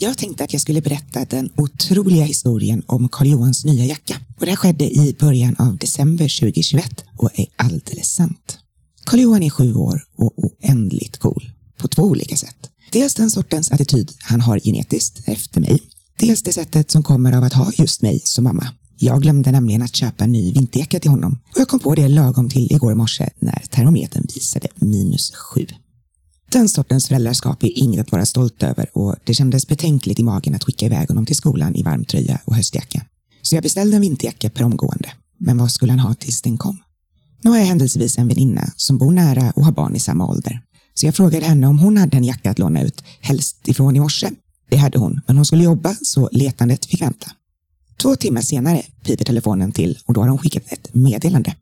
Jag 0.00 0.18
tänkte 0.18 0.44
att 0.44 0.52
jag 0.52 0.62
skulle 0.62 0.80
berätta 0.80 1.24
den 1.24 1.50
otroliga 1.56 2.24
historien 2.24 2.82
om 2.86 3.08
Karl 3.08 3.28
Johans 3.28 3.64
nya 3.64 3.84
jacka. 3.84 4.14
Och 4.38 4.44
det 4.44 4.50
här 4.50 4.56
skedde 4.56 4.84
i 4.84 5.16
början 5.20 5.56
av 5.58 5.76
december 5.76 6.40
2021 6.40 7.04
och 7.16 7.38
är 7.38 7.46
alldeles 7.56 8.14
sant. 8.14 8.58
Karl 9.04 9.20
Johan 9.20 9.42
är 9.42 9.50
sju 9.50 9.74
år 9.74 10.02
och 10.16 10.32
oändligt 10.36 11.18
cool. 11.18 11.50
På 11.78 11.88
två 11.88 12.02
olika 12.02 12.36
sätt. 12.36 12.56
Dels 12.92 13.14
den 13.14 13.30
sortens 13.30 13.72
attityd 13.72 14.12
han 14.18 14.40
har 14.40 14.60
genetiskt 14.60 15.28
efter 15.28 15.60
mig. 15.60 15.82
Dels 16.18 16.42
det 16.42 16.52
sättet 16.52 16.90
som 16.90 17.02
kommer 17.02 17.32
av 17.32 17.44
att 17.44 17.54
ha 17.54 17.72
just 17.78 18.02
mig 18.02 18.20
som 18.24 18.44
mamma. 18.44 18.68
Jag 18.98 19.22
glömde 19.22 19.52
nämligen 19.52 19.82
att 19.82 19.96
köpa 19.96 20.24
en 20.24 20.32
ny 20.32 20.52
vinterjacka 20.52 21.00
till 21.00 21.10
honom 21.10 21.38
och 21.54 21.60
jag 21.60 21.68
kom 21.68 21.80
på 21.80 21.94
det 21.94 22.08
lagom 22.08 22.50
till 22.50 22.72
igår 22.72 22.94
morse 22.94 23.30
när 23.38 23.62
termometern 23.70 24.26
visade 24.34 24.68
minus 24.74 25.34
sju. 25.34 25.66
Den 26.52 26.68
sortens 26.68 27.08
föräldraskap 27.08 27.62
är 27.62 27.78
inget 27.78 28.00
att 28.00 28.12
vara 28.12 28.26
stolt 28.26 28.62
över 28.62 28.86
och 28.92 29.16
det 29.24 29.34
kändes 29.34 29.68
betänkligt 29.68 30.20
i 30.20 30.22
magen 30.22 30.54
att 30.54 30.64
skicka 30.64 30.86
iväg 30.86 31.08
honom 31.08 31.26
till 31.26 31.36
skolan 31.36 31.74
i 31.74 31.82
varm 31.82 32.04
tröja 32.04 32.40
och 32.44 32.54
höstjacka. 32.54 33.02
Så 33.42 33.54
jag 33.54 33.62
beställde 33.62 33.96
en 33.96 34.00
vinterjacka 34.00 34.50
per 34.50 34.64
omgående. 34.64 35.08
Men 35.38 35.58
vad 35.58 35.72
skulle 35.72 35.92
han 35.92 36.00
ha 36.00 36.14
tills 36.14 36.42
den 36.42 36.58
kom? 36.58 36.78
Nu 37.42 37.50
har 37.50 37.58
jag 37.58 37.64
händelsevis 37.64 38.18
en 38.18 38.28
väninna 38.28 38.72
som 38.76 38.98
bor 38.98 39.12
nära 39.12 39.52
och 39.56 39.64
har 39.64 39.72
barn 39.72 39.96
i 39.96 40.00
samma 40.00 40.28
ålder. 40.28 40.60
Så 40.94 41.06
jag 41.06 41.14
frågade 41.14 41.46
henne 41.46 41.66
om 41.66 41.78
hon 41.78 41.96
hade 41.96 42.16
en 42.16 42.24
jacka 42.24 42.50
att 42.50 42.58
låna 42.58 42.82
ut, 42.82 43.04
helst 43.20 43.68
ifrån 43.68 43.96
i 43.96 44.00
morse. 44.00 44.30
Det 44.70 44.76
hade 44.76 44.98
hon, 44.98 45.20
men 45.26 45.36
hon 45.36 45.44
skulle 45.44 45.64
jobba 45.64 45.96
så 46.02 46.28
letandet 46.32 46.86
fick 46.86 47.02
vänta. 47.02 47.30
Två 47.96 48.16
timmar 48.16 48.40
senare 48.40 48.82
piper 49.04 49.24
telefonen 49.24 49.72
till 49.72 49.98
och 50.06 50.14
då 50.14 50.20
har 50.20 50.28
hon 50.28 50.38
skickat 50.38 50.72
ett 50.72 50.94
meddelande. 50.94 51.54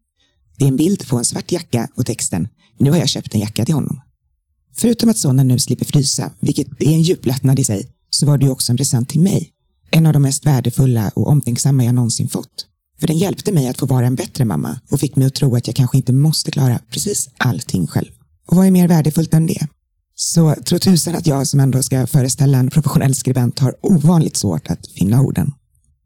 Det 0.59 0.65
är 0.65 0.69
en 0.69 0.77
bild 0.77 1.09
på 1.09 1.19
en 1.19 1.25
svart 1.25 1.53
jacka 1.53 1.89
och 1.95 2.07
texten 2.07 2.49
Nu 2.79 2.91
har 2.91 2.99
jag 2.99 3.09
köpt 3.09 3.35
en 3.35 3.41
jacka 3.41 3.65
till 3.65 3.75
honom. 3.75 4.01
Förutom 4.79 5.11
att 5.11 5.19
sonen 5.19 5.49
nu 5.49 5.59
slipper 5.59 5.85
frysa, 5.85 6.33
vilket 6.41 6.67
är 6.83 6.93
en 6.93 7.03
djup 7.03 7.27
lättnad 7.27 7.59
i 7.59 7.65
sig, 7.65 7.89
så 8.11 8.27
var 8.27 8.39
det 8.39 8.45
ju 8.45 8.51
också 8.51 8.73
en 8.73 8.77
present 8.77 9.09
till 9.09 9.21
mig. 9.21 9.51
En 9.91 10.07
av 10.07 10.13
de 10.13 10.23
mest 10.23 10.47
värdefulla 10.47 11.11
och 11.15 11.29
omtänksamma 11.29 11.85
jag 11.85 11.95
någonsin 11.95 12.29
fått. 12.29 12.67
För 13.01 13.07
den 13.07 13.19
hjälpte 13.19 13.53
mig 13.53 13.69
att 13.69 13.79
få 13.79 13.87
vara 13.87 14.07
en 14.07 14.15
bättre 14.15 14.45
mamma 14.45 14.81
och 14.91 15.01
fick 15.01 15.17
mig 15.17 15.27
att 15.27 15.35
tro 15.35 15.57
att 15.57 15.67
jag 15.67 15.77
kanske 15.77 15.97
inte 15.97 16.13
måste 16.13 16.51
klara 16.51 16.81
precis 16.91 17.29
allting 17.39 17.87
själv. 17.87 18.11
Och 18.47 18.57
vad 18.57 18.67
är 18.67 18.71
mer 18.71 18.89
värdefullt 18.89 19.35
än 19.35 19.47
det? 19.47 19.69
Så 20.15 20.55
tro 20.65 20.79
tusan 20.79 21.15
att 21.15 21.27
jag 21.27 21.47
som 21.47 21.61
ändå 21.61 21.83
ska 21.83 22.07
föreställa 22.07 22.59
en 22.59 22.71
professionell 22.71 23.15
skribent 23.15 23.59
har 23.59 23.77
ovanligt 23.83 24.37
svårt 24.37 24.71
att 24.71 24.87
finna 24.87 25.23
orden. 25.23 25.53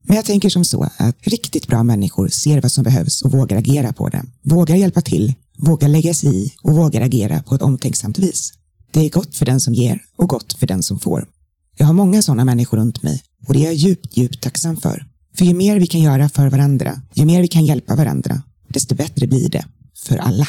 Men 0.02 0.16
jag 0.16 0.24
tänker 0.24 0.48
som 0.48 0.64
så 0.64 0.88
att 0.96 1.16
riktigt 1.20 1.66
bra 1.66 1.82
människor 1.82 2.28
ser 2.28 2.60
vad 2.60 2.72
som 2.72 2.84
behövs 2.84 3.22
och 3.22 3.32
vågar 3.32 3.56
agera 3.56 3.92
på 3.92 4.08
det. 4.08 4.24
Vågar 4.42 4.76
hjälpa 4.76 5.00
till, 5.00 5.34
vågar 5.58 5.88
lägga 5.88 6.14
sig 6.14 6.36
i 6.36 6.52
och 6.62 6.76
vågar 6.76 7.00
agera 7.00 7.42
på 7.42 7.54
ett 7.54 7.62
omtänksamt 7.62 8.18
vis. 8.18 8.52
Det 8.92 9.00
är 9.00 9.10
gott 9.10 9.36
för 9.36 9.46
den 9.46 9.60
som 9.60 9.74
ger 9.74 10.02
och 10.16 10.28
gott 10.28 10.52
för 10.52 10.66
den 10.66 10.82
som 10.82 10.98
får. 10.98 11.28
Jag 11.76 11.86
har 11.86 11.94
många 11.94 12.22
sådana 12.22 12.44
människor 12.44 12.76
runt 12.78 13.02
mig 13.02 13.22
och 13.46 13.54
det 13.54 13.60
är 13.60 13.64
jag 13.64 13.74
djupt, 13.74 14.16
djupt 14.16 14.42
tacksam 14.42 14.76
för. 14.76 15.06
För 15.36 15.44
ju 15.44 15.54
mer 15.54 15.80
vi 15.80 15.86
kan 15.86 16.00
göra 16.00 16.28
för 16.28 16.48
varandra, 16.48 17.02
ju 17.14 17.24
mer 17.24 17.40
vi 17.40 17.48
kan 17.48 17.64
hjälpa 17.64 17.96
varandra, 17.96 18.42
desto 18.68 18.94
bättre 18.94 19.26
blir 19.26 19.48
det 19.48 19.64
för 20.06 20.16
alla. 20.16 20.48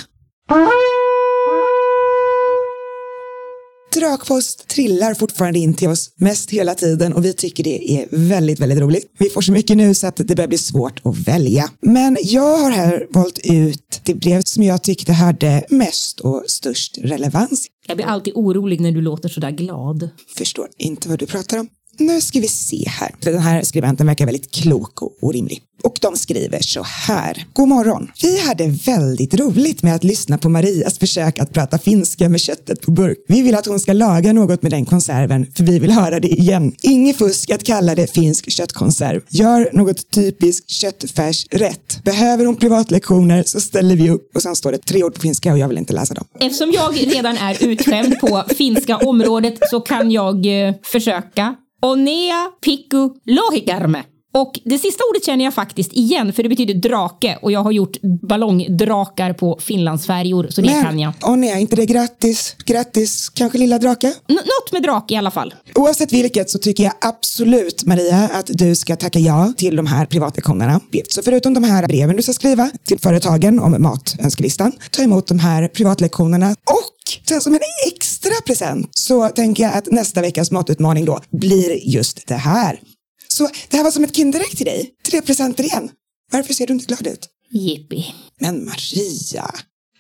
Drakpost 3.94 4.68
trillar 4.68 5.14
fortfarande 5.14 5.60
in 5.60 5.74
till 5.74 5.89
oss 5.89 6.10
mest 6.16 6.52
hela 6.52 6.76
tiden 6.76 7.14
och 7.14 7.26
vi 7.26 7.34
tycker 7.34 7.64
det 7.64 7.92
är 7.92 8.08
väldigt, 8.12 8.60
väldigt 8.60 8.80
roligt. 8.80 9.06
Vi 9.20 9.30
får 9.30 9.42
så 9.42 9.52
mycket 9.52 9.78
nu 9.78 9.94
så 9.94 10.08
att 10.08 10.16
det 10.16 10.36
börjar 10.36 10.48
bli 10.48 10.58
svårt 10.58 11.02
att 11.04 11.18
välja. 11.18 11.70
Men 11.82 12.18
jag 12.22 12.58
har 12.58 12.72
här 12.72 13.08
valt 13.10 13.39
ut 13.44 14.02
det 14.04 14.14
brev 14.14 14.42
som 14.42 14.64
jag 14.64 14.84
tyckte 14.84 15.14
hade 15.14 15.66
mest 15.70 16.20
och 16.20 16.44
störst 16.48 16.98
relevans. 16.98 17.68
Jag 17.88 17.97
blir 17.97 18.05
alltid 18.05 18.34
orolig 18.36 18.82
när 18.82 18.91
du 18.91 19.01
låter 19.01 19.29
sådär 19.29 19.51
glad. 19.51 20.09
Förstår 20.38 20.67
inte 20.77 21.09
vad 21.09 21.19
du 21.19 21.25
pratar 21.25 21.57
om. 21.57 21.69
Nu 21.98 22.22
ska 22.22 22.39
vi 22.39 22.48
se 22.48 22.84
här. 22.88 23.16
Den 23.20 23.39
här 23.39 23.64
skribenten 23.64 24.08
verkar 24.08 24.26
väldigt 24.26 24.52
klok 24.52 25.02
och 25.02 25.18
orimlig. 25.22 25.62
Och 25.84 25.98
de 26.02 26.18
skriver 26.18 26.60
så 26.62 26.84
här. 26.84 27.46
God 27.54 27.68
morgon. 27.68 28.12
Vi 28.22 28.39
hade 28.42 28.68
väldigt 28.68 29.34
roligt 29.34 29.84
med 29.84 29.96
att 29.96 30.04
lyssna 30.04 30.38
på 30.38 30.50
Marias 30.50 31.00
försök 31.00 31.39
att 31.39 31.54
prata 31.54 31.78
finska 31.78 32.30
med 32.30 32.39
köttet 32.42 32.82
på 32.82 32.92
burk. 32.92 33.18
Vi 33.28 33.42
vill 33.42 33.56
att 33.56 33.66
hon 33.66 33.80
ska 33.80 33.94
laga 33.94 34.34
något 34.34 34.62
med 34.62 34.72
den 34.72 34.86
konserven, 34.86 35.48
för 35.56 35.64
vi 35.64 35.80
vill 35.80 35.92
höra 35.92 36.20
det 36.20 36.28
igen. 36.28 36.76
Inget 36.82 37.18
fusk 37.18 37.50
att 37.50 37.64
kalla 37.64 37.96
det 37.96 38.08
finsk 38.08 38.52
köttkonserv. 38.52 39.22
Gör 39.30 39.70
något 39.74 40.12
typiskt 40.12 40.70
köttfärsrätt. 40.70 42.04
Behöver 42.04 42.46
hon 42.46 42.56
privatlektioner 42.56 43.44
så 43.44 43.62
ställer 43.62 43.96
vi 43.96 44.10
upp. 44.10 44.36
Och 44.36 44.42
sen 44.42 44.56
står 44.56 44.72
det 44.72 44.78
tre 44.78 45.04
ord 45.04 45.14
på 45.14 45.22
finska 45.22 45.52
och 45.52 45.60
jag 45.60 45.68
vill 45.68 45.78
inte 45.78 45.94
läsa 45.94 46.14
dem. 46.14 46.26
Eftersom 46.39 46.72
jag 46.72 47.16
redan 47.16 47.38
är 47.38 47.66
utskämd 47.66 48.20
på 48.20 48.44
finska 48.58 48.98
området 48.98 49.60
så 49.70 49.80
kan 49.80 50.12
jag 50.12 50.68
eh, 50.68 50.74
försöka 50.84 51.56
Onea 51.82 52.51
Pikku 52.65 53.09
Lohikarme. 53.25 54.03
Och 54.34 54.59
det 54.65 54.77
sista 54.77 55.03
ordet 55.11 55.25
känner 55.25 55.45
jag 55.45 55.53
faktiskt 55.53 55.93
igen 55.93 56.34
för 56.34 56.43
det 56.43 56.49
betyder 56.49 56.73
drake 56.73 57.38
och 57.41 57.51
jag 57.51 57.63
har 57.63 57.71
gjort 57.71 57.97
ballongdrakar 58.01 59.34
på 59.34 59.59
finlandsfärjor 59.61 60.47
så 60.49 60.61
det 60.61 60.67
Men, 60.67 60.84
kan 60.84 60.99
jag. 60.99 61.13
Onea, 61.21 61.59
inte 61.59 61.75
det 61.75 61.86
grattis? 61.86 62.55
Grattis, 62.65 63.29
kanske 63.29 63.57
lilla 63.57 63.79
drake? 63.79 64.07
N 64.07 64.13
något 64.27 64.71
med 64.71 64.84
drake 64.84 65.13
i 65.13 65.17
alla 65.17 65.32
fall. 65.32 65.53
Oavsett 65.75 66.13
vilket 66.13 66.49
så 66.49 66.59
tycker 66.59 66.84
jag 66.84 66.93
absolut 67.01 67.86
Maria 67.86 68.29
att 68.34 68.47
du 68.47 68.75
ska 68.75 68.95
tacka 68.95 69.19
ja 69.19 69.53
till 69.57 69.75
de 69.75 69.88
här 69.88 70.05
privatlektionerna. 70.05 70.79
Så 71.09 71.21
förutom 71.21 71.53
de 71.53 71.63
här 71.63 71.88
breven 71.88 72.15
du 72.15 72.21
ska 72.21 72.34
skriva 72.34 72.71
till 72.88 72.99
företagen 72.99 73.59
om 73.59 73.75
matönskelistan, 73.79 74.71
ta 74.91 75.03
emot 75.03 75.27
de 75.27 75.39
här 75.39 75.67
privatlektionerna 75.67 76.49
och 76.49 77.01
sen 77.28 77.41
som 77.41 77.53
en 77.53 77.59
extra 77.88 78.34
present 78.45 78.89
så 78.97 79.30
tänker 79.30 79.64
jag 79.64 79.74
att 79.74 79.91
nästa 79.91 80.22
veckas 80.22 80.51
matutmaning 80.51 81.05
då 81.05 81.20
blir 81.32 81.89
just 81.89 82.28
det 82.28 82.36
här. 82.36 82.80
Så 83.28 83.49
det 83.70 83.78
här 83.78 83.84
var 83.84 83.91
som 83.91 84.03
ett 84.03 84.16
Kinderägg 84.16 84.57
till 84.57 84.66
dig. 84.66 84.89
Tre 85.05 85.22
presenter 85.22 85.64
igen. 85.64 85.89
Varför 86.32 86.53
ser 86.53 86.68
du 86.68 86.74
inte 86.74 86.86
glad 86.86 87.07
ut? 87.07 87.28
Jippi. 87.49 88.05
Men 88.39 88.66
Maria. 88.66 89.51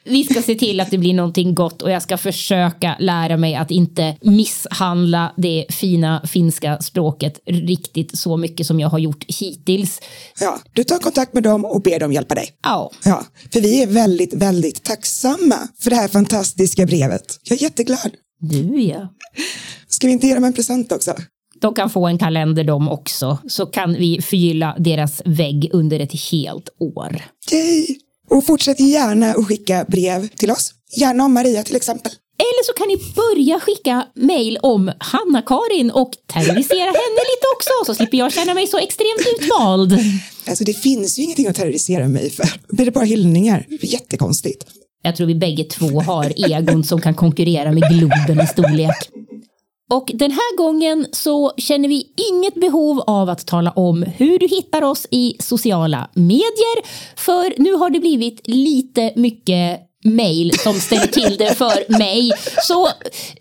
Vi 0.03 0.23
ska 0.23 0.41
se 0.41 0.55
till 0.55 0.79
att 0.79 0.91
det 0.91 0.97
blir 0.97 1.13
någonting 1.13 1.55
gott 1.55 1.81
och 1.81 1.91
jag 1.91 2.01
ska 2.01 2.17
försöka 2.17 2.95
lära 2.99 3.37
mig 3.37 3.55
att 3.55 3.71
inte 3.71 4.17
misshandla 4.21 5.33
det 5.37 5.65
fina 5.69 6.21
finska 6.27 6.81
språket 6.81 7.39
riktigt 7.45 8.17
så 8.17 8.37
mycket 8.37 8.67
som 8.67 8.79
jag 8.79 8.89
har 8.89 8.99
gjort 8.99 9.25
hittills. 9.27 9.99
Ja, 10.39 10.59
du 10.73 10.83
tar 10.83 10.97
kontakt 10.97 11.33
med 11.33 11.43
dem 11.43 11.65
och 11.65 11.81
ber 11.81 11.99
dem 11.99 12.11
hjälpa 12.11 12.35
dig. 12.35 12.49
Ja. 12.63 12.91
Ja, 13.05 13.25
för 13.53 13.61
vi 13.61 13.83
är 13.83 13.87
väldigt, 13.87 14.33
väldigt 14.33 14.83
tacksamma 14.83 15.67
för 15.79 15.89
det 15.89 15.95
här 15.95 16.07
fantastiska 16.07 16.85
brevet. 16.85 17.39
Jag 17.43 17.57
är 17.57 17.63
jätteglad. 17.63 18.11
Du 18.39 18.81
ja. 18.81 19.07
Ska 19.87 20.07
vi 20.07 20.13
inte 20.13 20.27
ge 20.27 20.35
dem 20.35 20.43
en 20.43 20.53
present 20.53 20.91
också? 20.91 21.15
De 21.61 21.73
kan 21.73 21.89
få 21.89 22.07
en 22.07 22.17
kalender 22.17 22.63
de 22.63 22.89
också, 22.89 23.37
så 23.47 23.65
kan 23.65 23.93
vi 23.93 24.21
förgylla 24.21 24.75
deras 24.79 25.21
vägg 25.25 25.69
under 25.73 25.99
ett 25.99 26.31
helt 26.31 26.69
år. 26.79 27.21
Yay! 27.51 27.97
Och 28.31 28.45
fortsätt 28.45 28.79
gärna 28.79 29.31
att 29.31 29.47
skicka 29.47 29.85
brev 29.87 30.27
till 30.27 30.51
oss. 30.51 30.73
Gärna 30.97 31.25
om 31.25 31.33
Maria 31.33 31.63
till 31.63 31.75
exempel. 31.75 32.11
Eller 32.37 32.63
så 32.65 32.73
kan 32.73 32.87
ni 32.87 32.97
börja 33.15 33.59
skicka 33.59 34.07
mejl 34.15 34.57
om 34.61 34.91
Hanna-Karin 34.99 35.91
och 35.91 36.11
terrorisera 36.33 36.85
henne 36.85 37.21
lite 37.31 37.45
också, 37.55 37.71
så 37.85 37.95
slipper 37.95 38.17
jag 38.17 38.33
känna 38.33 38.53
mig 38.53 38.67
så 38.67 38.77
extremt 38.77 39.21
utvald. 39.37 39.99
Alltså 40.47 40.63
det 40.63 40.73
finns 40.73 41.19
ju 41.19 41.23
ingenting 41.23 41.47
att 41.47 41.55
terrorisera 41.55 42.07
mig 42.07 42.29
för. 42.29 42.47
Blir 42.69 42.85
det 42.85 42.91
bara 42.91 43.03
hyllningar. 43.03 43.65
Det 43.69 43.87
är 43.87 43.93
jättekonstigt. 43.93 44.65
Jag 45.03 45.15
tror 45.15 45.27
vi 45.27 45.35
bägge 45.35 45.63
två 45.63 46.01
har 46.01 46.51
egon 46.51 46.83
som 46.83 47.01
kan 47.01 47.15
konkurrera 47.15 47.71
med 47.71 47.83
Globen 47.83 48.41
i 48.43 48.47
storlek. 48.47 49.09
Och 49.91 50.11
den 50.13 50.31
här 50.31 50.57
gången 50.57 51.07
så 51.11 51.53
känner 51.57 51.89
vi 51.89 52.07
inget 52.31 52.55
behov 52.55 53.03
av 53.07 53.29
att 53.29 53.45
tala 53.45 53.71
om 53.71 54.03
hur 54.03 54.39
du 54.39 54.47
hittar 54.47 54.81
oss 54.81 55.07
i 55.11 55.35
sociala 55.39 56.09
medier. 56.13 56.81
För 57.15 57.53
nu 57.57 57.73
har 57.73 57.89
det 57.89 57.99
blivit 57.99 58.47
lite 58.47 59.13
mycket 59.15 59.79
mail 60.03 60.59
som 60.59 60.73
ställer 60.73 61.07
till 61.07 61.37
det 61.37 61.55
för 61.55 61.97
mig. 61.97 62.31
Så 62.67 62.89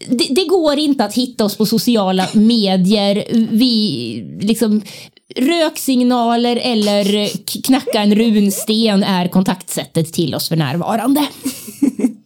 det, 0.08 0.26
det, 0.30 0.44
går 0.44 0.78
inte 0.78 1.04
att 1.04 1.14
hitta 1.14 1.44
oss 1.44 1.56
på 1.56 1.66
sociala 1.66 2.28
medier. 2.32 3.24
Vi 3.50 4.38
liksom 4.40 4.82
Röksignaler 5.36 6.56
eller 6.56 7.28
knacka 7.62 8.00
en 8.00 8.14
runsten 8.14 9.02
är 9.02 9.28
kontaktsättet 9.28 10.12
till 10.12 10.34
oss 10.34 10.48
för 10.48 10.56
närvarande. 10.56 11.26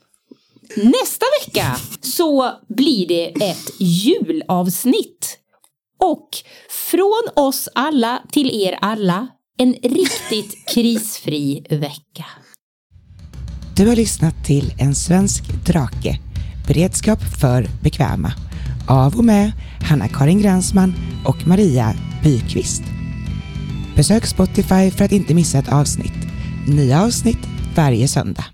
Nästa 0.77 1.27
vecka 1.41 1.77
så 2.01 2.53
blir 2.68 3.09
det 3.09 3.45
ett 3.45 3.81
julavsnitt. 3.81 5.39
Och 6.01 6.29
från 6.91 7.22
oss 7.37 7.68
alla 7.75 8.22
till 8.33 8.62
er 8.62 8.79
alla, 8.81 9.29
en 9.59 9.72
riktigt 9.72 10.68
krisfri 10.68 11.66
vecka. 11.70 12.25
Du 13.77 13.89
har 13.89 13.97
lyssnat 13.97 14.45
till 14.45 14.72
En 14.79 14.95
svensk 14.95 15.45
drake, 15.66 16.18
beredskap 16.68 17.18
för 17.41 17.66
bekväma, 17.83 18.33
av 18.89 19.16
och 19.16 19.25
med 19.25 19.53
Hanna-Karin 19.89 20.43
Gränsman 20.43 20.95
och 21.25 21.47
Maria 21.47 21.95
Byqvist. 22.22 22.83
Besök 23.97 24.27
Spotify 24.27 24.91
för 24.91 25.05
att 25.05 25.12
inte 25.12 25.35
missa 25.35 25.59
ett 25.59 25.72
avsnitt. 25.72 26.27
Nya 26.68 27.05
avsnitt 27.05 27.49
varje 27.77 28.09
söndag. 28.09 28.53